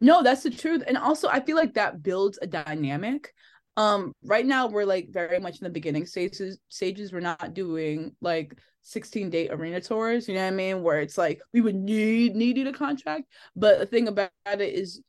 No, 0.00 0.22
that's 0.22 0.42
the 0.42 0.50
truth. 0.50 0.82
And 0.86 0.96
also 0.96 1.28
I 1.28 1.40
feel 1.40 1.56
like 1.56 1.74
that 1.74 2.02
builds 2.02 2.38
a 2.40 2.46
dynamic. 2.46 3.34
Um, 3.76 4.12
right 4.24 4.46
now 4.46 4.66
we're 4.66 4.84
like 4.84 5.08
very 5.10 5.38
much 5.38 5.60
in 5.60 5.64
the 5.64 5.70
beginning 5.70 6.06
stages 6.06 6.58
stages. 6.68 7.12
We're 7.12 7.20
not 7.20 7.54
doing 7.54 8.14
like 8.20 8.56
16 8.82 9.30
date 9.30 9.50
arena 9.50 9.80
tours, 9.80 10.28
you 10.28 10.34
know 10.34 10.42
what 10.42 10.52
I 10.52 10.56
mean? 10.56 10.82
Where 10.82 11.00
it's 11.00 11.18
like 11.18 11.40
we 11.52 11.60
would 11.60 11.74
need 11.74 12.34
need 12.34 12.56
you 12.56 12.64
to 12.64 12.72
contract. 12.72 13.24
But 13.56 13.78
the 13.78 13.86
thing 13.86 14.08
about 14.08 14.30
it 14.46 14.60
is 14.60 15.02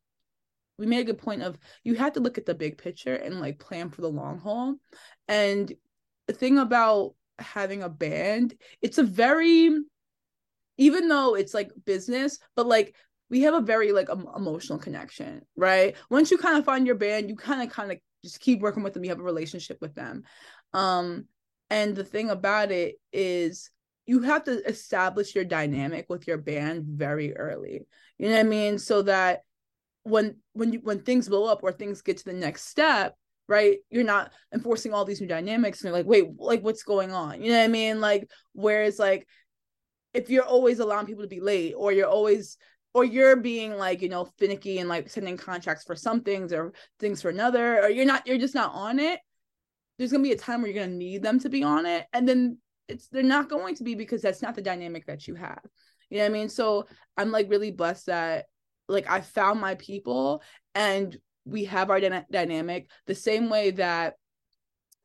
we 0.81 0.87
made 0.87 1.01
a 1.01 1.05
good 1.05 1.19
point 1.19 1.43
of 1.43 1.57
you 1.83 1.93
have 1.93 2.13
to 2.13 2.19
look 2.19 2.39
at 2.39 2.47
the 2.47 2.55
big 2.55 2.79
picture 2.79 3.15
and 3.15 3.39
like 3.39 3.59
plan 3.59 3.91
for 3.91 4.01
the 4.01 4.09
long 4.09 4.39
haul. 4.39 4.75
And 5.27 5.71
the 6.27 6.33
thing 6.33 6.57
about 6.57 7.13
having 7.37 7.83
a 7.83 7.89
band, 7.89 8.55
it's 8.81 8.97
a 8.97 9.03
very 9.03 9.69
even 10.77 11.07
though 11.07 11.35
it's 11.35 11.53
like 11.53 11.69
business, 11.85 12.39
but 12.55 12.65
like 12.65 12.95
we 13.29 13.41
have 13.41 13.53
a 13.53 13.61
very 13.61 13.91
like 13.91 14.09
em- 14.09 14.27
emotional 14.35 14.79
connection, 14.79 15.43
right? 15.55 15.95
Once 16.09 16.31
you 16.31 16.39
kind 16.39 16.57
of 16.57 16.65
find 16.65 16.87
your 16.87 16.95
band, 16.95 17.29
you 17.29 17.35
kind 17.35 17.61
of 17.61 17.69
kind 17.69 17.91
of 17.91 17.99
just 18.23 18.39
keep 18.39 18.59
working 18.59 18.81
with 18.81 18.93
them. 18.93 19.03
You 19.03 19.11
have 19.11 19.19
a 19.19 19.23
relationship 19.23 19.77
with 19.81 19.93
them. 19.93 20.23
Um, 20.73 21.25
and 21.69 21.95
the 21.95 22.03
thing 22.03 22.31
about 22.31 22.71
it 22.71 22.95
is 23.13 23.69
you 24.07 24.21
have 24.23 24.43
to 24.45 24.67
establish 24.67 25.35
your 25.35 25.45
dynamic 25.45 26.07
with 26.09 26.27
your 26.27 26.39
band 26.39 26.85
very 26.85 27.37
early. 27.37 27.85
You 28.17 28.29
know 28.29 28.35
what 28.35 28.39
I 28.39 28.49
mean? 28.49 28.79
So 28.79 29.03
that 29.03 29.43
when 30.03 30.37
when 30.53 30.73
you 30.73 30.79
when 30.79 31.01
things 31.01 31.29
blow 31.29 31.45
up 31.45 31.63
or 31.63 31.71
things 31.71 32.01
get 32.01 32.17
to 32.17 32.25
the 32.25 32.33
next 32.33 32.67
step, 32.67 33.15
right? 33.47 33.77
You're 33.89 34.03
not 34.03 34.31
enforcing 34.53 34.93
all 34.93 35.05
these 35.05 35.21
new 35.21 35.27
dynamics 35.27 35.81
and 35.81 35.89
you're 35.89 35.97
like, 35.97 36.07
wait, 36.07 36.27
like 36.37 36.61
what's 36.61 36.83
going 36.83 37.11
on? 37.11 37.41
You 37.41 37.51
know 37.51 37.57
what 37.57 37.65
I 37.65 37.67
mean? 37.67 38.01
Like, 38.01 38.29
whereas 38.53 38.99
like 38.99 39.27
if 40.13 40.29
you're 40.29 40.43
always 40.43 40.79
allowing 40.79 41.05
people 41.05 41.23
to 41.23 41.29
be 41.29 41.39
late 41.39 41.73
or 41.77 41.91
you're 41.91 42.07
always 42.07 42.57
or 42.93 43.05
you're 43.05 43.37
being 43.37 43.77
like 43.77 44.01
you 44.01 44.09
know 44.09 44.25
finicky 44.37 44.79
and 44.79 44.89
like 44.89 45.09
sending 45.09 45.37
contracts 45.37 45.83
for 45.83 45.95
some 45.95 46.21
things 46.21 46.51
or 46.51 46.73
things 46.99 47.21
for 47.21 47.29
another 47.29 47.81
or 47.81 47.89
you're 47.89 48.05
not 48.05 48.25
you're 48.27 48.37
just 48.37 48.55
not 48.55 48.73
on 48.73 48.99
it 48.99 49.19
there's 49.97 50.11
going 50.11 50.23
to 50.23 50.27
be 50.27 50.33
a 50.33 50.37
time 50.37 50.61
where 50.61 50.71
you're 50.71 50.83
going 50.83 50.91
to 50.91 50.97
need 50.97 51.23
them 51.23 51.39
to 51.39 51.49
be 51.49 51.63
on 51.63 51.85
it 51.85 52.05
and 52.13 52.27
then 52.27 52.57
it's 52.87 53.07
they're 53.07 53.23
not 53.23 53.49
going 53.49 53.75
to 53.75 53.83
be 53.83 53.95
because 53.95 54.21
that's 54.21 54.41
not 54.41 54.55
the 54.55 54.61
dynamic 54.61 55.05
that 55.05 55.27
you 55.27 55.35
have 55.35 55.61
you 56.09 56.17
know 56.17 56.23
what 56.23 56.29
i 56.29 56.33
mean 56.33 56.49
so 56.49 56.85
i'm 57.17 57.31
like 57.31 57.49
really 57.49 57.71
blessed 57.71 58.07
that 58.07 58.45
like 58.91 59.09
i 59.09 59.21
found 59.21 59.59
my 59.59 59.75
people 59.75 60.41
and 60.75 61.17
we 61.45 61.65
have 61.65 61.89
our 61.89 61.99
dyna- 61.99 62.25
dynamic 62.31 62.89
the 63.07 63.15
same 63.15 63.49
way 63.49 63.71
that 63.71 64.15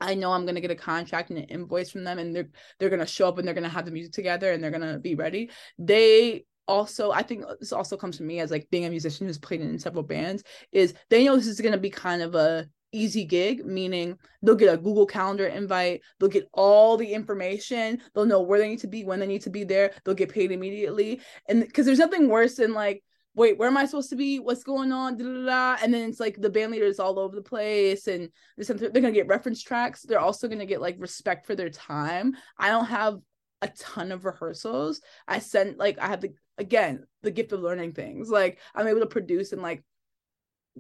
I 0.01 0.15
know 0.15 0.33
I'm 0.33 0.45
gonna 0.45 0.61
get 0.61 0.71
a 0.71 0.77
contract 0.77 1.31
and 1.31 1.39
an 1.39 1.47
invoice 1.47 1.91
from 1.91 2.05
them, 2.05 2.19
and 2.19 2.35
they're 2.35 2.49
they're 2.79 2.91
gonna 2.91 3.07
show 3.07 3.29
up 3.29 3.39
and 3.39 3.47
they're 3.47 3.55
gonna 3.55 3.69
have 3.69 3.87
the 3.87 3.91
music 3.91 4.13
together 4.13 4.53
and 4.53 4.63
they're 4.63 4.71
gonna 4.71 4.99
be 4.99 5.15
ready. 5.15 5.51
They 5.79 6.45
also, 6.69 7.13
I 7.13 7.23
think 7.23 7.45
this 7.61 7.73
also 7.73 7.97
comes 7.97 8.17
from 8.17 8.27
me 8.27 8.41
as 8.41 8.51
like 8.51 8.69
being 8.71 8.85
a 8.85 8.91
musician 8.91 9.27
who's 9.27 9.39
played 9.39 9.61
in 9.61 9.79
several 9.79 10.03
bands. 10.03 10.43
Is 10.73 10.95
they 11.09 11.25
know 11.25 11.37
this 11.37 11.47
is 11.47 11.61
gonna 11.61 11.79
be 11.79 11.91
kind 11.91 12.23
of 12.23 12.35
a 12.35 12.69
easy 12.93 13.25
gig, 13.25 13.65
meaning 13.65 14.19
they'll 14.43 14.55
get 14.55 14.73
a 14.73 14.77
Google 14.77 15.07
Calendar 15.07 15.47
invite, 15.47 16.03
they'll 16.19 16.29
get 16.29 16.49
all 16.53 16.97
the 16.97 17.13
information, 17.13 18.01
they'll 18.15 18.27
know 18.27 18.41
where 18.41 18.59
they 18.59 18.69
need 18.69 18.81
to 18.81 18.89
be, 18.89 19.05
when 19.05 19.21
they 19.21 19.27
need 19.27 19.43
to 19.43 19.51
be 19.51 19.65
there, 19.65 19.93
they'll 20.05 20.15
get 20.15 20.33
paid 20.33 20.53
immediately, 20.53 21.21
and 21.49 21.61
because 21.61 21.87
there's 21.87 21.99
nothing 21.99 22.29
worse 22.29 22.57
than 22.57 22.75
like 22.75 23.03
wait, 23.37 23.59
where 23.59 23.69
am 23.69 23.77
I 23.77 23.85
supposed 23.85 24.11
to 24.11 24.17
be? 24.17 24.41
What's 24.41 24.65
going 24.65 24.91
on? 24.91 25.17
Da, 25.17 25.25
da, 25.25 25.45
da. 25.45 25.77
And 25.83 25.95
then 25.95 26.09
it's 26.09 26.19
like 26.19 26.41
the 26.41 26.51
band 26.51 26.73
leaders 26.73 26.99
all 26.99 27.19
over 27.19 27.37
the 27.37 27.43
place, 27.43 28.09
and 28.09 28.31
they're 28.57 28.91
gonna 28.91 29.13
get 29.13 29.29
reference 29.29 29.63
tracks. 29.63 30.03
They're 30.03 30.19
also 30.19 30.49
gonna 30.49 30.67
get 30.67 30.81
like 30.81 30.97
respect 30.99 31.47
for 31.47 31.55
their 31.55 31.71
time. 31.71 32.35
I 32.59 32.71
don't 32.71 32.87
have 32.87 33.19
a 33.63 33.69
ton 33.69 34.11
of 34.11 34.25
rehearsals. 34.25 35.01
I 35.29 35.39
sent 35.39 35.79
like 35.79 35.99
I 35.99 36.09
have 36.09 36.23
the 36.23 36.33
again 36.59 37.05
the 37.23 37.31
gift 37.31 37.53
of 37.53 37.61
learning 37.61 37.93
things. 37.93 38.31
Like 38.31 38.59
I'm 38.75 38.89
able 38.89 39.01
to 39.01 39.07
produce 39.07 39.53
and 39.53 39.63
like 39.63 39.85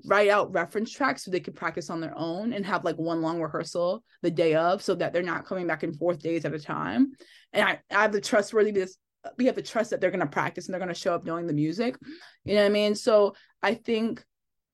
write 0.04 0.28
out 0.28 0.52
reference 0.52 0.92
tracks 0.92 1.24
so 1.24 1.30
they 1.30 1.40
could 1.40 1.56
practice 1.56 1.88
on 1.88 2.00
their 2.00 2.16
own 2.16 2.52
and 2.52 2.66
have 2.66 2.84
like 2.84 2.96
one 2.96 3.22
long 3.22 3.40
rehearsal 3.40 4.04
the 4.22 4.30
day 4.30 4.54
of 4.54 4.82
so 4.82 4.94
that 4.94 5.12
they're 5.12 5.22
not 5.22 5.46
coming 5.46 5.66
back 5.66 5.82
and 5.82 5.96
forth 5.96 6.18
days 6.18 6.44
at 6.44 6.54
a 6.54 6.58
time. 6.58 7.12
And 7.52 7.66
I, 7.66 7.80
I 7.90 8.02
have 8.02 8.12
the 8.12 8.20
trustworthiness 8.20 8.98
we 9.36 9.46
have 9.46 9.56
to 9.56 9.62
trust 9.62 9.90
that 9.90 10.00
they're 10.00 10.10
going 10.10 10.20
to 10.20 10.26
practice 10.26 10.66
and 10.66 10.72
they're 10.72 10.80
going 10.80 10.92
to 10.92 11.00
show 11.00 11.14
up 11.14 11.24
knowing 11.24 11.46
the 11.46 11.52
music 11.52 11.96
you 12.44 12.54
know 12.54 12.62
what 12.62 12.66
i 12.66 12.70
mean 12.70 12.94
so 12.94 13.34
i 13.62 13.74
think 13.74 14.24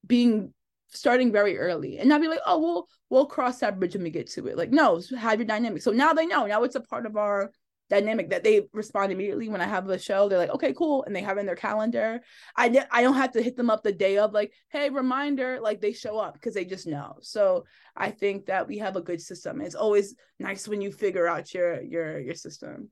being 0.07 0.53
starting 0.89 1.33
very 1.33 1.59
early 1.59 1.99
and 1.99 2.09
not 2.09 2.21
be 2.21 2.29
like 2.29 2.41
oh 2.47 2.59
we'll 2.59 2.89
we'll 3.11 3.27
cross 3.27 3.59
that 3.59 3.79
bridge 3.79 3.95
when 3.95 4.03
we 4.03 4.11
get 4.11 4.29
to 4.29 4.47
it 4.47 4.57
like 4.57 4.71
no 4.71 5.01
have 5.19 5.39
your 5.39 5.47
dynamic 5.47 5.81
so 5.83 5.91
now 5.91 6.13
they 6.13 6.27
know 6.27 6.47
now 6.47 6.63
it's 6.65 6.75
a 6.75 6.81
part 6.81 7.07
of 7.07 7.17
our 7.17 7.51
dynamic 7.93 8.31
that 8.31 8.43
they 8.43 8.63
respond 8.73 9.13
immediately 9.13 9.51
when 9.51 9.61
I 9.61 9.67
have 9.67 9.87
a 9.91 9.99
show. 9.99 10.27
They're 10.27 10.39
like, 10.39 10.55
okay, 10.55 10.73
cool. 10.73 11.05
And 11.05 11.15
they 11.15 11.21
have 11.21 11.37
in 11.37 11.45
their 11.45 11.55
calendar. 11.55 12.23
I, 12.57 12.87
I 12.91 13.03
don't 13.03 13.17
have 13.17 13.33
to 13.33 13.43
hit 13.43 13.55
them 13.55 13.69
up 13.69 13.83
the 13.83 13.93
day 13.93 14.17
of 14.17 14.33
like, 14.33 14.55
hey, 14.71 14.89
reminder, 14.89 15.61
like 15.61 15.83
they 15.83 15.93
show 15.93 16.19
up 16.19 16.33
because 16.33 16.55
they 16.55 16.65
just 16.65 16.87
know. 16.87 17.17
So 17.21 17.65
I 17.95 18.11
think 18.11 18.47
that 18.47 18.67
we 18.67 18.79
have 18.79 18.97
a 18.97 19.03
good 19.03 19.21
system. 19.21 19.61
It's 19.61 19.75
always 19.75 20.15
nice 20.39 20.67
when 20.67 20.81
you 20.81 20.91
figure 20.91 21.29
out 21.29 21.53
your 21.53 21.83
your 21.83 22.19
your 22.19 22.35
system. 22.35 22.89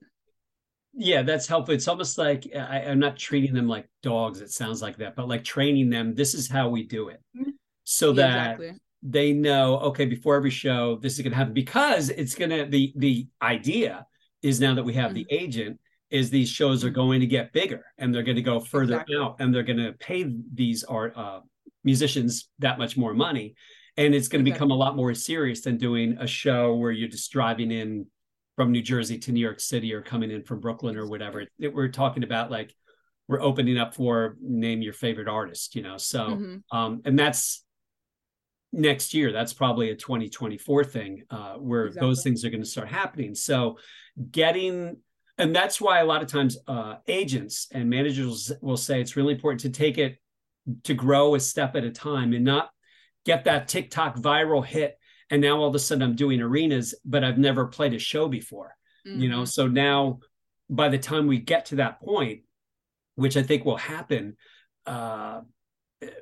Yeah, 0.92 1.22
that's 1.22 1.46
helpful. 1.46 1.74
It's 1.74 1.88
almost 1.88 2.18
like 2.18 2.46
I, 2.54 2.82
I'm 2.88 2.98
not 2.98 3.16
treating 3.16 3.54
them 3.54 3.68
like 3.68 3.88
dogs. 4.02 4.40
It 4.40 4.50
sounds 4.50 4.82
like 4.82 4.96
that, 4.98 5.14
but 5.16 5.28
like 5.28 5.44
training 5.44 5.88
them. 5.90 6.14
This 6.14 6.34
is 6.34 6.48
how 6.48 6.68
we 6.68 6.82
do 6.84 7.08
it, 7.08 7.22
so 7.84 8.12
that 8.14 8.52
exactly. 8.60 8.72
they 9.02 9.32
know. 9.32 9.78
Okay, 9.78 10.04
before 10.06 10.34
every 10.36 10.50
show, 10.50 10.96
this 10.96 11.14
is 11.14 11.20
going 11.20 11.30
to 11.30 11.36
happen 11.36 11.54
because 11.54 12.08
it's 12.10 12.34
going 12.34 12.50
to. 12.50 12.66
The 12.66 12.92
the 12.96 13.28
idea 13.40 14.04
is 14.42 14.60
now 14.60 14.74
that 14.74 14.82
we 14.84 14.94
have 14.94 15.14
the 15.14 15.26
agent 15.30 15.78
is 16.10 16.28
these 16.28 16.48
shows 16.48 16.84
are 16.84 16.90
Mhm. 16.90 16.94
going 16.94 17.20
to 17.20 17.26
get 17.26 17.52
bigger 17.52 17.84
and 17.98 18.12
they're 18.12 18.24
going 18.24 18.34
to 18.36 18.42
go 18.42 18.58
further 18.58 18.94
Exactly. 18.94 19.16
out 19.16 19.36
and 19.38 19.54
they're 19.54 19.62
going 19.62 19.78
to 19.78 19.92
pay 19.92 20.28
these 20.54 20.82
art 20.82 21.16
uh, 21.16 21.40
musicians 21.84 22.48
that 22.58 22.78
much 22.78 22.96
more 22.96 23.14
money, 23.14 23.54
and 23.96 24.12
it's 24.12 24.26
going 24.26 24.44
to 24.44 24.50
become 24.50 24.72
a 24.72 24.74
lot 24.74 24.96
more 24.96 25.14
serious 25.14 25.60
than 25.60 25.76
doing 25.78 26.16
a 26.18 26.26
show 26.26 26.74
where 26.74 26.90
you're 26.90 27.08
just 27.08 27.30
driving 27.30 27.70
in 27.70 28.06
from 28.60 28.72
New 28.72 28.82
Jersey 28.82 29.16
to 29.20 29.32
New 29.32 29.40
York 29.40 29.58
City 29.58 29.94
or 29.94 30.02
coming 30.02 30.30
in 30.30 30.42
from 30.42 30.60
Brooklyn 30.60 30.94
or 30.98 31.06
whatever. 31.06 31.46
It- 31.58 31.74
we're 31.74 31.88
talking 31.88 32.24
about 32.24 32.50
like 32.50 32.76
we're 33.26 33.40
opening 33.40 33.78
up 33.78 33.94
for 33.94 34.36
name 34.38 34.82
your 34.82 34.92
favorite 34.92 35.28
artist, 35.28 35.74
you 35.74 35.80
know. 35.80 35.96
So 35.96 36.18
Mhm. 36.36 36.62
um 36.70 37.00
and 37.06 37.18
that's 37.18 37.64
next 38.70 39.14
year. 39.14 39.32
That's 39.32 39.54
probably 39.54 39.88
a 39.92 39.96
2024 39.96 40.84
thing 40.84 41.22
uh 41.30 41.54
where 41.54 41.88
those 41.90 42.22
things 42.22 42.44
are 42.44 42.50
going 42.50 42.62
to 42.62 42.68
start 42.68 42.88
happening. 42.88 43.34
So 43.34 43.78
getting 44.30 44.98
and 45.38 45.56
that's 45.56 45.80
why 45.80 46.00
a 46.00 46.04
lot 46.04 46.20
of 46.22 46.28
times 46.28 46.58
uh 46.66 46.96
agents 47.08 47.66
and 47.72 47.88
managers 47.88 48.52
will 48.60 48.76
say 48.76 49.00
it's 49.00 49.16
really 49.16 49.32
important 49.32 49.60
to 49.62 49.70
take 49.70 49.96
it 49.96 50.18
to 50.84 50.92
grow 50.92 51.34
a 51.34 51.40
step 51.40 51.76
at 51.76 51.84
a 51.84 51.90
time 51.90 52.34
and 52.34 52.44
not 52.44 52.68
get 53.24 53.44
that 53.44 53.68
TikTok 53.68 54.16
viral 54.16 54.62
hit 54.62 54.98
and 55.30 55.40
now 55.42 55.56
all 55.58 55.68
of 55.68 55.74
a 55.74 55.78
sudden 55.78 56.02
I'm 56.02 56.16
doing 56.16 56.40
arenas 56.40 56.94
but 57.04 57.24
I've 57.24 57.38
never 57.38 57.66
played 57.66 57.94
a 57.94 57.98
show 57.98 58.28
before 58.28 58.74
you 59.04 59.28
know? 59.28 59.42
Mhm. 59.42 59.48
so 59.48 59.66
now 59.66 60.18
by 60.68 60.88
the 60.88 60.98
time 60.98 61.26
we 61.26 61.38
get 61.38 61.66
to 61.66 61.76
that 61.76 62.00
point 62.00 62.42
which 63.14 63.36
i 63.36 63.42
think 63.42 63.64
will 63.64 63.76
happen 63.78 64.36
uh 64.86 65.40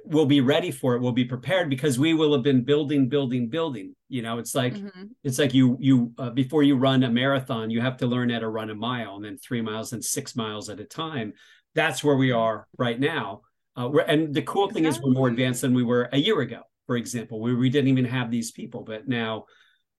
we'll 0.04 0.26
be 0.26 0.40
ready 0.40 0.72
for 0.72 0.96
it. 0.96 1.00
We'll 1.00 1.12
be 1.12 1.24
prepared 1.24 1.70
because 1.70 2.00
we 2.00 2.12
will 2.12 2.32
have 2.32 2.42
been 2.42 2.62
building 2.64 3.08
building 3.08 3.48
building 3.48 3.94
you 4.08 4.22
know? 4.22 4.38
It's 4.38 4.54
like 4.54 4.74
Mhm. 4.74 5.10
it's 5.22 5.38
like 5.38 5.54
you 5.54 5.76
you 5.80 6.12
uh, 6.18 6.30
before 6.30 6.62
you 6.64 6.74
run 6.76 7.02
a 7.04 7.10
marathon 7.10 7.70
you 7.70 7.80
have 7.80 7.96
to 7.98 8.06
learn 8.06 8.30
how 8.30 8.40
to 8.40 8.48
run 8.48 8.70
a 8.70 8.74
mile 8.74 9.16
and 9.16 9.24
then 9.24 9.36
three 9.38 9.62
miles 9.62 9.92
and 9.92 10.04
six 10.04 10.34
miles 10.34 10.68
at 10.68 10.80
a 10.80 10.84
time. 10.84 11.32
That's 11.74 12.02
where 12.02 12.16
we 12.16 12.32
are 12.32 12.66
right 12.76 12.98
now. 12.98 13.42
Uh, 13.76 13.90
and 14.12 14.34
the 14.34 14.42
cool 14.42 14.68
thing 14.70 14.84
is 14.84 15.00
we're 15.00 15.12
more 15.12 15.28
advanced 15.28 15.60
than 15.62 15.74
we 15.74 15.84
were 15.84 16.08
a 16.12 16.18
year 16.18 16.40
ago 16.40 16.62
for 16.88 16.96
example 16.96 17.38
where 17.38 17.54
we 17.54 17.70
didn't 17.70 17.88
even 17.88 18.04
have 18.06 18.30
these 18.32 18.50
people 18.50 18.82
but 18.82 19.06
now 19.06 19.44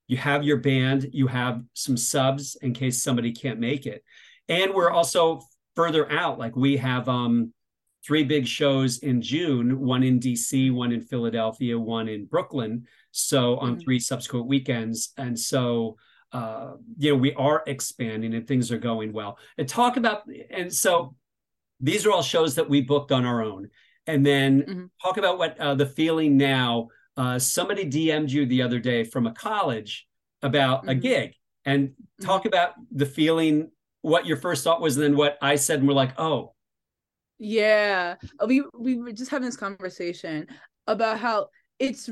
you 0.07 0.17
have 0.17 0.43
your 0.43 0.57
band 0.57 1.07
you 1.13 1.27
have 1.27 1.61
some 1.75 1.95
subs 1.95 2.57
in 2.61 2.73
case 2.73 3.01
somebody 3.01 3.31
can't 3.31 3.59
make 3.59 3.85
it. 3.85 4.03
And 4.49 4.73
we're 4.73 4.89
also 4.89 5.41
further 5.75 6.11
out 6.11 6.39
like 6.39 6.55
we 6.55 6.75
have 6.77 7.07
um 7.07 7.53
three 8.05 8.23
big 8.23 8.47
shows 8.47 8.97
in 8.99 9.21
june 9.21 9.79
one 9.79 10.01
in 10.03 10.19
dc 10.19 10.73
one 10.73 10.91
in 10.91 11.01
philadelphia 11.01 11.77
one 11.77 12.07
in 12.09 12.25
brooklyn 12.25 12.87
so 13.11 13.57
on 13.57 13.75
Mhm. 13.75 13.83
three 13.83 13.99
subsequent 13.99 14.47
weekends. 14.47 15.13
And 15.17 15.39
so 15.39 15.95
uh 16.33 16.71
you 16.97 17.11
know 17.11 17.17
we 17.17 17.33
are 17.35 17.61
expanding 17.67 18.33
and 18.33 18.47
things 18.47 18.71
are 18.71 18.79
going 18.79 19.13
well. 19.13 19.37
And 19.59 19.69
talk 19.69 19.95
about 19.97 20.23
and 20.49 20.73
so 20.73 21.15
these 21.79 22.05
are 22.05 22.11
all 22.11 22.23
shows 22.23 22.55
that 22.55 22.69
we 22.69 22.81
booked 22.81 23.11
on 23.11 23.25
our 23.25 23.43
own 23.43 23.69
and 24.09 24.25
then 24.25 24.63
Mhm. 24.63 24.89
talk 25.01 25.17
about 25.17 25.37
what 25.37 25.57
uh, 25.59 25.75
the 25.75 25.85
feeling 25.85 26.35
now 26.37 26.89
uh, 27.15 27.37
somebody 27.37 27.85
DM'd 27.85 28.31
you 28.31 28.45
the 28.45 28.61
other 28.61 28.79
day 28.79 29.03
from 29.03 29.27
a 29.27 29.33
college 29.33 30.07
about 30.41 30.87
a 30.89 30.95
Mhm. 30.95 31.01
gig 31.01 31.35
and 31.65 31.93
talk 32.21 32.45
about 32.45 32.73
the 32.91 33.05
feeling, 33.05 33.71
what 34.01 34.25
your 34.25 34.37
first 34.37 34.63
thought 34.63 34.81
was, 34.81 34.95
and 34.95 35.03
then 35.03 35.15
what 35.17 35.37
I 35.41 35.55
said, 35.55 35.79
and 35.79 35.87
we're 35.87 35.93
like, 35.93 36.17
oh, 36.17 36.55
Yeah, 37.37 38.15
Uh, 38.39 38.47
we 38.47 38.63
we 38.73 38.97
were 38.97 39.13
just 39.13 39.31
having 39.31 39.45
this 39.45 39.57
conversation 39.57 40.47
about 40.87 41.19
how 41.19 41.47
it's 41.77 42.09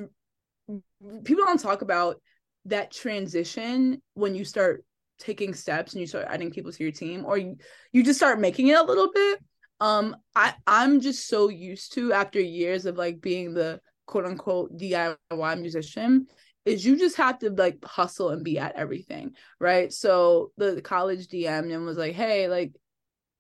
people 1.24 1.46
don't 1.46 1.60
talk 1.60 1.82
about 1.82 2.22
that 2.66 2.92
transition 2.92 4.02
when 4.14 4.36
you 4.36 4.44
start 4.46 4.84
taking 5.20 5.54
steps 5.54 5.94
and 5.94 6.02
you 6.02 6.08
start 6.08 6.28
adding 6.30 6.52
people 6.52 6.72
to 6.72 6.84
your 6.84 6.92
team 6.92 7.26
or 7.26 7.38
you, 7.38 7.56
you 7.92 8.04
just 8.04 8.20
start 8.20 8.40
making 8.40 8.68
it 8.68 8.78
a 8.78 8.84
little 8.84 9.12
bit. 9.12 9.40
Um 9.80 10.16
I 10.36 10.56
I'm 10.66 11.00
just 11.00 11.28
so 11.28 11.50
used 11.50 11.94
to 11.94 12.14
after 12.14 12.40
years 12.40 12.86
of 12.86 12.98
like 12.98 13.22
being 13.22 13.54
the 13.54 13.80
quote 14.06 14.26
unquote 14.26 14.78
DIY 14.78 15.62
musician 15.62 16.28
is 16.66 16.86
you 16.86 16.98
just 16.98 17.18
have 17.18 17.40
to 17.40 17.50
like 17.50 17.84
hustle 17.86 18.30
and 18.30 18.44
be 18.44 18.60
at 18.60 18.76
everything, 18.76 19.36
right? 19.60 19.94
So 19.94 20.52
the 20.58 20.82
college 20.82 21.28
DM 21.28 21.72
and 21.74 21.86
was 21.86 21.98
like, 21.98 22.14
"Hey, 22.14 22.48
like 22.48 22.74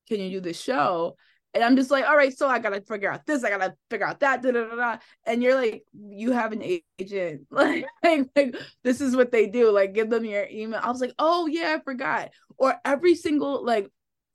can 0.07 0.19
you 0.19 0.29
do 0.29 0.41
this 0.41 0.59
show?" 0.61 1.15
And 1.53 1.63
I'm 1.63 1.75
just 1.75 1.89
like, 1.89 2.05
all 2.05 2.15
right, 2.15 2.37
so 2.37 2.47
I 2.47 2.59
gotta 2.59 2.81
figure 2.81 3.11
out 3.11 3.25
this, 3.25 3.43
I 3.43 3.49
gotta 3.49 3.73
figure 3.89 4.05
out 4.05 4.19
that, 4.19 4.43
da, 4.43 4.51
da, 4.51 4.65
da, 4.65 4.75
da. 4.75 4.97
and 5.25 5.41
you're 5.41 5.55
like, 5.55 5.85
you 5.93 6.31
have 6.31 6.51
an 6.51 6.61
agent, 6.99 7.47
like, 7.49 7.85
like, 8.03 8.29
like, 8.35 8.55
this 8.83 9.01
is 9.01 9.15
what 9.15 9.31
they 9.31 9.47
do, 9.47 9.71
like, 9.71 9.93
give 9.93 10.09
them 10.09 10.23
your 10.23 10.45
email. 10.51 10.79
I 10.83 10.91
was 10.91 11.01
like, 11.01 11.13
oh 11.17 11.47
yeah, 11.47 11.75
I 11.79 11.83
forgot. 11.83 12.29
Or 12.57 12.75
every 12.85 13.15
single 13.15 13.65
like, 13.65 13.89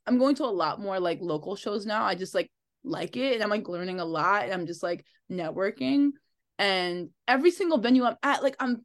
I'm 0.06 0.18
going 0.18 0.34
to 0.36 0.44
a 0.44 0.46
lot 0.46 0.80
more 0.80 0.98
like 1.00 1.18
local 1.20 1.56
shows 1.56 1.86
now. 1.86 2.04
I 2.04 2.14
just 2.14 2.34
like 2.34 2.50
like 2.84 3.16
it, 3.16 3.34
and 3.34 3.42
I'm 3.42 3.50
like 3.50 3.68
learning 3.68 4.00
a 4.00 4.04
lot, 4.04 4.44
and 4.44 4.52
I'm 4.52 4.66
just 4.66 4.82
like 4.82 5.04
networking, 5.30 6.10
and 6.58 7.10
every 7.26 7.50
single 7.50 7.78
venue 7.78 8.04
I'm 8.04 8.16
at, 8.22 8.42
like, 8.42 8.56
I'm 8.60 8.84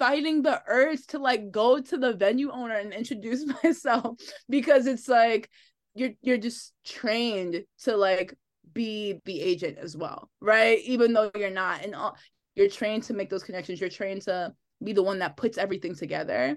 fighting 0.00 0.42
the 0.42 0.60
urge 0.66 1.06
to 1.08 1.18
like 1.18 1.50
go 1.50 1.78
to 1.78 1.98
the 1.98 2.14
venue 2.14 2.50
owner 2.50 2.74
and 2.74 2.92
introduce 2.92 3.44
myself 3.62 4.18
because 4.48 4.86
it's 4.86 5.06
like 5.06 5.50
you're 5.94 6.12
you're 6.22 6.38
just 6.38 6.72
trained 6.84 7.62
to 7.82 7.96
like 7.96 8.34
be 8.72 9.20
the 9.26 9.40
agent 9.40 9.76
as 9.76 9.94
well 9.94 10.30
right 10.40 10.78
even 10.84 11.12
though 11.12 11.30
you're 11.36 11.50
not 11.50 11.84
and 11.84 11.94
all, 11.94 12.16
you're 12.54 12.68
trained 12.68 13.02
to 13.02 13.12
make 13.12 13.28
those 13.28 13.42
connections 13.42 13.78
you're 13.78 13.90
trained 13.90 14.22
to 14.22 14.50
be 14.82 14.94
the 14.94 15.02
one 15.02 15.18
that 15.18 15.36
puts 15.36 15.58
everything 15.58 15.94
together 15.94 16.56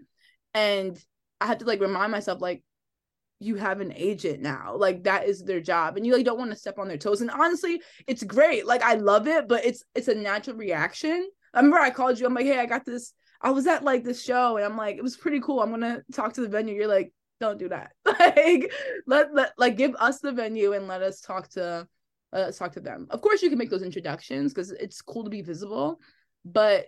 and 0.54 0.98
i 1.42 1.46
have 1.46 1.58
to 1.58 1.66
like 1.66 1.82
remind 1.82 2.14
myself 2.14 2.40
like 2.42 2.64
you 3.44 3.56
have 3.56 3.82
an 3.82 3.94
agent 3.96 4.42
now 4.42 4.76
like 4.76 5.04
that 5.04 5.28
is 5.28 5.44
their 5.44 5.62
job 5.62 5.98
and 5.98 6.06
you 6.06 6.14
like 6.16 6.26
don't 6.26 6.40
want 6.40 6.52
to 6.52 6.58
step 6.58 6.80
on 6.80 6.88
their 6.88 6.98
toes 6.98 7.22
and 7.22 7.32
honestly 7.32 7.82
it's 8.08 8.24
great 8.24 8.66
like 8.66 8.82
i 8.82 8.96
love 8.96 9.28
it 9.28 9.48
but 9.48 9.66
it's 9.66 9.84
it's 9.96 10.08
a 10.08 10.16
natural 10.16 10.56
reaction. 10.56 11.28
I 11.54 11.60
remember 11.60 11.80
i 11.80 11.90
called 11.90 12.20
you 12.20 12.26
i'm 12.26 12.34
like 12.34 12.46
hey 12.46 12.60
i 12.60 12.66
got 12.66 12.86
this 12.86 13.14
i 13.42 13.52
was 13.52 13.68
at 13.68 13.84
like 13.84 14.04
this 14.04 14.24
show 14.24 14.58
and 14.58 14.66
i'm 14.66 14.78
like 14.78 14.98
it 14.98 15.04
was 15.04 15.18
pretty 15.18 15.40
cool 15.40 15.62
i'm 15.62 15.70
gonna 15.70 16.02
talk 16.12 16.34
to 16.34 16.42
the 16.42 16.48
venue 16.48 16.74
you're 16.76 16.88
like 16.88 17.12
don't 17.44 17.60
do 17.60 17.70
that. 17.70 17.92
Like 18.20 18.72
let, 19.06 19.34
let 19.34 19.54
like 19.58 19.76
give 19.76 19.96
us 19.96 20.20
the 20.20 20.32
venue 20.32 20.74
and 20.74 20.88
let 20.88 21.02
us 21.02 21.20
talk 21.20 21.50
to 21.50 21.88
let 22.32 22.48
us 22.48 22.58
talk 22.58 22.72
to 22.74 22.80
them. 22.80 23.08
Of 23.10 23.22
course 23.22 23.42
you 23.42 23.50
can 23.50 23.58
make 23.58 23.70
those 23.70 23.84
introductions 23.84 24.54
because 24.54 24.72
it's 24.72 25.02
cool 25.02 25.24
to 25.24 25.30
be 25.30 25.42
visible 25.42 26.00
but 26.46 26.88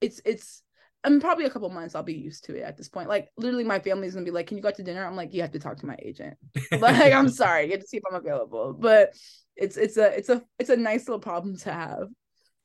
it's 0.00 0.20
it's 0.24 0.62
I'm 1.02 1.20
probably 1.20 1.46
a 1.46 1.50
couple 1.50 1.68
months 1.70 1.94
I'll 1.94 2.02
be 2.02 2.14
used 2.14 2.44
to 2.44 2.56
it 2.56 2.62
at 2.62 2.76
this 2.76 2.88
point. 2.88 3.08
Like 3.08 3.28
literally 3.36 3.64
my 3.64 3.78
family's 3.78 4.14
gonna 4.14 4.24
be 4.24 4.30
like, 4.30 4.46
Can 4.46 4.56
you 4.56 4.62
go 4.62 4.68
out 4.68 4.74
to 4.76 4.82
dinner? 4.82 5.04
I'm 5.04 5.16
like, 5.16 5.32
you 5.32 5.40
have 5.40 5.52
to 5.52 5.58
talk 5.58 5.78
to 5.78 5.86
my 5.86 5.96
agent. 6.00 6.36
Like, 6.78 7.12
I'm 7.12 7.28
sorry, 7.28 7.66
you 7.66 7.72
have 7.72 7.80
to 7.80 7.86
see 7.86 7.96
if 7.98 8.02
I'm 8.10 8.16
available. 8.16 8.74
But 8.78 9.14
it's 9.56 9.76
it's 9.76 9.96
a 9.96 10.16
it's 10.16 10.28
a 10.28 10.42
it's 10.58 10.70
a 10.70 10.76
nice 10.76 11.08
little 11.08 11.20
problem 11.20 11.56
to 11.58 11.72
have. 11.72 12.08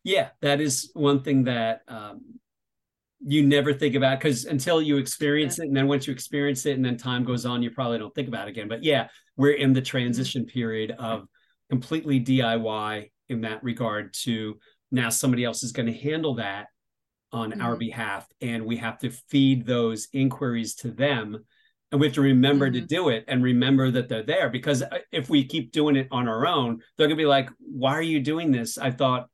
yeah, 0.03 0.29
that 0.41 0.61
is 0.61 0.91
one 0.93 1.23
thing 1.23 1.45
that 1.45 1.81
um, 1.88 2.21
you 3.25 3.43
never 3.45 3.73
think 3.73 3.95
about 3.95 4.19
because 4.19 4.45
until 4.45 4.81
you 4.81 4.97
experience 4.97 5.59
it, 5.59 5.67
and 5.67 5.75
then 5.75 5.88
once 5.88 6.07
you 6.07 6.13
experience 6.13 6.65
it, 6.65 6.75
and 6.75 6.86
then 6.86 6.97
time 6.97 7.23
goes 7.23 7.45
on, 7.45 7.63
you 7.63 7.71
probably 7.71 7.97
don't 7.97 8.13
think 8.13 8.27
about 8.27 8.47
it 8.47 8.51
again. 8.51 8.67
But 8.67 8.83
yeah, 8.83 9.07
we're 9.36 9.53
in 9.53 9.73
the 9.73 9.81
transition 9.81 10.45
period 10.45 10.91
of 10.91 11.27
completely 11.69 12.19
DIY 12.23 13.11
in 13.29 13.41
that 13.41 13.63
regard 13.63 14.13
to 14.13 14.59
now 14.91 15.09
somebody 15.09 15.43
else 15.43 15.63
is 15.63 15.71
going 15.71 15.88
to 15.88 15.97
handle 15.97 16.36
that 16.36 16.67
on 17.36 17.61
our 17.61 17.75
Mhm. 17.75 17.79
behalf, 17.79 18.27
and 18.39 18.65
we 18.65 18.77
have 18.77 18.97
to 18.99 19.09
feed 19.09 19.65
those 19.65 20.07
inquiries 20.13 20.73
to 20.75 20.89
them. 20.89 21.45
And 21.91 21.99
we 21.99 22.07
have 22.07 22.15
to 22.15 22.21
remember 22.21 22.71
to 22.71 22.81
Mhm. 22.81 22.88
do 22.88 23.09
it 23.09 23.25
and 23.27 23.43
remember 23.43 23.91
that 23.91 24.07
they're 24.07 24.23
there 24.23 24.49
because 24.49 24.81
uh, 24.81 24.99
if 25.11 25.29
we 25.29 25.45
keep 25.45 25.71
doing 25.71 25.97
it 25.97 26.07
on 26.11 26.27
our 26.27 26.47
own, 26.47 26.81
they're 26.97 27.07
going 27.07 27.17
to 27.17 27.21
be 27.21 27.27
like, 27.27 27.49
why 27.59 27.91
are 27.91 28.01
you 28.01 28.21
doing 28.21 28.51
this? 28.51 28.77
I 28.77 28.91
thought 28.91 29.29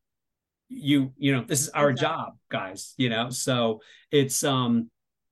you, 0.67 1.13
you 1.17 1.31
know, 1.33 1.43
this 1.43 1.61
is 1.61 1.69
our 1.69 1.91
Exactly. 1.91 2.07
job, 2.07 2.37
guys, 2.49 2.93
you 2.97 3.09
know? 3.09 3.29
So 3.29 3.81
it's, 4.11 4.43
um, 4.43 4.89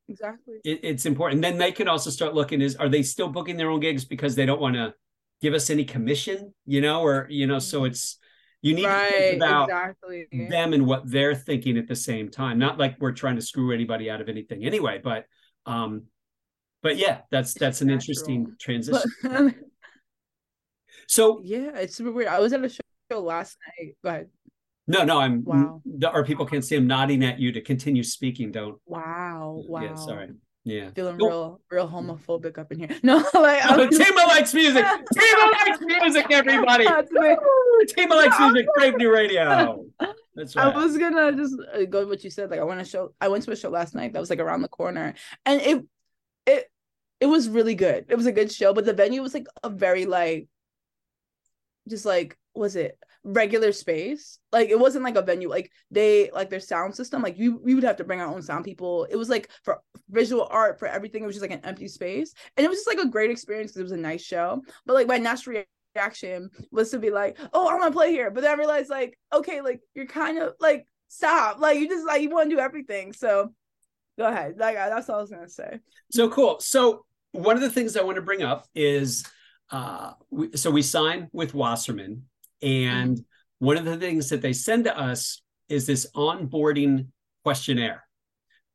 Exactly. 0.07 0.59
it, 0.63 0.79
it's 0.83 1.05
important. 1.05 1.41
Then 1.41 1.57
they 1.57 1.71
can 1.71 1.87
also 1.87 2.09
start 2.09 2.35
looking 2.35 2.61
is, 2.61 2.75
are 2.75 2.89
they 2.89 3.03
still 3.03 3.29
booking 3.29 3.57
their 3.57 3.69
own 3.69 3.79
gigs 3.79 4.05
because 4.05 4.35
they 4.35 4.45
don't 4.45 4.61
want 4.61 4.75
to 4.75 4.93
give 5.41 5.53
us 5.53 5.69
any 5.69 5.85
commission, 5.85 6.53
you 6.65 6.81
know, 6.81 7.01
or, 7.01 7.27
you 7.29 7.47
know, 7.47 7.59
so 7.59 7.85
it's, 7.85 8.17
you 8.61 8.73
need 8.75 8.81
to 8.83 8.87
Right, 8.87 9.11
think 9.11 9.35
about 9.37 9.69
exactly. 9.69 10.27
them 10.49 10.73
and 10.73 10.85
what 10.85 11.09
they're 11.09 11.35
thinking 11.35 11.77
at 11.77 11.87
the 11.87 11.95
same 11.95 12.29
time. 12.29 12.59
Not 12.59 12.77
like 12.77 12.97
we're 12.99 13.13
trying 13.13 13.35
to 13.37 13.41
screw 13.41 13.71
anybody 13.73 14.09
out 14.09 14.19
of 14.21 14.29
anything 14.29 14.65
anyway, 14.65 14.99
but 15.03 15.25
um 15.65 16.03
but 16.81 16.97
yeah, 16.97 17.21
that's 17.31 17.53
that's 17.53 17.81
an 17.81 17.87
natural. 17.87 18.01
interesting 18.01 18.55
transition. 18.59 19.11
But 19.23 19.55
So 21.07 21.41
yeah, 21.43 21.71
it's 21.75 21.95
super 21.95 22.11
weird. 22.11 22.27
I 22.27 22.39
was 22.39 22.53
at 22.53 22.63
a 22.63 22.69
show 22.69 23.19
last 23.19 23.57
night. 23.79 23.95
but 24.03 24.27
no, 24.87 25.03
no, 25.03 25.19
I'm 25.19 25.43
Wow. 25.43 25.81
the- 25.85 26.09
Our 26.09 26.23
people 26.25 26.45
can't 26.45 26.63
see 26.65 26.75
him 26.75 26.87
nodding 26.87 27.23
at 27.23 27.39
you 27.39 27.51
to 27.51 27.61
continue 27.61 28.03
speaking. 28.03 28.51
Don't. 28.51 28.79
Wow. 28.85 29.63
Wow. 29.67 29.81
Yeah, 29.83 29.95
sorry. 29.95 30.29
Yeah. 30.65 30.91
Feeling 30.91 31.17
real, 31.17 31.61
real 31.71 31.87
homophobic 31.87 32.57
up 32.57 32.71
in 32.71 32.79
here. 32.79 32.89
No, 33.03 33.17
like 33.33 33.63
I'm 33.63 33.89
Tima 33.89 34.27
likes 34.27 34.53
music. 34.53 34.85
Tima 35.15 35.51
likes 35.51 35.81
music. 35.81 36.25
Everybody. 36.29 36.85
Tima 36.85 38.09
likes 38.09 38.39
music. 38.39 38.67
Brave 38.75 38.97
New 38.97 39.11
Radio. 39.11 39.85
That's 40.35 40.55
right. 40.55 40.73
I 40.73 40.77
was 40.77 40.97
gonna 40.97 41.31
just 41.33 41.55
uh, 41.73 41.85
go 41.85 41.99
with 41.99 42.09
what 42.09 42.23
you 42.23 42.29
said. 42.29 42.49
Like 42.49 42.59
I 42.59 42.63
went 42.63 42.79
to 42.79 42.85
show. 42.85 43.13
I 43.19 43.29
went 43.29 43.43
to 43.45 43.51
a 43.51 43.55
show 43.55 43.69
last 43.69 43.95
night 43.95 44.13
that 44.13 44.19
was 44.19 44.29
like 44.29 44.39
around 44.39 44.61
the 44.61 44.67
corner, 44.67 45.13
and 45.45 45.61
it, 45.61 45.85
it, 46.45 46.71
it 47.19 47.25
was 47.25 47.49
really 47.49 47.75
good. 47.75 48.05
It 48.07 48.15
was 48.15 48.25
a 48.25 48.31
good 48.31 48.51
show, 48.51 48.73
but 48.73 48.85
the 48.85 48.93
venue 48.93 49.21
was 49.21 49.33
like 49.33 49.47
a 49.63 49.69
very 49.69 50.05
like, 50.05 50.47
just 51.87 52.05
like 52.05 52.37
was 52.53 52.75
it 52.75 52.97
regular 53.23 53.71
space? 53.71 54.39
Like 54.51 54.69
it 54.69 54.79
wasn't 54.79 55.03
like 55.03 55.15
a 55.15 55.21
venue. 55.21 55.49
Like 55.49 55.71
they 55.91 56.31
like 56.31 56.49
their 56.49 56.59
sound 56.59 56.95
system. 56.95 57.21
Like 57.21 57.37
you, 57.37 57.59
we 57.63 57.75
would 57.75 57.83
have 57.83 57.97
to 57.97 58.03
bring 58.03 58.21
our 58.21 58.33
own 58.33 58.41
sound 58.41 58.65
people. 58.65 59.05
It 59.09 59.15
was 59.15 59.29
like 59.29 59.49
for 59.63 59.81
visual 60.09 60.47
art 60.49 60.79
for 60.79 60.87
everything. 60.87 61.23
It 61.23 61.27
was 61.27 61.35
just 61.35 61.47
like 61.47 61.57
an 61.57 61.65
empty 61.65 61.87
space, 61.87 62.33
and 62.57 62.65
it 62.65 62.69
was 62.69 62.79
just 62.79 62.87
like 62.87 63.05
a 63.05 63.09
great 63.09 63.31
experience 63.31 63.71
because 63.71 63.81
it 63.81 63.83
was 63.83 63.91
a 63.91 63.97
nice 63.97 64.23
show. 64.23 64.61
But 64.85 64.93
like 64.93 65.07
my 65.07 65.17
natural 65.17 65.63
reaction 65.95 66.49
was 66.71 66.91
to 66.91 66.99
be 66.99 67.09
like, 67.09 67.37
oh, 67.53 67.67
I 67.67 67.75
want 67.75 67.91
to 67.91 67.97
play 67.97 68.11
here. 68.11 68.31
But 68.31 68.41
then 68.41 68.51
I 68.51 68.55
realized, 68.55 68.89
like, 68.89 69.17
okay, 69.33 69.61
like 69.61 69.81
you're 69.93 70.05
kind 70.05 70.37
of 70.37 70.53
like, 70.59 70.85
stop. 71.09 71.59
Like 71.59 71.79
you 71.79 71.89
just 71.89 72.05
like 72.05 72.21
you 72.21 72.29
want 72.29 72.49
to 72.49 72.55
do 72.55 72.61
everything. 72.61 73.13
So 73.13 73.53
go 74.17 74.27
ahead. 74.27 74.55
Like 74.57 74.75
that's 74.75 75.09
all 75.09 75.17
I 75.17 75.21
was 75.21 75.31
gonna 75.31 75.49
say. 75.49 75.79
So 76.11 76.29
cool. 76.29 76.59
So 76.59 77.05
one 77.31 77.55
of 77.55 77.61
the 77.61 77.69
things 77.71 77.97
I 77.97 78.03
want 78.03 78.15
to 78.17 78.21
bring 78.21 78.43
up 78.43 78.67
is, 78.75 79.25
uh, 79.71 80.13
we, 80.29 80.55
so 80.55 80.71
we 80.71 80.83
sign 80.83 81.27
with 81.31 81.53
Wasserman, 81.53 82.28
and 82.61 83.19
one 83.59 83.77
of 83.77 83.85
the 83.85 83.97
things 83.97 84.29
that 84.29 84.41
they 84.41 84.53
send 84.53 84.85
to 84.85 84.97
us 84.97 85.41
is 85.67 85.85
this 85.85 86.07
onboarding 86.15 87.07
questionnaire. 87.43 88.03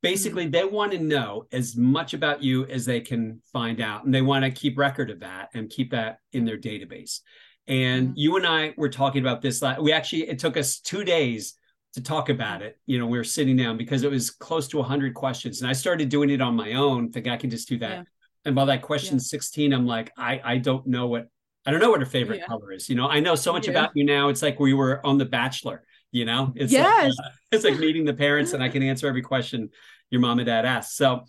Basically, 0.02 0.46
they 0.46 0.64
want 0.64 0.92
to 0.92 0.98
know 0.98 1.46
as 1.52 1.76
much 1.76 2.12
about 2.12 2.42
you 2.42 2.66
as 2.66 2.84
they 2.84 3.00
can 3.00 3.40
find 3.52 3.80
out, 3.80 4.04
and 4.04 4.12
they 4.14 4.20
want 4.20 4.44
to 4.44 4.50
keep 4.50 4.76
record 4.76 5.10
of 5.10 5.20
that 5.20 5.48
and 5.54 5.70
keep 5.70 5.90
that 5.92 6.18
in 6.32 6.44
their 6.44 6.58
database. 6.58 7.20
And 7.66 8.10
Mhm. 8.10 8.12
you 8.16 8.36
and 8.36 8.46
I 8.46 8.74
were 8.76 8.90
talking 8.90 9.22
about 9.22 9.40
this. 9.40 9.62
la- 9.62 9.80
We 9.80 9.92
actually 9.92 10.28
it 10.28 10.38
took 10.38 10.58
us 10.58 10.78
two 10.80 11.04
days 11.04 11.54
to 11.94 12.02
talk 12.02 12.28
about 12.28 12.60
it. 12.60 12.78
You 12.84 12.98
know, 12.98 13.06
we 13.06 13.16
were 13.16 13.24
sitting 13.24 13.56
down 13.56 13.78
because 13.78 14.02
it 14.02 14.10
was 14.10 14.30
close 14.30 14.68
to 14.68 14.78
100 14.80 15.14
questions, 15.14 15.62
and 15.62 15.70
I 15.70 15.72
started 15.72 16.10
doing 16.10 16.28
it 16.28 16.42
on 16.42 16.54
my 16.54 16.74
own. 16.74 17.10
Think 17.10 17.26
I 17.26 17.38
can 17.38 17.48
just 17.48 17.68
do 17.68 17.78
that. 17.78 17.90
Yeah. 17.90 18.02
And 18.44 18.54
by 18.54 18.66
that 18.66 18.82
question 18.82 19.14
Yeah. 19.16 19.20
16, 19.22 19.72
I'm 19.72 19.86
like, 19.86 20.12
I 20.18 20.40
I 20.44 20.58
don't 20.58 20.86
know 20.86 21.06
what 21.06 21.28
I 21.66 21.70
don't 21.70 21.80
know 21.80 21.90
what 21.90 22.00
her 22.00 22.06
favorite 22.06 22.38
Yeah. 22.40 22.46
color 22.46 22.72
is. 22.72 22.88
You 22.88 22.96
know, 22.96 23.08
I 23.08 23.20
know 23.20 23.34
so 23.34 23.52
much 23.52 23.66
Yeah. 23.66 23.72
about 23.72 23.90
you 23.94 24.04
now. 24.04 24.28
It's 24.28 24.42
like 24.42 24.60
we 24.60 24.74
were 24.74 25.04
on 25.06 25.18
The 25.18 25.24
Bachelor. 25.24 25.84
You 26.12 26.24
know, 26.24 26.52
it's 26.54 26.72
Yes. 26.72 27.16
like, 27.18 27.26
uh, 27.26 27.30
it's 27.52 27.64
like 27.64 27.78
meeting 27.78 28.04
the 28.04 28.14
parents, 28.14 28.52
and 28.52 28.62
I 28.62 28.68
can 28.68 28.82
answer 28.82 29.08
every 29.08 29.22
question 29.22 29.70
your 30.10 30.20
mom 30.20 30.38
and 30.38 30.46
dad 30.46 30.64
asked. 30.64 30.96
So, 30.96 31.24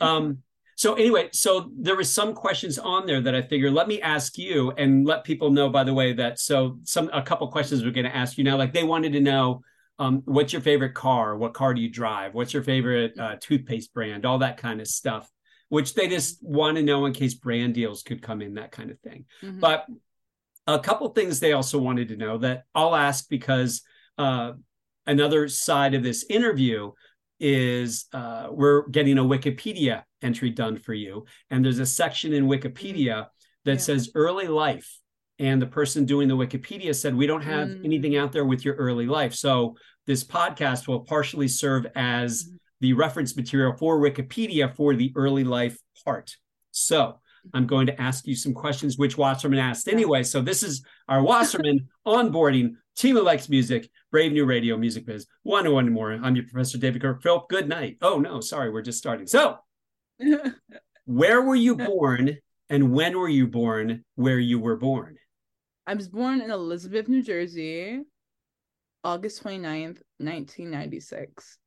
um, 0.00 0.38
so 0.74 0.94
anyway, 0.94 1.28
so 1.32 1.70
there 1.78 1.96
was 1.96 2.12
some 2.12 2.34
questions 2.34 2.78
on 2.78 3.06
there 3.06 3.20
that 3.20 3.34
I 3.34 3.42
figured 3.42 3.72
let 3.72 3.88
me 3.88 4.00
ask 4.02 4.36
you 4.36 4.72
and 4.72 5.06
let 5.06 5.24
people 5.24 5.50
know. 5.50 5.68
By 5.68 5.84
the 5.84 5.94
way, 5.94 6.12
that 6.14 6.38
so 6.38 6.78
some 6.84 7.08
a 7.12 7.22
couple 7.22 7.46
questions 7.48 7.84
we're 7.84 7.92
going 7.92 8.04
to 8.06 8.14
ask 8.14 8.36
you 8.36 8.44
now. 8.44 8.56
Like 8.56 8.72
they 8.72 8.84
wanted 8.84 9.12
to 9.12 9.20
know. 9.20 9.62
Um, 9.98 10.20
what's 10.26 10.52
your 10.52 10.60
favorite 10.60 10.92
car? 10.92 11.38
What 11.38 11.54
car 11.54 11.72
do 11.72 11.80
you 11.80 11.88
drive? 11.88 12.34
What's 12.34 12.52
your 12.52 12.62
favorite 12.62 13.18
uh, 13.18 13.36
toothpaste 13.40 13.94
brand? 13.94 14.26
All 14.26 14.40
that 14.40 14.58
kind 14.58 14.82
of 14.82 14.86
stuff, 14.86 15.26
which 15.68 15.94
they 15.94 16.08
just 16.08 16.42
want 16.42 16.76
to 16.76 16.82
know 16.82 17.06
in 17.06 17.12
case 17.12 17.34
brand 17.34 17.74
deals 17.74 18.02
could 18.02 18.22
come 18.22 18.40
in, 18.42 18.54
that 18.54 18.72
kind 18.72 18.90
of 18.90 18.98
thing. 19.00 19.24
Mhm. 19.42 19.60
But 19.60 19.86
a 20.66 20.78
couple 20.78 21.08
things 21.10 21.40
they 21.40 21.52
also 21.52 21.78
wanted 21.78 22.08
to 22.08 22.16
know 22.16 22.38
that 22.38 22.64
I'll 22.74 22.94
ask 22.94 23.28
because 23.28 23.82
uh, 24.18 24.52
another 25.06 25.48
side 25.48 25.94
of 25.94 26.02
this 26.02 26.24
interview 26.28 26.92
is 27.38 28.06
uh, 28.12 28.48
we're 28.50 28.88
getting 28.88 29.18
a 29.18 29.22
Wikipedia 29.24 30.04
entry 30.22 30.50
done 30.50 30.78
for 30.78 30.94
you. 30.94 31.26
And 31.50 31.64
there's 31.64 31.78
a 31.78 31.86
section 31.86 32.32
in 32.32 32.46
Wikipedia 32.46 33.26
that 33.64 33.72
Yeah. 33.72 33.76
says 33.78 34.10
early 34.14 34.48
life. 34.48 34.98
And 35.38 35.60
the 35.60 35.66
person 35.66 36.06
doing 36.06 36.28
the 36.28 36.36
Wikipedia 36.36 36.94
said, 36.94 37.14
We 37.14 37.26
don't 37.26 37.42
have 37.42 37.68
Mm. 37.68 37.84
anything 37.84 38.16
out 38.16 38.32
there 38.32 38.46
with 38.46 38.64
your 38.64 38.74
early 38.76 39.06
life. 39.06 39.34
So 39.34 39.76
this 40.06 40.24
podcast 40.24 40.88
will 40.88 41.00
partially 41.00 41.48
serve 41.48 41.86
as 41.94 42.44
Mhm. 42.44 42.58
The 42.80 42.92
reference 42.92 43.36
material 43.36 43.74
for 43.76 43.98
Wikipedia 43.98 44.74
for 44.74 44.94
the 44.94 45.12
early 45.16 45.44
life 45.44 45.78
part. 46.04 46.36
So 46.72 47.20
I'm 47.54 47.66
going 47.66 47.86
to 47.86 48.00
ask 48.00 48.26
you 48.26 48.34
some 48.34 48.54
questions, 48.54 48.98
which 48.98 49.16
Wasserman 49.16 49.58
asked 49.58 49.88
anyway. 49.88 50.22
So 50.22 50.42
this 50.42 50.62
is 50.62 50.84
our 51.08 51.22
Wasserman 51.22 51.88
onboarding. 52.06 52.74
Tima 52.98 53.22
likes 53.22 53.48
music. 53.48 53.88
Brave 54.10 54.32
New 54.32 54.44
Radio, 54.44 54.76
Music 54.76 55.06
Biz. 55.06 55.26
One 55.42 55.70
one 55.72 55.92
more. 55.92 56.12
I'm 56.12 56.34
your 56.36 56.44
professor, 56.44 56.78
David 56.78 57.02
Kirk. 57.02 57.22
Philp, 57.22 57.48
good 57.48 57.68
night. 57.68 57.98
Oh 58.00 58.18
no, 58.18 58.40
sorry, 58.40 58.70
we're 58.70 58.82
just 58.82 58.98
starting. 58.98 59.26
So, 59.26 59.58
where 61.04 61.42
were 61.42 61.54
you 61.54 61.76
born, 61.76 62.38
and 62.70 62.92
when 62.92 63.18
were 63.18 63.28
you 63.28 63.46
born? 63.46 64.04
Where 64.14 64.38
you 64.38 64.58
were 64.58 64.76
born? 64.76 65.16
I 65.86 65.94
was 65.94 66.08
born 66.08 66.40
in 66.40 66.50
Elizabeth, 66.50 67.08
New 67.08 67.22
Jersey, 67.22 68.00
August 69.04 69.44
29th, 69.44 70.00
1996. 70.18 71.58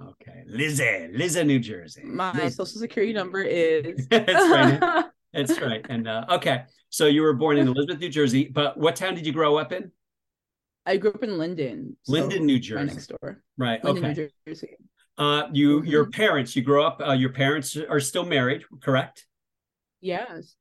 Okay, 0.00 0.42
Lizzie, 0.46 1.08
Lizzie, 1.12 1.44
New 1.44 1.58
Jersey. 1.58 2.02
My 2.04 2.32
Lizzie. 2.32 2.50
social 2.50 2.80
security 2.80 3.12
number 3.12 3.40
is 3.42 4.06
That's 4.10 4.28
right. 4.50 5.04
That's 5.32 5.60
right. 5.60 5.84
And 5.88 6.06
uh, 6.08 6.24
okay, 6.32 6.64
so 6.90 7.06
you 7.06 7.22
were 7.22 7.32
born 7.34 7.56
in 7.58 7.66
Elizabeth, 7.68 7.98
New 8.00 8.08
Jersey, 8.10 8.48
but 8.48 8.76
what 8.78 8.96
town 8.96 9.14
did 9.14 9.26
you 9.26 9.32
grow 9.32 9.56
up 9.56 9.72
in? 9.72 9.90
I 10.84 10.98
grew 10.98 11.10
up 11.12 11.22
in 11.22 11.36
Linden. 11.38 11.96
so 12.02 12.12
Linden, 12.12 12.46
New 12.46 12.54
right 12.54 12.62
Jersey. 12.62 12.94
next 12.94 13.06
door. 13.20 13.42
Right. 13.58 13.82
Linden, 13.84 14.04
okay. 14.04 14.14
New 14.46 14.52
Jersey. 14.54 14.76
Uh, 15.18 15.44
you, 15.52 15.80
Mhm. 15.80 15.88
your 15.88 16.10
parents, 16.10 16.54
you 16.54 16.62
grew 16.62 16.82
up. 16.84 17.00
Uh, 17.00 17.12
your 17.12 17.30
parents 17.32 17.76
are 17.76 18.00
still 18.00 18.24
married, 18.24 18.64
correct? 18.82 19.26
Yes, 20.00 20.56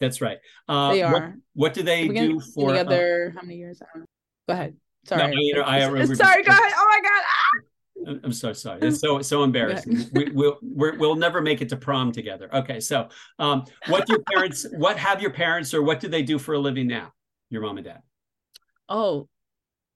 That's 0.00 0.20
right. 0.20 0.38
Uh, 0.66 0.92
they 0.92 1.02
what- 1.04 1.22
are. 1.22 1.36
What, 1.54 1.74
do 1.74 1.82
they 1.82 2.08
do 2.08 2.40
for? 2.40 2.70
uh, 2.70 2.78
together 2.78 3.32
how 3.36 3.42
many 3.42 3.56
years? 3.56 3.80
I 3.82 3.86
don't 3.92 4.00
know. 4.00 4.06
Go 4.48 4.54
ahead. 4.54 4.76
Sorry. 5.06 5.52
know, 5.52 5.60
I 5.62 5.76
It's- 5.76 5.92
remember- 5.92 6.14
Sorry, 6.14 6.42
go 6.42 6.50
ahead. 6.52 6.72
Oh 6.76 6.86
my 6.88 7.00
god. 7.08 7.22
ah! 7.24 7.66
I'm- 8.06 8.32
so 8.32 8.52
sorry. 8.52 8.80
It's 8.82 9.00
so 9.00 9.20
so 9.22 9.42
embarrassing. 9.42 10.06
we, 10.12 10.30
we'll 10.32 10.58
we're, 10.62 10.96
we'll 10.98 11.16
never 11.16 11.40
make 11.40 11.60
it 11.60 11.68
to 11.70 11.76
prom 11.76 12.12
together. 12.12 12.48
Okay, 12.54 12.80
so 12.80 13.08
um, 13.38 13.64
what 13.86 14.06
do 14.06 14.14
your 14.14 14.22
parents? 14.22 14.66
what 14.72 14.96
have 14.96 15.20
your 15.20 15.32
parents, 15.32 15.74
or 15.74 15.82
what 15.82 16.00
do 16.00 16.08
they 16.08 16.22
do 16.22 16.38
for 16.38 16.54
a 16.54 16.58
living 16.58 16.86
now? 16.86 17.12
Your 17.50 17.62
mom 17.62 17.78
and 17.78 17.86
dad. 17.86 18.02
Oh, 18.88 19.28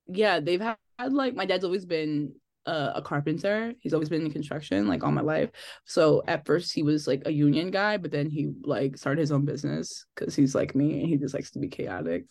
yeah, 0.07 0.40
they've 0.40 0.61
had, 0.61 0.76
had, 0.98 1.12
like 1.12 1.34
my 1.34 1.46
dad's 1.46 1.64
always 1.64 1.84
been 1.84 2.34
uh, 2.66 2.92
a 2.96 3.03
carpenter. 3.03 3.74
He's 3.80 3.94
always 3.94 4.09
been 4.09 4.24
in 4.24 4.30
construction 4.30 4.88
like 4.88 5.03
all 5.03 5.12
my 5.12 5.22
life. 5.22 5.50
So 5.84 6.22
at 6.26 6.46
first 6.46 6.72
he 6.72 6.82
was 6.82 7.07
like 7.07 7.22
a 7.26 7.32
union 7.32 7.70
guy, 7.70 7.96
but 7.96 8.11
then 8.11 8.30
he 8.30 8.53
like 8.62 8.96
started 8.96 9.20
his 9.20 9.32
own 9.32 9.44
business 9.44 10.07
because 10.14 10.34
he's 10.34 10.55
like 10.55 10.74
me 10.74 11.00
and 11.00 11.09
he 11.09 11.16
just 11.16 11.34
likes 11.34 11.50
to 11.53 11.59
be 11.59 11.68
chaotic. 11.68 12.24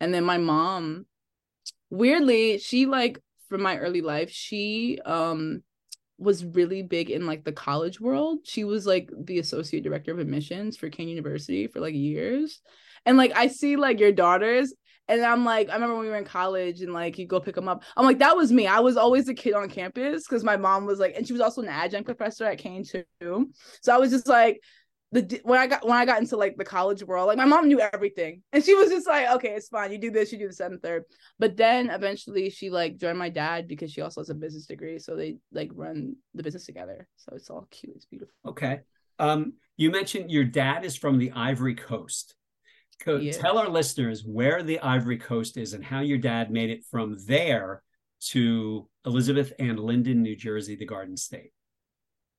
And 0.00 0.12
then 0.12 0.24
my 0.24 0.38
mom, 0.38 1.06
weirdly, 1.90 2.58
she 2.58 2.86
like 2.86 3.18
from 3.48 3.62
my 3.62 3.78
early 3.78 4.00
life, 4.00 4.30
she 4.30 4.98
um 5.04 5.62
was 6.18 6.44
really 6.44 6.82
big 6.82 7.10
in 7.10 7.26
like 7.26 7.44
the 7.44 7.52
college 7.52 8.00
world. 8.00 8.40
She 8.44 8.64
was 8.64 8.86
like 8.86 9.08
the 9.16 9.38
associate 9.38 9.84
director 9.84 10.12
of 10.12 10.18
admissions 10.18 10.76
for 10.76 10.90
Kean 10.90 11.08
University 11.08 11.68
for 11.68 11.80
like 11.80 11.94
years. 11.94 12.60
And 13.06 13.16
like 13.16 13.32
I 13.36 13.46
see 13.46 13.76
like 13.76 14.00
your 14.00 14.12
daughters 14.12 14.74
and 15.06 15.22
I'm 15.24 15.44
like, 15.44 15.70
I 15.70 15.74
remember 15.74 15.94
when 15.94 16.04
we 16.04 16.10
were 16.10 16.16
in 16.16 16.24
college 16.24 16.82
and 16.82 16.92
like 16.92 17.18
you 17.18 17.26
go 17.26 17.40
pick 17.40 17.54
them 17.54 17.68
up. 17.68 17.82
I'm 17.96 18.04
like, 18.04 18.18
that 18.18 18.36
was 18.36 18.52
me. 18.52 18.66
I 18.66 18.80
was 18.80 18.96
always 18.96 19.24
the 19.24 19.34
kid 19.34 19.54
on 19.54 19.70
campus 19.70 20.24
because 20.26 20.44
my 20.44 20.56
mom 20.56 20.84
was 20.84 20.98
like, 20.98 21.14
and 21.16 21.26
she 21.26 21.32
was 21.32 21.40
also 21.40 21.62
an 21.62 21.68
adjunct 21.68 22.06
professor 22.06 22.44
at 22.44 22.58
Kean 22.58 22.84
too. 22.84 23.50
So 23.80 23.94
I 23.94 23.98
was 23.98 24.10
just 24.10 24.26
like, 24.26 24.60
the 25.10 25.40
when 25.44 25.58
I 25.58 25.66
got 25.66 25.86
when 25.86 25.96
I 25.96 26.04
got 26.04 26.20
into 26.20 26.36
like 26.36 26.56
the 26.56 26.64
college 26.64 27.02
world, 27.02 27.28
like 27.28 27.38
my 27.38 27.46
mom 27.46 27.68
knew 27.68 27.80
everything, 27.80 28.42
and 28.52 28.62
she 28.62 28.74
was 28.74 28.90
just 28.90 29.06
like, 29.06 29.30
okay, 29.36 29.50
it's 29.50 29.68
fine. 29.68 29.90
You 29.90 29.98
do 29.98 30.10
this, 30.10 30.32
you 30.32 30.38
do 30.38 30.48
the 30.48 30.66
and 30.66 30.82
third. 30.82 31.04
But 31.38 31.56
then 31.56 31.88
eventually 31.88 32.50
she 32.50 32.68
like 32.68 32.98
joined 32.98 33.18
my 33.18 33.30
dad 33.30 33.68
because 33.68 33.90
she 33.90 34.02
also 34.02 34.20
has 34.20 34.28
a 34.28 34.34
business 34.34 34.66
degree, 34.66 34.98
so 34.98 35.16
they 35.16 35.36
like 35.50 35.70
run 35.74 36.16
the 36.34 36.42
business 36.42 36.66
together. 36.66 37.08
So 37.16 37.32
it's 37.34 37.48
all 37.48 37.66
cute. 37.70 37.96
It's 37.96 38.04
beautiful. 38.04 38.34
Okay. 38.46 38.80
Um, 39.18 39.54
you 39.76 39.90
mentioned 39.90 40.30
your 40.30 40.44
dad 40.44 40.84
is 40.84 40.96
from 40.96 41.18
the 41.18 41.32
Ivory 41.32 41.74
Coast. 41.74 42.34
Co- 43.00 43.16
is. 43.16 43.38
Tell 43.38 43.58
our 43.58 43.68
listeners 43.68 44.24
where 44.26 44.62
the 44.62 44.80
Ivory 44.80 45.18
Coast 45.18 45.56
is 45.56 45.72
and 45.72 45.84
how 45.84 46.00
your 46.00 46.18
dad 46.18 46.50
made 46.50 46.70
it 46.70 46.84
from 46.90 47.16
there 47.26 47.82
to 48.20 48.88
Elizabeth 49.06 49.52
and 49.58 49.78
Linden, 49.78 50.22
New 50.22 50.36
Jersey, 50.36 50.76
the 50.76 50.84
Garden 50.84 51.16
State. 51.16 51.52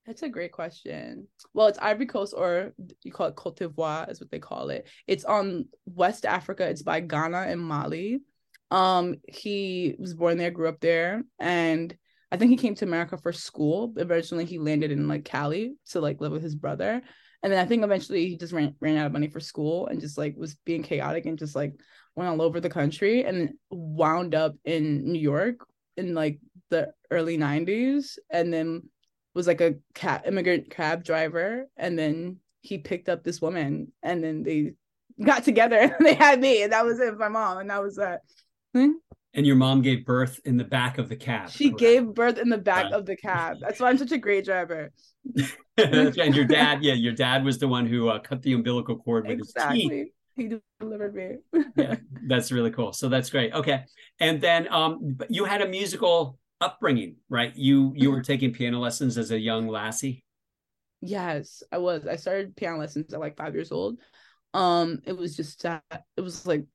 That's 0.06 0.24
a 0.24 0.30
great 0.30 0.52
question. 0.52 1.28
Well, 1.54 1.68
it's 1.68 1.78
Ivory 1.80 2.08
Coast, 2.08 2.34
or 2.36 2.74
you 3.04 3.12
call 3.12 3.28
it 3.28 3.36
Cote 3.36 3.58
d'Ivoire, 3.58 4.10
is 4.10 4.20
what 4.20 4.32
they 4.32 4.40
call 4.40 4.70
it. 4.70 4.88
It's 5.08 5.26
on 5.26 5.66
West 5.86 6.26
Africa. 6.26 6.68
It's 6.68 6.82
by 6.82 7.00
Ghana 7.00 7.42
and 7.42 7.62
Mali. 7.62 8.20
Um, 8.72 9.18
he 9.28 9.96
was 10.00 10.14
born 10.16 10.38
there, 10.38 10.52
grew 10.52 10.68
up 10.68 10.80
there, 10.80 11.24
and 11.40 11.96
I 12.32 12.38
think 12.38 12.52
he 12.52 12.58
came 12.58 12.76
to 12.76 12.86
America 12.86 13.18
for 13.18 13.32
school. 13.34 13.94
Eventually, 13.98 14.46
he 14.46 14.58
landed 14.60 14.92
in 14.92 15.08
like 15.08 15.26
Cali 15.26 15.76
to 15.90 16.02
like 16.02 16.22
live 16.22 16.32
with 16.32 16.44
his 16.44 16.56
brother, 16.56 17.02
And 17.44 17.52
then 17.54 17.60
I 17.60 17.66
think 17.66 17.84
eventually 17.84 18.28
he 18.30 18.38
just 18.38 18.54
ran 18.54 18.76
ran 18.80 18.98
out 18.98 19.08
of 19.08 19.12
money 19.14 19.28
for 19.28 19.40
school 19.40 19.88
and 19.88 20.02
just 20.02 20.18
like 20.18 20.36
was 20.38 20.56
being 20.66 20.84
chaotic 20.84 21.26
and 21.26 21.38
just 21.38 21.56
like 21.56 21.74
went 22.16 22.30
all 22.30 22.42
over 22.42 22.60
the 22.60 22.70
country 22.70 23.24
and 23.24 23.54
wound 23.70 24.36
up 24.36 24.56
in 24.66 25.12
New 25.12 25.20
York 25.20 25.66
in 25.98 26.14
like 26.14 26.40
the 26.70 26.92
early 27.12 27.38
90s 27.38 28.20
and 28.30 28.54
then 28.54 28.84
was 29.40 29.48
like 29.48 29.62
a 29.62 29.76
cab 29.94 30.24
immigrant 30.26 30.70
cab 30.70 31.02
driver 31.02 31.66
and 31.78 31.98
then 31.98 32.36
he 32.60 32.78
picked 32.78 33.08
up 33.08 33.24
this 33.24 33.42
woman 33.42 33.90
and 34.04 34.22
then 34.22 34.44
they 34.44 34.74
got 35.24 35.46
together 35.46 35.78
and 35.78 35.96
they 36.06 36.14
had 36.14 36.42
me 36.42 36.62
and 36.62 36.74
that 36.74 36.84
was 36.84 37.00
it 37.00 37.18
my 37.18 37.30
mom 37.30 37.58
and 37.58 37.70
that 37.70 37.82
was 37.82 37.96
that. 37.96 38.20
And 38.74 39.46
your 39.46 39.56
mom 39.56 39.82
gave 39.82 40.06
birth 40.06 40.42
in 40.44 40.58
the 40.58 40.66
back 40.66 40.98
of 40.98 41.08
the 41.08 41.16
cab 41.16 41.52
she 41.52 41.70
correct? 41.70 41.80
gave 41.80 42.06
birth 42.14 42.38
in 42.38 42.50
the 42.50 42.58
back 42.58 42.86
right. 42.86 42.94
of 42.94 43.06
the 43.06 43.16
cab. 43.16 43.60
That's 43.62 43.80
why 43.80 43.90
i'm 43.90 43.98
such 43.98 44.12
a 44.12 44.18
great 44.18 44.44
driver. 44.44 44.92
And 45.78 46.36
your 46.36 46.44
dad 46.44 46.84
yeah 46.84 46.96
your 46.96 47.14
dad 47.14 47.46
was 47.46 47.60
the 47.60 47.68
one 47.70 47.86
who 47.86 48.10
uh, 48.10 48.20
cut 48.20 48.42
the 48.42 48.52
umbilical 48.52 48.98
cord 48.98 49.26
with 49.26 49.40
exactly. 49.40 49.80
his 49.80 49.90
teeth. 49.90 50.08
He 50.36 50.60
delivered 50.82 51.16
me. 51.16 51.64
Yeah 51.78 51.96
that's 52.28 52.52
really 52.52 52.72
cool. 52.72 52.92
So 52.92 53.08
that's 53.08 53.30
great. 53.30 53.54
Okay. 53.54 53.86
And 54.20 54.42
then 54.42 54.68
um 54.70 55.18
you 55.30 55.46
had 55.46 55.62
a 55.62 55.68
musical 55.70 56.38
upbringing 56.62 57.18
right? 57.30 57.56
You 57.56 57.94
you 57.96 58.12
were 58.12 58.22
taking 58.22 58.54
piano 58.54 58.80
lessons 58.80 59.18
as 59.18 59.32
a 59.32 59.40
young 59.40 59.68
lassie? 59.68 60.24
Yes 61.02 61.64
i 61.72 61.78
was. 61.78 62.06
I 62.08 62.16
started 62.16 62.56
piano 62.56 62.78
lessons 62.78 63.14
at 63.14 63.20
like 63.20 63.38
five 63.38 63.54
years 63.54 63.72
old. 63.72 64.00
Um 64.54 65.02
it 65.06 65.14
was 65.14 65.36
just 65.36 65.66
uh, 65.66 65.80
it 66.18 66.22
was 66.22 66.46
like 66.46 66.66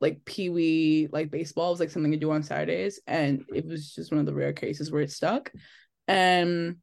like 0.00 0.24
pee 0.24 0.50
wee 0.50 1.08
like 1.10 1.30
baseball 1.30 1.70
was 1.70 1.80
like 1.80 1.90
something 1.90 2.12
to 2.12 2.18
do 2.18 2.30
on 2.30 2.42
saturdays 2.42 3.00
and 3.06 3.44
it 3.54 3.64
was 3.64 3.94
just 3.94 4.10
one 4.12 4.20
of 4.20 4.26
the 4.26 4.34
rare 4.34 4.52
cases 4.52 4.90
where 4.90 5.02
it 5.02 5.10
stuck. 5.10 5.50
And 6.06 6.76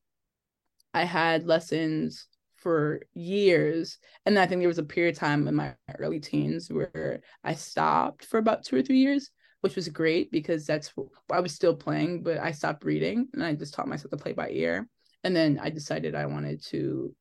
i 0.93 1.05
had 1.05 1.45
lessons 1.45 2.27
for 2.55 3.01
years 3.13 3.97
and 4.25 4.39
i 4.39 4.45
think 4.45 4.61
there 4.61 4.67
was 4.67 4.77
a 4.77 4.83
period 4.83 5.15
of 5.15 5.19
time 5.19 5.47
in 5.47 5.55
my 5.55 5.73
early 5.99 6.19
teens 6.19 6.71
where 6.71 7.19
i 7.43 7.53
stopped 7.53 8.25
for 8.25 8.37
about 8.37 8.63
two 8.63 8.77
or 8.77 8.81
three 8.81 8.99
years 8.99 9.29
which 9.63 9.77
was 9.77 9.87
great 9.87 10.29
because 10.29 10.65
that's 10.65 10.91
i 11.31 11.39
was 11.39 11.53
still 11.53 11.73
playing 11.73 12.21
but 12.21 12.37
i 12.37 12.51
stopped 12.51 12.83
reading 12.83 13.29
and 13.33 13.41
i 13.41 13.53
just 13.53 13.73
taught 13.73 13.87
myself 13.87 14.11
to 14.11 14.17
play 14.17 14.33
by 14.33 14.49
ear. 14.49 14.89
And 15.23 15.33
then 15.33 15.57
i 15.63 15.69
decided 15.69 16.15
i 16.15 16.25
wanted 16.25 16.61
to 16.65 17.15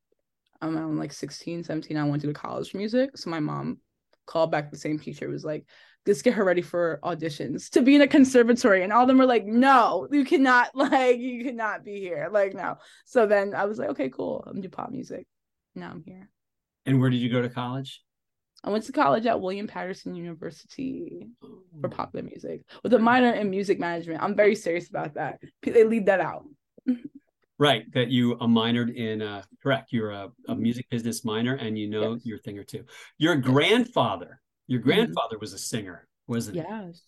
i'm 0.60 0.76
um, 0.76 0.98
like 0.98 1.12
16 1.12 1.62
17 1.62 1.96
i 1.96 2.02
went 2.02 2.20
to 2.22 2.32
college 2.32 2.74
music. 2.74 3.16
So 3.16 3.30
my 3.30 3.38
mom 3.38 3.78
called 4.26 4.50
back 4.50 4.72
the 4.72 4.76
same 4.76 4.98
teacher 4.98 5.28
was 5.28 5.44
like 5.44 5.64
let's 6.04 6.20
get 6.20 6.34
her 6.34 6.44
ready 6.44 6.62
for 6.62 6.98
auditions 7.04 7.70
to 7.70 7.80
be 7.80 7.94
in 7.94 8.02
a 8.02 8.08
conservatory. 8.08 8.82
And 8.82 8.92
all 8.92 9.02
of 9.02 9.08
them 9.08 9.18
were 9.18 9.26
like 9.26 9.46
no 9.46 10.08
you 10.10 10.24
cannot 10.24 10.70
like 10.74 11.20
you 11.20 11.44
cannot 11.44 11.84
be 11.84 12.00
here 12.00 12.28
like 12.32 12.54
no. 12.54 12.78
So 13.04 13.24
then 13.24 13.54
i 13.54 13.66
was 13.66 13.78
like 13.78 13.90
okay 13.90 14.08
cool 14.08 14.42
i'm 14.48 14.60
do 14.60 14.68
pop 14.68 14.90
music. 14.90 15.28
Now 15.76 15.92
i'm 15.92 16.02
here. 16.04 16.28
And 16.86 17.00
where 17.00 17.08
did 17.08 17.20
you 17.20 17.30
go 17.30 17.40
to 17.40 17.48
college 17.48 18.02
i 18.64 18.70
went 18.70 18.84
to 18.84 18.92
college 18.92 19.26
at 19.26 19.40
william 19.40 19.66
Paterson 19.66 20.14
university 20.14 21.28
for 21.80 21.88
popular 21.88 22.24
music 22.24 22.62
with 22.82 22.94
a 22.94 22.98
minor 22.98 23.32
in 23.32 23.50
music 23.50 23.78
management. 23.78 24.22
I'm 24.22 24.36
very 24.36 24.54
serious 24.54 24.88
about 24.88 25.14
that. 25.14 25.40
They 25.62 25.84
leave 25.84 26.06
that 26.06 26.20
out. 26.20 26.44
Right 27.58 27.84
that 27.92 28.08
you 28.08 28.32
a 28.32 28.46
minored 28.46 28.94
in 28.94 29.22
uh 29.22 29.42
correct 29.62 29.92
you're 29.92 30.10
a, 30.10 30.30
a 30.48 30.54
music 30.54 30.88
business 30.90 31.24
minor 31.24 31.54
and 31.54 31.78
you 31.78 31.88
know 31.88 32.14
yes. 32.14 32.26
your 32.26 32.38
thing 32.38 32.58
or 32.58 32.64
two. 32.64 32.84
Your 33.18 33.36
grandfather 33.36 34.40
your 34.66 34.80
mm-hmm. 34.80 34.88
grandfather 34.88 35.36
mm-hmm. 35.36 35.40
was 35.40 35.52
a 35.52 35.58
singer 35.58 36.08
wasn't 36.26 36.56
yes. 36.56 37.02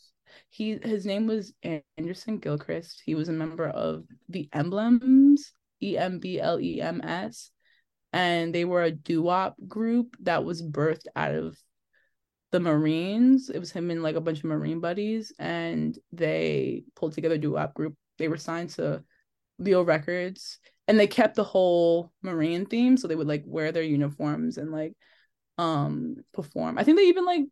He 0.51 0.79
his 0.83 1.07
name 1.07 1.27
was 1.27 1.53
anderson 1.99 2.39
gilchrist. 2.39 3.03
He 3.05 3.15
was 3.15 3.29
a 3.29 3.33
member 3.33 3.69
of 3.69 4.05
the 4.29 4.49
emblems 4.53 5.53
e-m-b-l-e-m-s 5.81 7.51
and 8.15 8.55
they 8.55 8.65
were 8.65 8.83
a 8.83 8.91
doo-wop 8.91 9.57
group 9.69 10.17
that 10.21 10.45
was 10.45 10.63
birthed 10.63 11.07
out 11.17 11.35
of 11.35 11.59
the 12.53 12.61
marines 12.61 13.51
it 13.51 13.59
was 13.59 13.73
him 13.73 13.91
and 13.91 14.03
like 14.03 14.15
a 14.15 14.21
bunch 14.21 14.39
of 14.39 14.45
marine 14.45 14.81
buddies 14.81 15.33
and 15.39 15.99
they 16.13 16.85
pulled 16.95 17.13
together 17.13 17.35
a 17.35 17.39
doo-wop 17.39 17.75
group 17.75 17.95
they 18.19 18.29
were 18.29 18.37
signed 18.37 18.71
to 18.71 19.03
Leo 19.59 19.83
Records, 19.83 20.59
and 20.89 20.99
they 20.99 21.07
kept 21.07 21.37
the 21.37 21.45
whole 21.45 22.13
Marine 22.23 22.67
theme, 22.67 22.97
so 22.97 23.09
they 23.09 23.17
would 23.17 23.29
like 23.29 23.45
wear 23.47 23.73
their 23.73 23.83
uniforms 23.83 24.59
and 24.59 24.73
like 24.73 24.95
um 25.59 26.17
perform. 26.33 26.79
I 26.79 26.85
think 26.85 26.99
they 26.99 27.09
even 27.09 27.25
like 27.25 27.45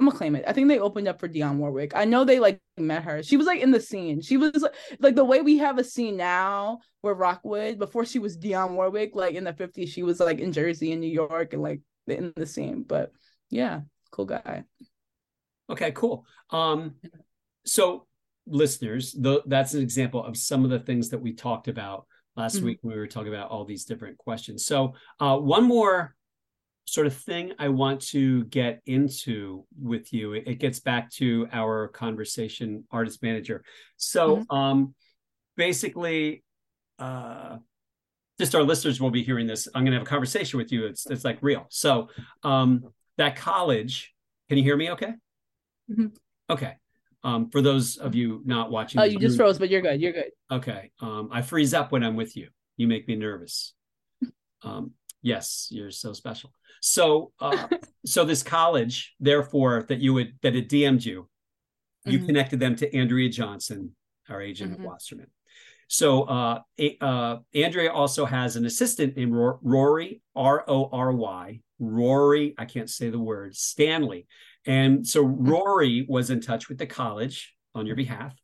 I'm 0.00 0.06
gonna 0.06 0.16
claim 0.16 0.34
it. 0.34 0.44
I 0.48 0.54
think 0.54 0.68
they 0.68 0.78
opened 0.78 1.08
up 1.08 1.20
for 1.20 1.28
Dionne 1.28 1.58
Warwick. 1.58 1.92
I 1.94 2.06
know 2.06 2.24
they 2.24 2.40
like 2.40 2.58
met 2.78 3.02
her. 3.02 3.22
She 3.22 3.36
was 3.36 3.46
like 3.46 3.60
in 3.60 3.70
the 3.70 3.80
scene. 3.80 4.22
She 4.22 4.38
was 4.38 4.62
like, 4.62 4.74
like 4.98 5.14
the 5.14 5.24
way 5.24 5.42
we 5.42 5.58
have 5.58 5.78
a 5.78 5.84
scene 5.84 6.16
now 6.16 6.78
where 7.02 7.12
Rockwood 7.12 7.78
before 7.78 8.06
she 8.06 8.18
was 8.18 8.38
Dionne 8.38 8.72
Warwick, 8.72 9.14
like 9.14 9.34
in 9.34 9.44
the 9.44 9.52
50s, 9.52 9.88
she 9.88 10.02
was 10.02 10.18
like 10.18 10.38
in 10.38 10.52
Jersey 10.52 10.92
and 10.92 11.02
New 11.02 11.10
York 11.10 11.52
and 11.52 11.62
like 11.62 11.82
in 12.06 12.32
the 12.34 12.46
scene. 12.46 12.82
But 12.82 13.12
yeah, 13.50 13.80
cool 14.10 14.24
guy. 14.24 14.64
Okay, 15.68 15.92
cool. 15.92 16.24
Um, 16.48 16.94
so 17.66 18.06
listeners, 18.46 19.12
the, 19.12 19.42
that's 19.46 19.74
an 19.74 19.82
example 19.82 20.24
of 20.24 20.36
some 20.36 20.64
of 20.64 20.70
the 20.70 20.80
things 20.80 21.10
that 21.10 21.20
we 21.20 21.34
talked 21.34 21.68
about 21.68 22.06
last 22.36 22.56
mm-hmm. 22.56 22.66
week 22.66 22.78
when 22.80 22.94
we 22.94 23.00
were 23.00 23.06
talking 23.06 23.34
about 23.34 23.50
all 23.50 23.66
these 23.66 23.84
different 23.84 24.16
questions. 24.16 24.64
So, 24.64 24.94
uh, 25.20 25.36
one 25.36 25.64
more 25.64 26.16
sort 26.90 27.06
of 27.06 27.16
thing 27.16 27.52
I 27.58 27.68
want 27.68 28.00
to 28.08 28.44
get 28.44 28.80
into 28.86 29.64
with 29.80 30.12
you. 30.12 30.32
It, 30.32 30.44
it 30.46 30.54
gets 30.56 30.80
back 30.80 31.10
to 31.12 31.48
our 31.52 31.88
conversation, 31.88 32.84
artist 32.90 33.22
manager. 33.22 33.62
So, 33.96 34.38
mm-hmm. 34.38 34.56
um, 34.56 34.94
basically, 35.56 36.42
uh, 36.98 37.58
just 38.38 38.54
our 38.54 38.62
listeners 38.62 39.00
will 39.00 39.10
be 39.10 39.22
hearing 39.22 39.46
this. 39.46 39.68
I'm 39.74 39.84
going 39.84 39.92
to 39.92 39.98
have 39.98 40.06
a 40.06 40.10
conversation 40.10 40.58
with 40.58 40.72
you. 40.72 40.86
It's 40.86 41.06
it's 41.06 41.24
like 41.24 41.38
real. 41.42 41.66
So, 41.70 42.08
um, 42.42 42.84
that 43.18 43.36
college. 43.36 44.12
Can 44.48 44.58
you 44.58 44.64
hear 44.64 44.76
me? 44.76 44.90
Okay. 44.90 45.12
Mm-hmm. 45.90 46.06
Okay. 46.50 46.74
Um, 47.22 47.50
for 47.50 47.62
those 47.62 47.98
of 47.98 48.14
you 48.14 48.42
not 48.44 48.70
watching, 48.70 49.00
oh, 49.00 49.04
you 49.04 49.18
just 49.18 49.36
froze, 49.36 49.58
but 49.58 49.68
you're 49.68 49.82
good. 49.82 50.00
You're 50.00 50.12
good. 50.12 50.30
Okay. 50.50 50.90
Um, 51.00 51.28
I 51.30 51.42
freeze 51.42 51.74
up 51.74 51.92
when 51.92 52.02
I'm 52.02 52.16
with 52.16 52.36
you. 52.36 52.48
You 52.76 52.88
make 52.88 53.06
me 53.06 53.16
nervous. 53.16 53.74
Um, 54.62 54.92
yes, 55.22 55.68
you're 55.70 55.90
so 55.90 56.12
special. 56.12 56.52
So, 56.80 57.32
uh, 57.40 57.68
so 58.06 58.24
this 58.24 58.42
college, 58.42 59.14
therefore, 59.20 59.84
that 59.88 60.00
you 60.00 60.14
would 60.14 60.34
that 60.42 60.56
it 60.56 60.68
DM'd 60.68 61.04
you, 61.04 61.28
you 62.04 62.18
mm-hmm. 62.18 62.26
connected 62.26 62.60
them 62.60 62.76
to 62.76 62.96
Andrea 62.96 63.28
Johnson, 63.28 63.94
our 64.28 64.40
agent 64.40 64.72
mm-hmm. 64.72 64.82
at 64.82 64.88
Wasserman. 64.88 65.26
So, 65.88 66.22
uh, 66.22 66.60
uh, 67.00 67.38
Andrea 67.52 67.92
also 67.92 68.24
has 68.24 68.56
an 68.56 68.64
assistant 68.64 69.16
named 69.16 69.32
Rory 69.34 70.22
R 70.36 70.64
O 70.68 70.88
R 70.92 71.12
Y. 71.12 71.60
Rory, 71.78 72.54
I 72.58 72.66
can't 72.66 72.90
say 72.90 73.10
the 73.10 73.18
word 73.18 73.56
Stanley, 73.56 74.26
and 74.66 75.06
so 75.06 75.24
mm-hmm. 75.24 75.48
Rory 75.48 76.06
was 76.08 76.30
in 76.30 76.40
touch 76.40 76.68
with 76.68 76.78
the 76.78 76.86
college 76.86 77.54
on 77.74 77.86
your 77.86 77.96
behalf. 77.96 78.34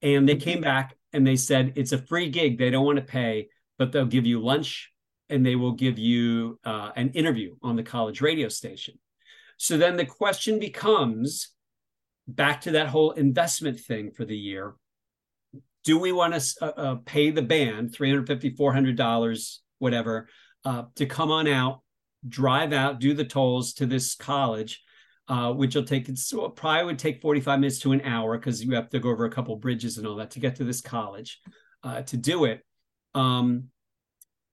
And 0.00 0.28
they 0.28 0.36
came 0.36 0.56
mm-hmm. 0.56 0.64
back 0.64 0.96
and 1.12 1.26
they 1.26 1.36
said 1.36 1.74
it's 1.76 1.92
a 1.92 1.98
free 1.98 2.28
gig. 2.28 2.58
They 2.58 2.70
don't 2.70 2.84
want 2.84 2.98
to 2.98 3.04
pay, 3.04 3.48
but 3.78 3.92
they'll 3.92 4.04
give 4.04 4.26
you 4.26 4.42
lunch 4.42 4.91
and 5.32 5.44
they 5.44 5.56
will 5.56 5.72
give 5.72 5.98
you 5.98 6.58
uh, 6.64 6.90
an 6.96 7.10
interview 7.10 7.54
on 7.62 7.76
the 7.76 7.82
college 7.82 8.20
radio 8.20 8.48
station. 8.48 8.98
So 9.56 9.76
then 9.76 9.96
the 9.96 10.06
question 10.06 10.58
becomes 10.58 11.50
back 12.28 12.62
to 12.62 12.72
that 12.72 12.88
whole 12.88 13.12
investment 13.12 13.80
thing 13.80 14.10
for 14.10 14.24
the 14.24 14.36
year. 14.36 14.74
Do 15.84 15.98
we 15.98 16.12
want 16.12 16.34
to 16.34 16.64
uh, 16.64 16.66
uh, 16.66 16.94
pay 17.04 17.30
the 17.30 17.42
band 17.42 17.90
$350, 17.90 18.56
$400, 18.56 19.56
whatever, 19.78 20.28
uh, 20.64 20.84
to 20.96 21.06
come 21.06 21.30
on 21.30 21.48
out, 21.48 21.80
drive 22.28 22.72
out, 22.72 23.00
do 23.00 23.14
the 23.14 23.24
tolls 23.24 23.72
to 23.74 23.86
this 23.86 24.14
college? 24.14 24.80
uh, 25.28 25.52
which 25.52 25.74
will 25.74 25.84
take 25.84 26.06
so 26.16 26.48
probably 26.48 26.84
would 26.84 26.98
take 26.98 27.22
45 27.22 27.60
minutes 27.60 27.78
to 27.80 27.92
an 27.92 28.00
hour 28.02 28.36
because 28.36 28.62
you 28.62 28.74
have 28.74 28.90
to 28.90 28.98
go 28.98 29.10
over 29.10 29.24
a 29.24 29.30
couple 29.30 29.56
bridges 29.56 29.98
and 29.98 30.06
all 30.06 30.16
that 30.16 30.32
to 30.32 30.40
get 30.40 30.56
to 30.56 30.64
this 30.64 30.80
college 30.80 31.40
uh, 31.82 32.02
to 32.02 32.16
do 32.16 32.44
it. 32.44 32.60
Um, 33.14 33.68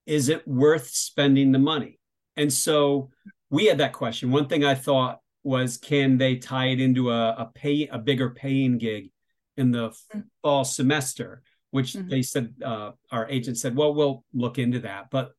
is 0.05 0.29
it 0.29 0.47
worth 0.47 0.87
spending 0.89 1.51
the 1.51 1.59
money? 1.59 1.99
And 2.35 2.51
so 2.51 3.09
we 3.49 3.65
had 3.65 3.79
that 3.79 3.93
question. 3.93 4.31
One 4.31 4.47
thing 4.47 4.63
I 4.63 4.75
thought 4.75 5.19
was, 5.43 5.77
can 5.77 6.17
they 6.17 6.35
tie 6.35 6.67
it 6.67 6.79
into 6.79 7.11
a, 7.11 7.29
a 7.31 7.51
pay 7.53 7.87
a 7.87 7.97
bigger 7.97 8.29
paying 8.29 8.77
gig 8.77 9.11
in 9.57 9.71
the 9.71 9.89
mm-hmm. 9.89 10.19
fall 10.41 10.63
semester? 10.63 11.41
Which 11.71 11.93
mm-hmm. 11.93 12.09
they 12.09 12.21
said, 12.21 12.53
uh, 12.65 12.91
our 13.11 13.27
agent 13.29 13.57
said, 13.57 13.75
well, 13.75 13.93
we'll 13.93 14.23
look 14.33 14.57
into 14.57 14.79
that. 14.79 15.09
But 15.11 15.31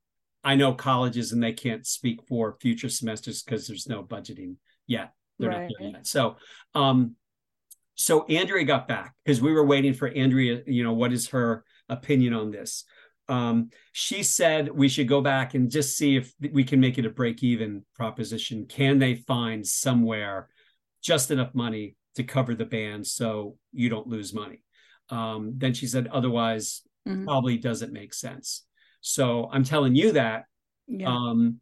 I 0.45 0.55
know 0.55 0.73
colleges 0.73 1.33
and 1.33 1.43
they 1.43 1.53
can't 1.53 1.87
speak 1.87 2.21
for 2.29 2.57
future 2.61 2.89
semesters 2.89 3.43
because 3.43 3.67
there's 3.67 3.89
no 3.89 4.03
budgeting 4.03 4.57
yet. 4.87 5.13
They're 5.39 5.51
right. 5.51 5.63
not 5.63 5.73
there 5.79 5.89
yet. 5.89 6.07
So, 6.07 6.37
um, 6.75 7.17
so 7.95 8.25
Andrea 8.27 8.65
got 8.65 8.89
back 8.89 9.15
because 9.25 9.43
we 9.43 9.53
were 9.53 9.67
waiting 9.67 9.93
for 9.93 10.09
Andrea. 10.09 10.63
You 10.67 10.85
know, 10.85 10.93
what 10.93 11.13
is 11.13 11.29
her 11.29 11.65
opinion 11.89 12.33
on 12.33 12.51
this? 12.51 12.85
Um, 13.31 13.71
she 13.93 14.23
said 14.23 14.71
we 14.71 14.89
should 14.89 15.09
go 15.09 15.21
back 15.21 15.55
and 15.55 15.71
just 15.71 15.97
see 15.97 16.17
if 16.17 16.35
we 16.53 16.65
can 16.65 16.81
make 16.81 16.99
it 16.99 17.07
a 17.07 17.11
break 17.11 17.43
even 17.43 17.85
proposition. 17.95 18.67
Can 18.67 18.99
they 18.99 19.15
find 19.15 19.67
somewhere 19.67 20.49
just 21.03 21.31
enough 21.31 21.55
money 21.55 21.97
to 22.17 22.25
cover 22.25 22.55
the 22.55 22.65
band 22.65 23.07
so 23.07 23.57
you 23.73 23.89
don't 23.89 24.09
lose 24.09 24.35
money? 24.35 24.63
Um, 25.09 25.55
then 25.57 25.75
she 25.75 25.87
said 25.87 26.09
otherwise 26.09 26.83
mm-hmm. 27.09 27.25
probably 27.25 27.57
doesn't 27.57 27.93
make 27.93 28.15
sense. 28.15 28.65
So 29.01 29.49
I'm 29.53 29.65
telling 29.65 29.95
you 29.95 30.13
that 30.13 30.45
Yeah. 30.89 31.09
Um, 31.09 31.61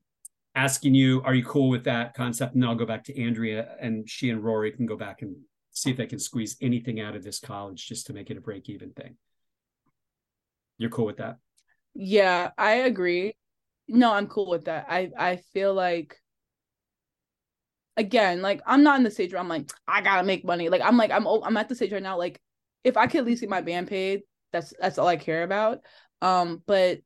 asking 0.55 0.95
you, 0.95 1.23
are 1.25 1.35
you 1.35 1.45
cool 1.45 1.69
with 1.69 1.85
that 1.85 2.15
concept? 2.15 2.55
And 2.55 2.65
I'll 2.65 2.75
go 2.75 2.87
back 2.87 3.05
to 3.05 3.23
Andrea, 3.23 3.77
and 3.81 4.09
she 4.09 4.31
and 4.31 4.43
Rory 4.43 4.73
can 4.73 4.87
go 4.87 4.97
back 4.97 5.23
and 5.23 5.37
see 5.71 5.91
if 5.91 5.97
they 5.97 6.07
can 6.07 6.19
squeeze 6.19 6.57
anything 6.61 6.99
out 6.99 7.15
of 7.15 7.23
this 7.23 7.39
college 7.39 7.87
just 7.87 8.07
to 8.07 8.13
make 8.13 8.31
it 8.31 8.39
a 8.39 8.41
break 8.41 8.69
even 8.69 8.91
thing. 8.91 9.17
You're 10.79 10.91
cool 10.91 11.07
with 11.07 11.19
that? 11.19 11.37
Yeah, 11.99 12.53
I 12.57 12.75
agree. 12.87 13.35
No, 13.89 14.13
I'm 14.13 14.27
cool 14.29 14.49
with 14.49 14.67
that. 14.67 14.87
I 14.89 15.11
I 15.19 15.37
feel 15.37 15.75
like 15.75 16.21
again, 17.97 18.43
like 18.43 18.61
I'm 18.67 18.83
not 18.83 18.99
in 18.99 19.05
the 19.05 19.11
stage 19.11 19.33
where 19.33 19.41
I'm 19.41 19.49
like 19.49 19.71
I 19.87 20.01
gotta 20.03 20.25
make 20.27 20.45
money. 20.45 20.69
Like 20.69 20.83
I'm 20.83 20.97
like 20.97 21.11
I'm 21.11 21.27
I'm 21.27 21.57
at 21.57 21.69
the 21.69 21.75
stage 21.75 21.93
right 21.93 22.03
now. 22.03 22.19
Like 22.19 22.41
if 22.85 22.97
I 22.97 23.07
could 23.07 23.21
at 23.21 23.27
least 23.27 23.41
get 23.41 23.51
my 23.51 23.61
band 23.61 23.89
paid, 23.89 24.23
that's 24.53 24.73
that's 24.81 24.99
all 24.99 25.07
I 25.09 25.17
care 25.17 25.43
about. 25.43 25.81
Um, 26.23 26.63
but 26.67 27.01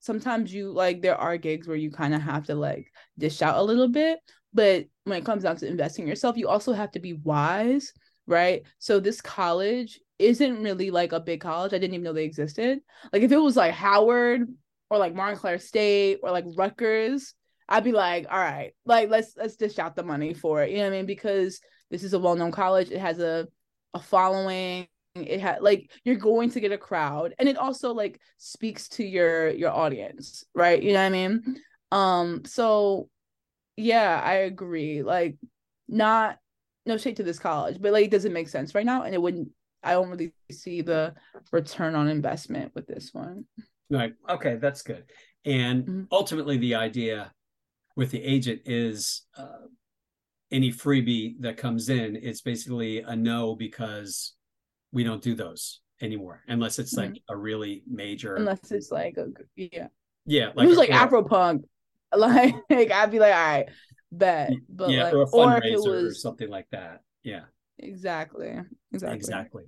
sometimes 0.00 0.54
you 0.54 0.72
like 0.72 1.02
there 1.02 1.16
are 1.16 1.38
gigs 1.38 1.68
where 1.68 1.78
you 1.78 1.92
kind 1.92 2.14
of 2.14 2.22
have 2.22 2.46
to 2.46 2.56
like 2.56 2.92
dish 3.18 3.42
out 3.42 3.58
a 3.58 3.62
little 3.64 3.88
bit. 3.88 4.20
But 4.54 4.86
when 5.04 5.18
it 5.18 5.26
comes 5.26 5.44
down 5.44 5.56
to 5.58 5.68
investing 5.68 6.08
yourself, 6.08 6.38
you 6.38 6.48
also 6.48 6.74
have 6.74 6.92
to 6.92 7.00
be 7.00 7.14
wise, 7.14 7.94
right? 8.26 8.64
So 8.80 9.00
this 9.00 9.22
college 9.22 10.00
isn't 10.22 10.62
really 10.62 10.90
like 10.90 11.12
a 11.12 11.20
big 11.20 11.40
college. 11.40 11.72
I 11.72 11.78
didn't 11.78 11.94
even 11.94 12.04
know 12.04 12.12
they 12.12 12.24
existed. 12.24 12.80
Like 13.12 13.22
if 13.22 13.32
it 13.32 13.38
was 13.38 13.56
like 13.56 13.74
Howard 13.74 14.42
or 14.90 14.98
like 14.98 15.14
Montclair 15.14 15.58
State 15.58 16.20
or 16.22 16.30
like 16.30 16.44
Rutgers, 16.56 17.34
I'd 17.68 17.84
be 17.84 17.92
like, 17.92 18.26
all 18.30 18.38
right, 18.38 18.72
like 18.84 19.08
let's 19.08 19.34
let's 19.36 19.56
dish 19.56 19.78
out 19.78 19.96
the 19.96 20.02
money 20.02 20.34
for 20.34 20.62
it. 20.62 20.70
You 20.70 20.78
know 20.78 20.84
what 20.84 20.94
I 20.94 20.96
mean? 20.96 21.06
Because 21.06 21.60
this 21.90 22.02
is 22.04 22.14
a 22.14 22.18
well-known 22.18 22.52
college. 22.52 22.90
It 22.90 23.00
has 23.00 23.18
a 23.18 23.48
a 23.94 24.00
following. 24.00 24.86
It 25.14 25.40
had 25.40 25.62
like 25.62 25.90
you're 26.04 26.16
going 26.16 26.50
to 26.50 26.60
get 26.60 26.72
a 26.72 26.78
crowd, 26.78 27.34
and 27.38 27.48
it 27.48 27.58
also 27.58 27.92
like 27.92 28.20
speaks 28.38 28.88
to 28.90 29.04
your 29.04 29.50
your 29.50 29.70
audience, 29.70 30.44
right? 30.54 30.82
You 30.82 30.92
know 30.92 31.00
what 31.00 31.06
I 31.06 31.10
mean? 31.10 31.60
Um, 31.90 32.44
so 32.44 33.08
yeah, 33.76 34.20
I 34.22 34.34
agree. 34.34 35.02
Like, 35.02 35.36
not 35.88 36.38
no 36.86 36.96
shade 36.96 37.16
to 37.16 37.22
this 37.22 37.38
college, 37.38 37.78
but 37.80 37.92
like 37.92 38.06
it 38.06 38.10
doesn't 38.10 38.32
make 38.32 38.48
sense 38.48 38.74
right 38.74 38.86
now, 38.86 39.02
and 39.02 39.14
it 39.14 39.22
wouldn't. 39.22 39.48
I 39.82 39.92
don't 39.92 40.08
really 40.10 40.32
see 40.50 40.80
the 40.82 41.14
return 41.50 41.94
on 41.94 42.08
investment 42.08 42.72
with 42.74 42.86
this 42.86 43.10
one. 43.12 43.44
Right. 43.90 44.14
Okay, 44.28 44.56
that's 44.56 44.82
good. 44.82 45.04
And 45.44 45.84
Mhm. 45.86 46.06
ultimately, 46.12 46.56
the 46.56 46.76
idea 46.76 47.32
with 47.96 48.10
the 48.10 48.22
agent 48.22 48.62
is 48.64 49.26
uh, 49.36 49.66
any 50.50 50.70
freebie 50.70 51.34
that 51.40 51.56
comes 51.56 51.88
in, 51.88 52.16
it's 52.16 52.40
basically 52.42 52.98
a 53.00 53.16
no 53.16 53.54
because 53.56 54.34
we 54.92 55.02
don't 55.04 55.22
do 55.22 55.34
those 55.34 55.80
anymore, 56.00 56.42
unless 56.48 56.78
it's 56.78 56.94
like 56.94 57.20
a 57.28 57.36
really 57.36 57.82
major. 57.86 58.36
Unless 58.36 58.70
it's 58.72 58.90
like 58.90 59.16
a 59.16 59.28
yeah, 59.56 59.88
yeah, 60.26 60.52
like, 60.54 60.64
it 60.66 60.68
was 60.68 60.76
a- 60.76 60.80
like 60.80 60.90
or- 60.90 60.94
Afro 60.94 61.22
punk. 61.24 61.64
Like, 62.14 62.54
I'd 62.70 63.10
be 63.10 63.18
like, 63.18 63.34
all 63.34 63.40
right, 63.40 63.68
bet. 64.12 64.52
But 64.68 64.90
yeah, 64.90 65.04
like, 65.04 65.14
or 65.14 65.22
a 65.22 65.30
or 65.30 65.56
if 65.56 65.64
it 65.64 65.72
fundraiser 65.78 65.86
or 65.86 66.02
was 66.04 66.20
something 66.22 66.50
like 66.50 66.68
that. 66.70 67.00
Yeah. 67.22 67.44
exactly, 67.78 68.52
exactly, 68.92 69.16
Exactly. 69.16 69.62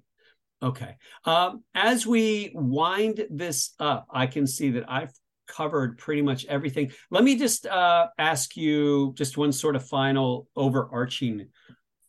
Okay. 0.62 0.96
Um, 1.24 1.62
as 1.74 2.06
we 2.06 2.52
wind 2.54 3.26
this 3.30 3.74
up, 3.78 4.06
I 4.10 4.26
can 4.26 4.46
see 4.46 4.70
that 4.70 4.90
I've 4.90 5.12
covered 5.46 5.98
pretty 5.98 6.22
much 6.22 6.46
everything. 6.46 6.90
Let 7.10 7.22
me 7.22 7.36
just 7.36 7.66
uh, 7.66 8.06
ask 8.18 8.56
you 8.56 9.12
just 9.16 9.36
one 9.36 9.52
sort 9.52 9.76
of 9.76 9.86
final 9.86 10.48
overarching 10.56 11.48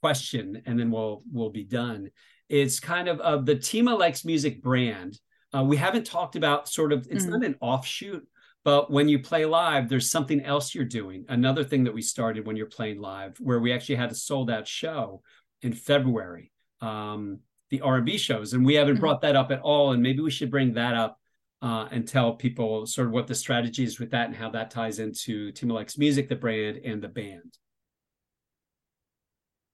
question, 0.02 0.62
and 0.66 0.80
then 0.80 0.90
we'll 0.92 1.24
we'll 1.32 1.50
be 1.50 1.66
done. 1.66 2.12
It's 2.48 2.80
kind 2.80 3.08
of 3.10 3.20
of 3.20 3.46
the 3.46 3.56
Tima 3.56 3.98
Likes 3.98 4.24
Music 4.24 4.62
brand. 4.62 5.20
Uh, 5.54 5.64
we 5.64 5.76
haven't 5.78 6.06
talked 6.06 6.36
about 6.36 6.70
sort 6.70 6.94
of 6.94 7.08
it's 7.10 7.26
Mhm. 7.26 7.30
not 7.32 7.44
an 7.44 7.56
offshoot, 7.60 8.26
but 8.64 8.90
when 8.90 9.10
you 9.10 9.20
play 9.20 9.46
live, 9.46 9.90
there's 9.90 10.10
something 10.10 10.42
else 10.42 10.74
you're 10.74 10.86
doing. 10.86 11.26
Another 11.28 11.64
thing 11.64 11.84
that 11.86 11.94
we 11.94 12.02
started 12.02 12.46
when 12.46 12.56
you're 12.56 12.68
playing 12.68 13.00
live, 13.02 13.38
where 13.40 13.60
we 13.60 13.74
actually 13.74 13.96
had 13.96 14.12
a 14.12 14.16
sold 14.16 14.50
out 14.50 14.68
show 14.68 15.22
in 15.62 15.74
February. 15.74 16.52
Um, 16.82 17.40
the 17.72 17.82
R&B 17.82 18.18
shows, 18.18 18.54
and 18.54 18.66
we 18.66 18.76
haven't 18.76 18.98
Mhm. 18.98 19.00
brought 19.00 19.22
that 19.22 19.36
up 19.36 19.52
at 19.52 19.62
all. 19.62 19.92
And 19.94 20.04
maybe 20.04 20.22
we 20.22 20.32
should 20.32 20.52
bring 20.52 20.74
that 20.74 20.94
up 20.96 21.20
uh, 21.62 21.88
and 21.92 22.08
tell 22.08 22.36
people 22.36 22.86
sort 22.86 23.08
of 23.08 23.14
what 23.14 23.28
the 23.28 23.36
strategy 23.36 23.84
is 23.84 24.00
with 24.00 24.12
that 24.12 24.28
and 24.28 24.36
how 24.36 24.50
that 24.52 24.70
ties 24.72 25.00
into 25.00 25.52
Tima 25.54 25.74
Likes 25.74 25.98
Music, 25.98 26.30
the 26.30 26.36
brand, 26.36 26.78
and 26.78 27.02
the 27.02 27.08
band. 27.08 27.58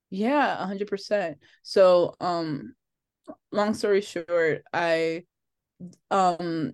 Yeah, 0.09 0.61
a 0.61 0.65
hundred 0.65 0.87
percent. 0.87 1.37
So, 1.63 2.15
um, 2.19 2.75
long 3.51 3.73
story 3.73 4.01
short, 4.01 4.63
I, 4.73 5.23
um, 6.09 6.73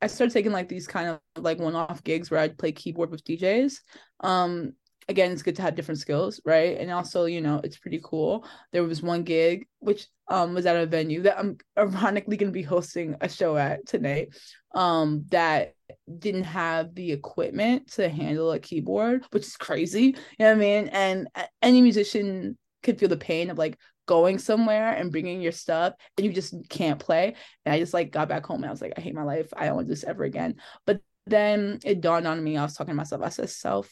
I 0.00 0.06
started 0.06 0.32
taking 0.32 0.52
like 0.52 0.68
these 0.68 0.86
kind 0.86 1.08
of 1.10 1.20
like 1.42 1.58
one-off 1.58 2.02
gigs 2.04 2.30
where 2.30 2.40
I'd 2.40 2.58
play 2.58 2.72
keyboard 2.72 3.10
with 3.10 3.24
DJs. 3.24 3.80
Um, 4.20 4.72
again, 5.08 5.32
it's 5.32 5.42
good 5.42 5.56
to 5.56 5.62
have 5.62 5.74
different 5.74 6.00
skills, 6.00 6.40
right? 6.44 6.78
And 6.78 6.90
also, 6.90 7.24
you 7.24 7.40
know, 7.40 7.60
it's 7.64 7.78
pretty 7.78 8.00
cool. 8.02 8.46
There 8.72 8.84
was 8.84 9.02
one 9.02 9.22
gig 9.22 9.66
which 9.80 10.06
um 10.28 10.54
was 10.54 10.66
at 10.66 10.76
a 10.76 10.86
venue 10.86 11.22
that 11.22 11.38
I'm 11.38 11.58
ironically 11.78 12.36
going 12.36 12.52
to 12.52 12.58
be 12.58 12.62
hosting 12.62 13.16
a 13.20 13.28
show 13.28 13.56
at 13.56 13.86
tonight. 13.86 14.28
Um, 14.74 15.24
that 15.30 15.74
didn't 16.18 16.44
have 16.44 16.94
the 16.94 17.12
equipment 17.12 17.90
to 17.92 18.08
handle 18.08 18.52
a 18.52 18.58
keyboard, 18.58 19.24
which 19.30 19.46
is 19.46 19.56
crazy. 19.56 20.02
You 20.02 20.14
know 20.38 20.46
what 20.48 20.56
I 20.56 20.60
mean? 20.60 20.88
And 20.88 21.28
any 21.60 21.82
musician 21.82 22.56
could 22.82 22.98
feel 22.98 23.08
the 23.08 23.16
pain 23.16 23.50
of 23.50 23.58
like 23.58 23.78
going 24.06 24.38
somewhere 24.38 24.92
and 24.92 25.12
bringing 25.12 25.40
your 25.40 25.52
stuff 25.52 25.94
and 26.16 26.26
you 26.26 26.32
just 26.32 26.54
can't 26.68 26.98
play. 26.98 27.34
And 27.64 27.72
I 27.74 27.78
just 27.78 27.94
like 27.94 28.10
got 28.10 28.28
back 28.28 28.44
home 28.44 28.56
and 28.62 28.66
I 28.66 28.70
was 28.70 28.80
like, 28.80 28.94
I 28.96 29.00
hate 29.00 29.14
my 29.14 29.22
life. 29.22 29.48
I 29.56 29.66
don't 29.66 29.76
want 29.76 29.88
this 29.88 30.04
ever 30.04 30.24
again. 30.24 30.56
But 30.86 31.00
then 31.26 31.78
it 31.84 32.00
dawned 32.00 32.26
on 32.26 32.42
me. 32.42 32.56
I 32.56 32.62
was 32.62 32.74
talking 32.74 32.92
to 32.92 32.96
myself. 32.96 33.22
I 33.22 33.28
said, 33.28 33.50
self, 33.50 33.88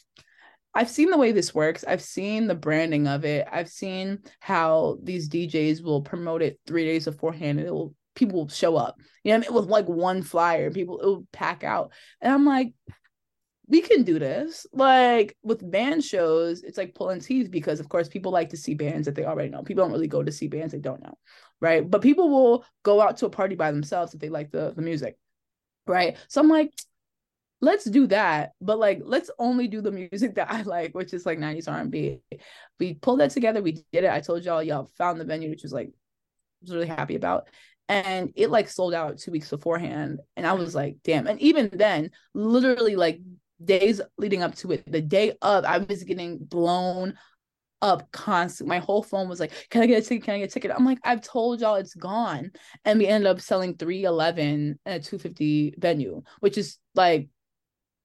I've 0.74 0.90
seen 0.90 1.10
the 1.10 1.18
way 1.18 1.32
this 1.32 1.54
works. 1.54 1.84
I've 1.86 2.02
seen 2.02 2.46
the 2.46 2.54
branding 2.54 3.08
of 3.08 3.24
it. 3.24 3.46
I've 3.50 3.70
seen 3.70 4.20
how 4.40 4.98
these 5.02 5.28
DJs 5.28 5.82
will 5.82 6.02
promote 6.02 6.42
it 6.42 6.60
three 6.66 6.84
days 6.84 7.06
beforehand 7.06 7.58
and 7.58 7.68
it 7.68 7.72
will 7.72 7.94
people 8.14 8.40
will 8.40 8.48
show 8.48 8.76
up. 8.76 8.96
You 9.24 9.32
know, 9.32 9.36
I 9.36 9.40
mean? 9.40 9.54
with 9.54 9.66
like 9.66 9.88
one 9.88 10.22
flyer, 10.22 10.70
people 10.70 11.00
it 11.00 11.06
will 11.06 11.26
pack 11.32 11.64
out. 11.64 11.92
And 12.20 12.32
I'm 12.32 12.44
like, 12.44 12.74
we 13.68 13.80
can 13.80 14.02
do 14.02 14.18
this. 14.18 14.66
Like 14.72 15.36
with 15.42 15.68
band 15.70 16.04
shows, 16.04 16.62
it's 16.62 16.78
like 16.78 16.94
pulling 16.94 17.20
teeth 17.20 17.50
because 17.50 17.80
of 17.80 17.88
course 17.88 18.08
people 18.08 18.32
like 18.32 18.50
to 18.50 18.56
see 18.56 18.74
bands 18.74 19.06
that 19.06 19.14
they 19.14 19.24
already 19.24 19.50
know. 19.50 19.62
People 19.62 19.84
don't 19.84 19.92
really 19.92 20.08
go 20.08 20.22
to 20.22 20.32
see 20.32 20.48
bands 20.48 20.72
they 20.72 20.80
don't 20.80 21.02
know. 21.02 21.14
Right. 21.60 21.88
But 21.88 22.02
people 22.02 22.30
will 22.30 22.64
go 22.82 23.00
out 23.00 23.18
to 23.18 23.26
a 23.26 23.30
party 23.30 23.56
by 23.56 23.70
themselves 23.70 24.14
if 24.14 24.20
they 24.20 24.28
like 24.28 24.50
the, 24.50 24.72
the 24.74 24.82
music. 24.82 25.16
Right. 25.86 26.16
So 26.28 26.40
I'm 26.40 26.48
like, 26.48 26.72
let's 27.60 27.84
do 27.84 28.06
that. 28.08 28.52
But 28.60 28.78
like 28.78 29.00
let's 29.04 29.30
only 29.38 29.68
do 29.68 29.80
the 29.80 29.90
music 29.90 30.34
that 30.36 30.50
I 30.50 30.62
like, 30.64 30.94
which 30.94 31.12
is 31.12 31.26
like 31.26 31.38
90s 31.38 31.70
R&B. 31.70 32.20
We 32.78 32.94
pulled 32.94 33.20
that 33.20 33.30
together. 33.30 33.62
We 33.62 33.72
did 33.92 34.04
it. 34.04 34.10
I 34.10 34.20
told 34.20 34.44
y'all, 34.44 34.62
y'all 34.62 34.90
found 34.96 35.20
the 35.20 35.24
venue, 35.24 35.50
which 35.50 35.62
was 35.62 35.72
like 35.72 35.88
I 35.88 35.92
was 36.62 36.74
really 36.74 36.86
happy 36.86 37.16
about. 37.16 37.48
And 37.88 38.32
it 38.36 38.50
like 38.50 38.68
sold 38.68 38.92
out 38.92 39.18
two 39.18 39.30
weeks 39.30 39.48
beforehand. 39.48 40.20
And 40.36 40.46
I 40.46 40.52
was 40.52 40.74
like, 40.74 40.96
damn. 41.04 41.26
And 41.26 41.40
even 41.40 41.70
then, 41.72 42.10
literally 42.34 42.96
like 42.96 43.20
days 43.64 44.00
leading 44.18 44.42
up 44.42 44.54
to 44.56 44.72
it, 44.72 44.90
the 44.90 45.00
day 45.00 45.32
of, 45.40 45.64
I 45.64 45.78
was 45.78 46.04
getting 46.04 46.38
blown 46.38 47.14
up 47.80 48.10
constant. 48.12 48.68
My 48.68 48.78
whole 48.78 49.02
phone 49.02 49.28
was 49.28 49.40
like, 49.40 49.52
Can 49.70 49.82
I 49.82 49.86
get 49.86 50.02
a 50.02 50.06
ticket? 50.06 50.24
Can 50.24 50.34
I 50.34 50.38
get 50.40 50.50
a 50.50 50.52
ticket? 50.52 50.72
I'm 50.76 50.84
like, 50.84 50.98
I've 51.04 51.22
told 51.22 51.60
y'all 51.60 51.76
it's 51.76 51.94
gone. 51.94 52.50
And 52.84 52.98
we 52.98 53.06
ended 53.06 53.28
up 53.28 53.40
selling 53.40 53.76
311 53.76 54.78
at 54.84 55.00
a 55.00 55.02
250 55.02 55.74
venue, 55.78 56.22
which 56.40 56.58
is 56.58 56.78
like 56.94 57.28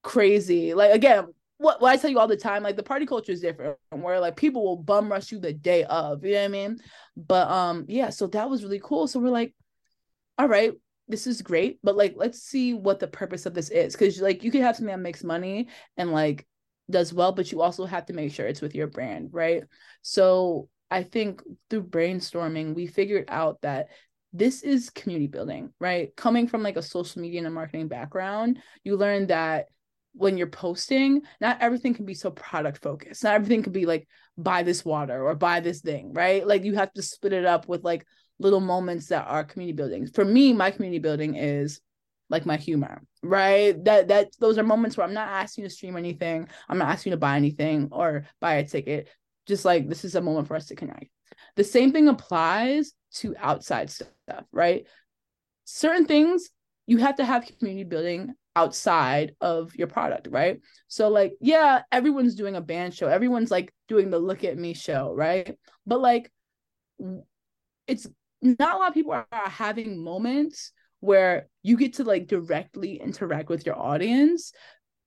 crazy. 0.04 0.74
Like 0.74 0.94
again, 0.94 1.28
what, 1.58 1.82
what 1.82 1.92
I 1.92 1.98
tell 1.98 2.10
you 2.10 2.20
all 2.20 2.28
the 2.28 2.38
time, 2.38 2.64
like 2.64 2.76
the 2.76 2.84
party 2.84 3.06
culture 3.06 3.32
is 3.32 3.42
different 3.42 3.78
where 3.90 4.20
like 4.20 4.36
people 4.36 4.64
will 4.64 4.78
bum 4.78 5.12
rush 5.12 5.32
you 5.32 5.40
the 5.40 5.54
day 5.54 5.84
of, 5.86 6.24
you 6.24 6.34
know 6.34 6.40
what 6.40 6.46
I 6.46 6.50
mean? 6.50 6.78
But 7.16 7.50
um, 7.50 7.86
yeah, 7.88 8.10
so 8.10 8.28
that 8.28 8.50
was 8.50 8.64
really 8.64 8.82
cool. 8.84 9.08
So 9.08 9.20
we're 9.20 9.30
like, 9.30 9.54
all 10.38 10.48
right, 10.48 10.74
this 11.08 11.28
is 11.28 11.42
great, 11.42 11.80
but 11.84 11.96
like 11.96 12.14
let's 12.16 12.42
see 12.42 12.74
what 12.74 13.00
the 13.00 13.08
purpose 13.08 13.46
of 13.46 13.54
this 13.54 13.70
is. 13.70 13.96
Cause 13.96 14.20
like 14.20 14.44
you 14.44 14.52
could 14.52 14.62
have 14.62 14.76
something 14.76 14.94
that 14.94 15.00
makes 15.00 15.24
money 15.24 15.70
and 15.98 16.12
like 16.12 16.46
does 16.90 17.14
well, 17.14 17.32
but 17.32 17.52
you 17.52 17.62
also 17.62 17.86
have 17.86 18.06
to 18.08 18.14
make 18.14 18.34
sure 18.34 18.46
it's 18.46 18.62
with 18.62 18.76
your 18.76 18.88
brand, 18.88 19.30
right? 19.32 19.64
So 20.02 20.70
I 20.92 21.04
think 21.04 21.42
through 21.70 21.84
brainstorming, 21.86 22.76
we 22.76 22.88
figured 22.88 23.26
out 23.30 23.62
that 23.62 23.88
this 24.34 24.64
is 24.64 24.90
community 24.90 25.28
building, 25.28 25.72
right? 25.80 26.16
Coming 26.16 26.48
from 26.48 26.64
like 26.64 26.76
a 26.76 26.82
social 26.82 27.22
media 27.22 27.40
and 27.40 27.48
a 27.48 27.52
marketing 27.52 27.88
background, 27.88 28.60
you 28.84 28.98
learn 28.98 29.28
that 29.28 29.68
when 30.14 30.38
you're 30.38 30.48
posting, 30.48 31.22
not 31.42 31.58
everything 31.62 31.94
can 31.94 32.06
be 32.06 32.14
so 32.14 32.32
product 32.32 32.82
focused. 32.82 33.24
Not 33.24 33.34
everything 33.34 33.64
can 33.64 33.74
be 33.74 33.86
like 33.86 34.08
buy 34.38 34.64
this 34.64 34.86
water 34.86 35.26
or 35.26 35.36
buy 35.36 35.60
this 35.60 35.82
thing, 35.82 36.14
right? 36.14 36.46
Like 36.46 36.64
you 36.64 36.76
have 36.76 36.94
to 36.94 37.02
split 37.02 37.34
it 37.34 37.46
up 37.46 37.68
with 37.68 37.84
like 37.84 38.06
little 38.40 38.60
moments 38.60 39.08
that 39.08 39.26
are 39.28 39.44
community 39.44 39.76
building. 39.76 40.08
For 40.08 40.24
me, 40.24 40.54
my 40.54 40.72
community 40.72 41.00
building 41.00 41.36
is 41.36 41.82
like 42.30 42.46
my 42.46 42.58
humor, 42.58 43.02
right? 43.22 43.84
That 43.86 44.08
that 44.10 44.30
those 44.40 44.58
are 44.58 44.64
moments 44.64 44.98
where 44.98 45.06
I'm 45.06 45.14
not 45.14 45.30
asking 45.30 45.64
you 45.64 45.70
to 45.70 45.76
stream 45.76 45.98
anything, 45.98 46.48
I'm 46.70 46.78
not 46.78 46.90
asking 46.90 47.12
you 47.12 47.16
to 47.16 47.20
buy 47.20 47.36
anything 47.36 47.90
or 47.92 48.26
buy 48.40 48.56
a 48.56 48.66
ticket. 48.66 49.10
Just 49.48 49.66
like 49.66 49.90
this 49.90 50.06
is 50.06 50.16
a 50.16 50.22
moment 50.22 50.48
for 50.48 50.56
us 50.56 50.68
to 50.68 50.76
connect. 50.76 51.08
The 51.56 51.64
same 51.64 51.92
thing 51.92 52.08
applies 52.08 52.94
to 53.16 53.36
outside 53.38 53.90
stuff, 53.90 54.46
right? 54.52 54.86
Certain 55.66 56.06
things 56.06 56.50
you 56.86 56.98
have 56.98 57.16
to 57.18 57.26
have 57.26 57.50
community 57.60 57.84
building 57.84 58.34
outside 58.56 59.36
of 59.42 59.76
your 59.76 59.88
product, 59.88 60.28
right? 60.30 60.60
So 60.88 61.10
like, 61.10 61.34
yeah, 61.42 61.82
everyone's 61.92 62.36
doing 62.36 62.56
a 62.56 62.62
band 62.62 62.94
show. 62.94 63.08
Everyone's 63.08 63.52
like 63.52 63.74
doing 63.88 64.10
the 64.10 64.20
look 64.20 64.44
at 64.44 64.58
me 64.58 64.74
show, 64.74 65.14
right? 65.14 65.58
But 65.86 66.02
like 66.02 66.32
it's 67.88 68.08
not 68.42 68.76
a 68.76 68.78
lot 68.78 68.90
of 68.90 68.94
people 68.94 69.14
are 69.14 69.28
having 69.32 70.04
moments 70.04 70.72
where 71.00 71.48
you 71.64 71.78
get 71.78 71.94
to 71.96 72.04
like 72.04 72.28
directly 72.28 73.02
interact 73.02 73.50
with 73.50 73.66
your 73.66 73.78
audience 73.78 74.54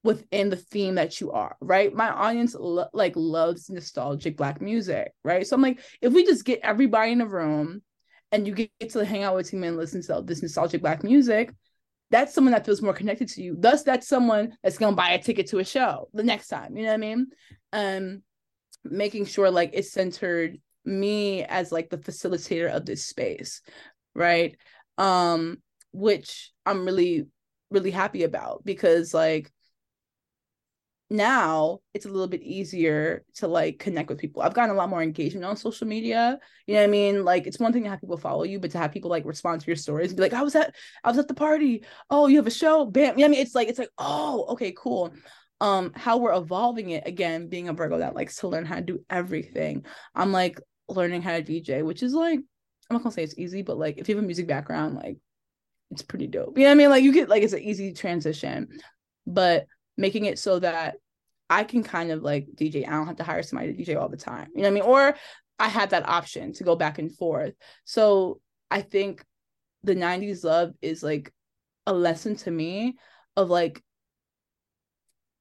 within 0.03 0.49
the 0.49 0.55
theme 0.55 0.95
that 0.95 1.19
you 1.19 1.31
are, 1.31 1.55
right? 1.59 1.93
My 1.93 2.09
audience 2.09 2.55
lo- 2.57 2.87
like 2.93 3.13
loves 3.15 3.69
nostalgic 3.69 4.37
black 4.37 4.61
music, 4.61 5.11
right? 5.23 5.45
So 5.45 5.55
I'm 5.55 5.61
like, 5.61 5.79
if 6.01 6.13
we 6.13 6.25
just 6.25 6.45
get 6.45 6.59
everybody 6.63 7.11
in 7.11 7.21
a 7.21 7.25
room 7.25 7.81
and 8.31 8.45
you 8.45 8.53
get 8.53 8.91
to 8.91 9.05
hang 9.05 9.23
out 9.23 9.35
with 9.35 9.49
him 9.49 9.63
and 9.63 9.75
listen 9.75 10.01
to 10.03 10.21
this 10.23 10.41
nostalgic 10.41 10.81
black 10.81 11.03
music, 11.03 11.51
that's 12.09 12.33
someone 12.33 12.53
that 12.53 12.65
feels 12.65 12.81
more 12.81 12.93
connected 12.93 13.27
to 13.29 13.41
you. 13.41 13.55
Thus, 13.57 13.83
that's 13.83 14.07
someone 14.07 14.55
that's 14.63 14.77
gonna 14.77 14.95
buy 14.95 15.11
a 15.11 15.21
ticket 15.21 15.47
to 15.47 15.59
a 15.59 15.65
show 15.65 16.09
the 16.13 16.23
next 16.23 16.47
time. 16.47 16.77
You 16.77 16.83
know 16.83 16.89
what 16.89 16.95
I 16.95 16.97
mean? 16.97 17.27
Um, 17.73 18.21
making 18.83 19.25
sure 19.25 19.51
like 19.51 19.71
it's 19.73 19.91
centered 19.91 20.57
me 20.85 21.43
as 21.43 21.71
like 21.71 21.89
the 21.89 21.97
facilitator 21.97 22.71
of 22.71 22.85
this 22.85 23.05
space, 23.05 23.61
right? 24.15 24.55
Um, 24.97 25.57
which 25.91 26.51
I'm 26.65 26.85
really, 26.85 27.25
really 27.69 27.91
happy 27.91 28.23
about 28.23 28.63
because 28.63 29.13
like 29.13 29.51
now 31.09 31.79
it's 31.93 32.05
a 32.05 32.09
little 32.09 32.27
bit 32.27 32.43
easier 32.43 33.23
to 33.35 33.47
like 33.47 33.79
connect 33.79 34.09
with 34.09 34.17
people. 34.17 34.41
I've 34.41 34.53
gotten 34.53 34.75
a 34.75 34.77
lot 34.77 34.89
more 34.89 35.01
engagement 35.01 35.45
on 35.45 35.55
social 35.55 35.87
media. 35.87 36.37
You 36.65 36.73
know 36.73 36.81
what 36.81 36.87
I 36.87 36.91
mean? 36.91 37.23
Like 37.23 37.47
it's 37.47 37.59
one 37.59 37.71
thing 37.71 37.83
to 37.83 37.89
have 37.89 38.01
people 38.01 38.17
follow 38.17 38.43
you, 38.43 38.59
but 38.59 38.71
to 38.71 38.77
have 38.77 38.91
people 38.91 39.09
like 39.09 39.25
respond 39.25 39.61
to 39.61 39.67
your 39.67 39.77
stories 39.77 40.09
and 40.09 40.17
be 40.17 40.23
like, 40.23 40.33
I 40.33 40.41
was 40.41 40.55
at 40.55 40.75
I 41.03 41.09
was 41.09 41.17
at 41.17 41.27
the 41.29 41.33
party. 41.33 41.85
Oh, 42.09 42.27
you 42.27 42.37
have 42.37 42.47
a 42.47 42.51
show. 42.51 42.85
Bam. 42.85 43.17
You 43.17 43.21
know 43.21 43.25
I 43.25 43.29
mean? 43.29 43.39
It's 43.39 43.55
like 43.55 43.69
it's 43.69 43.79
like, 43.79 43.91
oh, 43.97 44.47
okay, 44.49 44.73
cool. 44.77 45.13
Um, 45.61 45.91
how 45.95 46.17
we're 46.17 46.35
evolving 46.35 46.89
it 46.91 47.07
again, 47.07 47.47
being 47.47 47.69
a 47.69 47.73
Virgo 47.73 47.99
that 47.99 48.15
likes 48.15 48.37
to 48.37 48.47
learn 48.47 48.65
how 48.65 48.75
to 48.75 48.81
do 48.81 48.99
everything. 49.09 49.85
I'm 50.13 50.31
like 50.31 50.59
learning 50.89 51.21
how 51.21 51.37
to 51.37 51.43
DJ, 51.43 51.83
which 51.83 52.03
is 52.03 52.13
like, 52.13 52.39
I'm 52.39 52.95
not 52.95 53.03
gonna 53.03 53.13
say 53.13 53.23
it's 53.23 53.37
easy, 53.37 53.61
but 53.61 53.77
like 53.77 53.97
if 53.97 54.09
you 54.09 54.15
have 54.15 54.23
a 54.23 54.27
music 54.27 54.47
background, 54.47 54.95
like 54.95 55.17
it's 55.89 56.01
pretty 56.01 56.27
dope. 56.27 56.57
You 56.57 56.65
know 56.65 56.69
what 56.69 56.73
I 56.73 56.77
mean? 56.77 56.89
Like 56.89 57.03
you 57.03 57.13
get 57.13 57.29
like 57.29 57.43
it's 57.43 57.53
an 57.53 57.59
easy 57.59 57.93
transition. 57.93 58.79
But 59.25 59.65
making 59.97 60.25
it 60.25 60.39
so 60.39 60.59
that 60.59 60.95
I 61.49 61.63
can 61.63 61.83
kind 61.83 62.11
of 62.11 62.21
like 62.21 62.47
DJ. 62.55 62.87
I 62.87 62.91
don't 62.91 63.07
have 63.07 63.17
to 63.17 63.23
hire 63.23 63.43
somebody 63.43 63.73
to 63.73 63.83
DJ 63.83 63.99
all 63.99 64.09
the 64.09 64.17
time. 64.17 64.49
You 64.53 64.61
know 64.61 64.69
what 64.69 64.71
I 64.71 64.73
mean? 64.73 64.83
Or 64.83 65.15
I 65.59 65.67
have 65.67 65.89
that 65.89 66.07
option 66.07 66.53
to 66.53 66.63
go 66.63 66.75
back 66.75 66.99
and 66.99 67.15
forth. 67.15 67.53
So 67.85 68.41
I 68.69 68.81
think 68.81 69.23
the 69.83 69.95
90s 69.95 70.43
love 70.43 70.73
is 70.81 71.01
like 71.03 71.31
a 71.85 71.93
lesson 71.93 72.35
to 72.37 72.51
me 72.51 72.97
of 73.35 73.49
like 73.49 73.81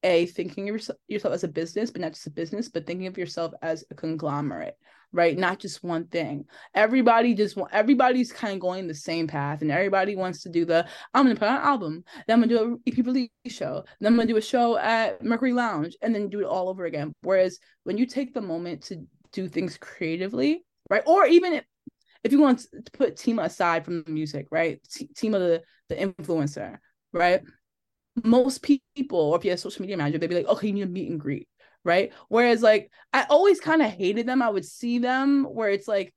a 0.07 0.26
thinking 0.26 0.68
of 0.68 0.74
yourself, 0.74 0.98
yourself 1.09 1.34
as 1.34 1.44
a 1.44 1.48
business, 1.48 1.90
but 1.90 2.00
not 2.00 2.12
just 2.12 2.28
a 2.28 2.30
business, 2.30 2.68
but 2.68 2.86
thinking 2.86 3.09
of 3.09 3.18
yourself 3.18 3.52
as 3.61 3.84
a 3.90 3.94
conglomerate, 3.94 4.76
right? 5.12 5.36
Not 5.36 5.59
just 5.59 5.82
one 5.82 6.07
thing. 6.07 6.44
Everybody 6.74 7.34
just 7.34 7.57
want 7.57 7.72
everybody's 7.74 8.32
kind 8.32 8.54
of 8.54 8.61
going 8.61 8.86
the 8.86 8.94
same 8.94 9.26
path, 9.26 9.62
and 9.62 9.72
everybody 9.72 10.14
wants 10.14 10.44
to 10.44 10.48
do 10.48 10.64
the 10.64 10.86
I'm 11.12 11.24
gonna 11.24 11.34
put 11.34 11.48
out 11.48 11.61
an 11.62 11.66
album, 11.66 12.04
then 12.26 12.34
I'm 12.34 12.48
gonna 12.48 12.59
do 12.59 12.80
a 12.86 12.90
EP 12.90 13.04
release 13.04 13.30
show, 13.48 13.84
then 14.00 14.12
I'm 14.12 14.16
gonna 14.16 14.28
do 14.28 14.36
a 14.36 14.42
show 14.42 14.78
at 14.78 15.24
Mercury 15.24 15.52
Lounge, 15.52 15.96
and 16.02 16.14
then 16.14 16.28
do 16.28 16.40
it 16.40 16.46
all 16.46 16.68
over 16.68 16.84
again. 16.84 17.12
Whereas 17.22 17.59
when 17.82 17.98
you 17.98 18.07
take 18.07 18.32
the 18.32 18.40
moment 18.40 18.84
to 18.84 19.04
do 19.32 19.48
things 19.48 19.76
creatively, 19.76 20.64
right? 20.88 21.02
Or 21.04 21.26
even 21.26 21.52
if, 21.54 21.64
if 22.22 22.30
you 22.30 22.40
want 22.40 22.61
to 22.61 22.68
put 22.92 23.16
Tima 23.16 23.44
aside 23.46 23.84
from 23.84 24.04
the 24.04 24.11
music, 24.12 24.46
right? 24.52 24.80
T- 24.88 25.11
Tima 25.14 25.32
the 25.32 25.62
the 25.88 25.96
influencer, 25.96 26.78
right? 27.12 27.42
Most 28.25 28.62
people, 28.62 29.19
or 29.19 29.37
if 29.37 29.45
you 29.45 29.51
have 29.51 29.59
a 29.59 29.62
social 29.62 29.83
media 29.83 29.97
manager, 29.97 30.19
they'd 30.19 30.29
be 30.29 30.37
like, 30.37 30.49
okay, 30.49 30.69
you 30.69 30.73
need 30.73 30.83
a 30.83 30.87
meet 30.87 31.11
and 31.11 31.21
greet, 31.21 31.49
right? 31.85 32.12
Whereas 32.29 32.62
like 32.62 32.91
I 33.12 33.25
always 33.25 33.61
kind 33.61 33.83
of 33.83 33.91
hated 33.91 34.27
them. 34.27 34.43
I 34.43 34.51
would 34.51 34.64
see 34.64 34.99
them 34.99 35.45
where 35.45 35.71
it's 35.71 35.89
like 35.89 36.14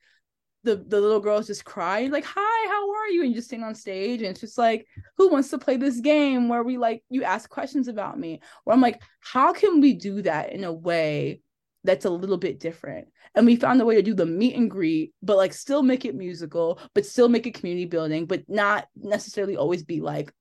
the 0.63 0.75
the 0.75 0.99
little 0.99 1.19
girls 1.19 1.47
just 1.47 1.65
crying, 1.65 2.11
like, 2.11 2.25
hi, 2.25 2.67
how 2.67 2.91
are 2.91 3.07
you? 3.07 3.21
And 3.21 3.29
you 3.29 3.35
just 3.35 3.47
stand 3.47 3.63
on 3.63 3.75
stage 3.75 4.21
and 4.21 4.31
it's 4.31 4.41
just 4.41 4.57
like, 4.57 4.85
who 5.17 5.29
wants 5.29 5.49
to 5.49 5.57
play 5.57 5.77
this 5.77 5.99
game 5.99 6.49
where 6.49 6.63
we 6.63 6.77
like 6.77 7.03
you 7.09 7.23
ask 7.23 7.49
questions 7.49 7.87
about 7.87 8.19
me? 8.19 8.41
Where 8.63 8.73
I'm 8.73 8.81
like, 8.81 9.01
how 9.21 9.53
can 9.53 9.81
we 9.81 9.93
do 9.93 10.21
that 10.23 10.51
in 10.51 10.63
a 10.63 10.73
way 10.73 11.41
that's 11.85 12.05
a 12.05 12.09
little 12.09 12.37
bit 12.37 12.59
different? 12.59 13.07
And 13.35 13.45
we 13.45 13.55
found 13.55 13.81
a 13.81 13.85
way 13.85 13.95
to 13.95 14.01
do 14.01 14.13
the 14.13 14.25
meet 14.25 14.55
and 14.55 14.69
greet, 14.69 15.13
but 15.21 15.37
like 15.37 15.53
still 15.53 15.81
make 15.81 16.03
it 16.03 16.15
musical, 16.15 16.79
but 16.93 17.05
still 17.05 17.29
make 17.29 17.47
it 17.47 17.53
community 17.53 17.85
building, 17.85 18.25
but 18.25 18.43
not 18.49 18.87
necessarily 18.97 19.55
always 19.55 19.83
be 19.83 20.01
like 20.01 20.33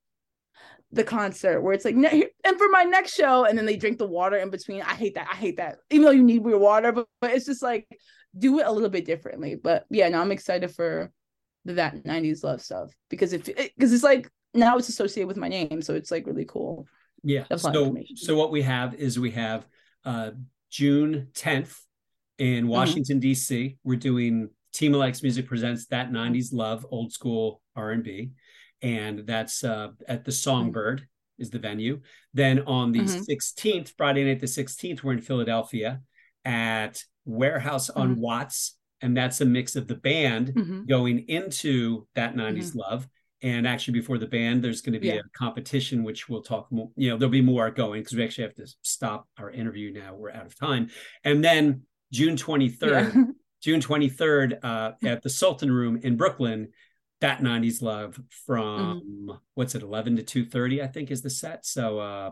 the 0.91 1.03
concert 1.03 1.61
where 1.61 1.73
it's 1.73 1.85
like 1.85 1.95
and 1.95 2.57
for 2.57 2.69
my 2.69 2.83
next 2.83 3.13
show 3.13 3.45
and 3.45 3.57
then 3.57 3.65
they 3.65 3.75
drink 3.75 3.97
the 3.97 4.07
water 4.07 4.37
in 4.37 4.49
between. 4.49 4.81
I 4.81 4.95
hate 4.95 5.15
that 5.15 5.27
i 5.31 5.35
hate 5.35 5.57
that. 5.57 5.79
Even 5.89 6.05
though 6.05 6.11
you 6.11 6.23
need 6.23 6.43
your 6.43 6.57
water 6.57 6.91
but, 6.91 7.07
but 7.21 7.31
it's 7.31 7.45
just 7.45 7.61
like 7.61 7.87
do 8.37 8.59
it 8.59 8.65
a 8.65 8.71
little 8.71 8.89
bit 8.89 9.05
differently. 9.05 9.55
But 9.55 9.85
yeah 9.89 10.09
no 10.09 10.21
i'm 10.21 10.31
excited 10.31 10.71
for 10.71 11.11
that 11.65 12.03
90s 12.03 12.43
love 12.43 12.61
stuff 12.61 12.91
because 13.09 13.33
if 13.33 13.45
because 13.45 13.91
it, 13.91 13.95
it's 13.95 14.03
like 14.03 14.29
now 14.53 14.77
it's 14.77 14.89
associated 14.89 15.27
with 15.27 15.37
my 15.37 15.47
name 15.47 15.81
so 15.81 15.93
it's 15.93 16.09
like 16.09 16.25
really 16.25 16.45
cool. 16.45 16.87
Yeah 17.23 17.43
so 17.55 17.95
so 18.15 18.35
what 18.35 18.51
we 18.51 18.61
have 18.61 18.95
is 18.95 19.19
we 19.19 19.31
have 19.31 19.67
uh 20.05 20.31
june 20.71 21.27
10th 21.33 21.77
in 22.37 22.63
mm-hmm. 22.63 22.67
washington 22.69 23.19
mm-hmm. 23.19 23.31
dc 23.31 23.77
we're 23.83 23.97
doing 23.97 24.49
Tima 24.71 24.97
Likes 24.97 25.23
Music 25.23 25.47
presents 25.47 25.87
that 25.87 26.11
90s 26.11 26.53
love 26.53 26.85
old 26.89 27.11
school 27.11 27.61
r&b 27.75 28.31
and 28.81 29.19
that's 29.25 29.63
uh, 29.63 29.89
at 30.07 30.25
the 30.25 30.31
Songbyrd 30.31 31.01
is 31.37 31.49
the 31.49 31.59
venue. 31.59 32.01
Then 32.33 32.59
on 32.67 32.91
the 32.91 32.99
mm-hmm. 32.99 33.21
16th, 33.21 33.93
Friday 33.97 34.25
night 34.25 34.39
the 34.39 34.45
16th, 34.45 35.03
we're 35.03 35.13
in 35.13 35.21
Philadelphia 35.21 36.01
at 36.45 37.03
Warehouse 37.25 37.89
on 37.89 38.13
mm-hmm. 38.13 38.21
Watts, 38.21 38.77
and 39.01 39.15
that's 39.15 39.41
a 39.41 39.45
mix 39.45 39.75
of 39.75 39.87
the 39.87 39.95
band 39.95 40.49
mm-hmm. 40.49 40.85
going 40.85 41.27
into 41.29 42.07
that 42.15 42.35
90s 42.35 42.69
mm-hmm. 42.69 42.79
love. 42.79 43.07
And 43.41 43.65
actually, 43.65 43.93
before 43.93 44.17
the 44.17 44.27
band, 44.27 44.61
there's 44.61 44.81
going 44.81 44.93
to 44.93 44.99
be 44.99 45.07
yeah. 45.07 45.15
a 45.15 45.37
competition, 45.37 46.03
which 46.03 46.27
we'll 46.27 46.41
talk 46.41 46.69
more. 46.71 46.89
You 46.97 47.11
know, 47.11 47.17
there'll 47.17 47.31
be 47.31 47.41
more 47.41 47.71
going 47.71 48.01
because 48.01 48.17
we 48.17 48.23
actually 48.23 48.43
have 48.43 48.55
to 48.55 48.67
stop 48.81 49.29
our 49.37 49.49
interview 49.49 49.93
now. 49.93 50.13
We're 50.13 50.31
out 50.31 50.45
of 50.45 50.59
time. 50.59 50.89
And 51.23 51.41
then 51.41 51.83
June 52.11 52.35
23rd, 52.35 53.15
yeah. 53.15 53.23
June 53.63 53.79
23rd, 53.79 54.59
uh, 54.61 54.91
at 55.05 55.21
the 55.21 55.29
Sultan 55.29 55.71
Room 55.71 56.01
in 56.03 56.17
Brooklyn, 56.17 56.69
that 57.21 57.41
90s 57.41 57.81
love 57.81 58.19
from 58.45 59.01
mm-hmm. 59.01 59.37
what's 59.55 59.75
it 59.75 59.81
11 59.81 60.17
to 60.17 60.45
2.30 60.45 60.83
i 60.83 60.87
think 60.87 61.11
is 61.11 61.21
the 61.21 61.29
set. 61.29 61.65
So 61.65 61.99
uh 61.99 62.31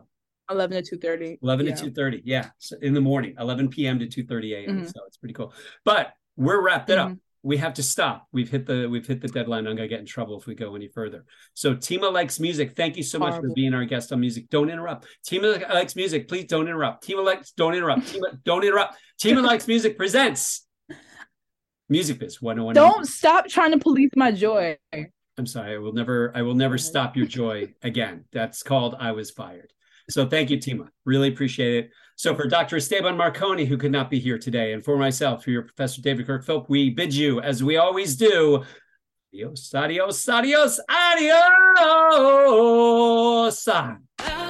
11 0.49 0.83
to 0.83 0.97
2.30 0.97 1.39
11 1.41 1.65
yeah. 1.65 1.75
to 1.75 1.91
2.30 1.91 2.21
yeah. 2.23 2.49
So 2.57 2.77
in 2.81 2.93
the 2.93 3.01
morning 3.01 3.35
11 3.37 3.69
p.m 3.69 3.99
to 3.99 4.07
2.30 4.07 4.53
a.m 4.53 4.75
mm-hmm. 4.75 4.85
so 4.85 5.01
it's 5.07 5.17
pretty 5.17 5.33
cool. 5.33 5.53
But 5.83 6.13
we're 6.35 6.61
wrapped 6.61 6.89
it 6.89 6.97
mm-hmm. 6.97 7.13
up 7.13 7.17
we 7.47 7.55
have 7.57 7.75
to 7.75 7.83
stop. 7.83 8.27
We've 8.33 8.49
hit 8.49 8.65
the 8.65 8.89
we've 8.89 9.07
hit 9.07 9.21
the 9.21 9.29
deadline. 9.29 9.67
I'm 9.67 9.77
gonna 9.77 9.87
get 9.87 10.01
in 10.01 10.05
trouble 10.05 10.37
if 10.37 10.47
we 10.47 10.53
go 10.53 10.75
any 10.75 10.89
further. 10.89 11.23
So 11.53 11.75
tima 11.75 12.11
likes 12.11 12.41
music 12.41 12.75
thank 12.75 12.97
you 12.97 13.03
so 13.03 13.19
Horrible. 13.19 13.37
much 13.37 13.47
for 13.47 13.53
being 13.53 13.73
our 13.73 13.85
guest 13.85 14.11
on 14.11 14.19
music. 14.19 14.49
Don't 14.49 14.69
interrupt. 14.69 15.07
Tima 15.25 15.69
likes 15.73 15.95
music 15.95 16.27
please 16.27 16.45
don't 16.45 16.67
interrupt. 16.67 17.07
Tima 17.07 17.23
likes 17.23 17.51
don't 17.51 17.73
interrupt. 17.73 18.01
Tima 18.01 18.43
don't 18.43 18.65
interrupt. 18.65 18.97
Tima 19.17 19.41
likes 19.41 19.65
music 19.65 19.97
presents 19.97 20.66
Music 21.89 22.19
Biz 22.19 22.41
101. 22.41 22.75
Don't 22.75 23.07
stop 23.07 23.47
trying 23.47 23.71
to 23.71 23.79
police 23.79 24.11
my 24.15 24.31
joy. 24.31 24.77
I'm 25.37 25.45
sorry. 25.45 25.75
I 25.75 25.77
will 25.77 25.93
never 25.93 26.31
I 26.35 26.41
will 26.41 26.55
never 26.55 26.77
stop 26.77 27.15
your 27.15 27.27
joy 27.27 27.73
again. 27.83 28.25
That's 28.31 28.63
called 28.63 28.95
I 28.99 29.11
was 29.11 29.31
fired. 29.31 29.71
So 30.09 30.25
thank 30.27 30.49
you, 30.49 30.57
Tima. 30.57 30.87
Really 31.05 31.27
appreciate 31.29 31.85
it. 31.85 31.91
So 32.15 32.33
for 32.33 32.47
Dr. 32.47 32.77
Esteban 32.77 33.15
Marcone, 33.15 33.67
who 33.67 33.77
could 33.77 33.91
not 33.91 34.09
be 34.09 34.19
here 34.19 34.39
today, 34.39 34.73
and 34.73 34.83
for 34.83 34.97
myself, 34.97 35.43
for 35.43 35.51
your 35.51 35.63
Professor 35.63 36.01
David 36.01 36.25
Kirk 36.25 36.43
Philp, 36.45 36.69
we 36.69 36.89
bid 36.89 37.13
you, 37.13 37.41
as 37.41 37.63
we 37.63 37.77
always 37.77 38.15
do, 38.15 38.63
adios, 39.33 39.73
adios, 39.75 40.27
adios, 40.27 40.79
adios. 43.69 44.46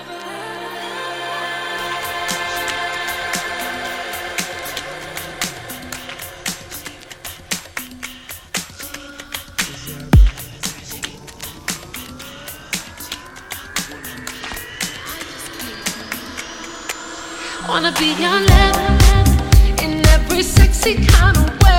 Wanna 17.68 17.91
be 17.99 18.13
your 18.13 18.39
level 18.39 19.84
in 19.84 20.05
every 20.07 20.41
sexy 20.41 20.95
kind 21.05 21.36
of 21.36 21.63
way. 21.63 21.77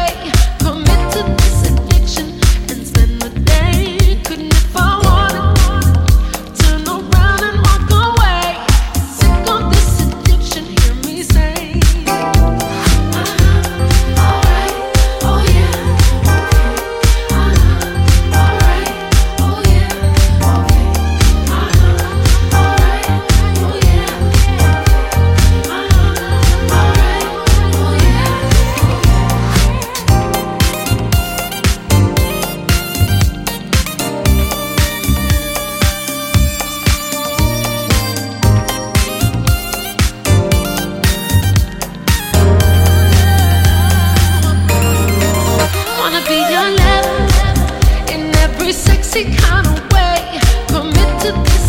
fancy 49.19 49.37
kind 49.37 49.67
of 49.67 49.93
way. 49.93 50.41
Commit 50.69 51.21
to 51.23 51.33
this. 51.45 51.68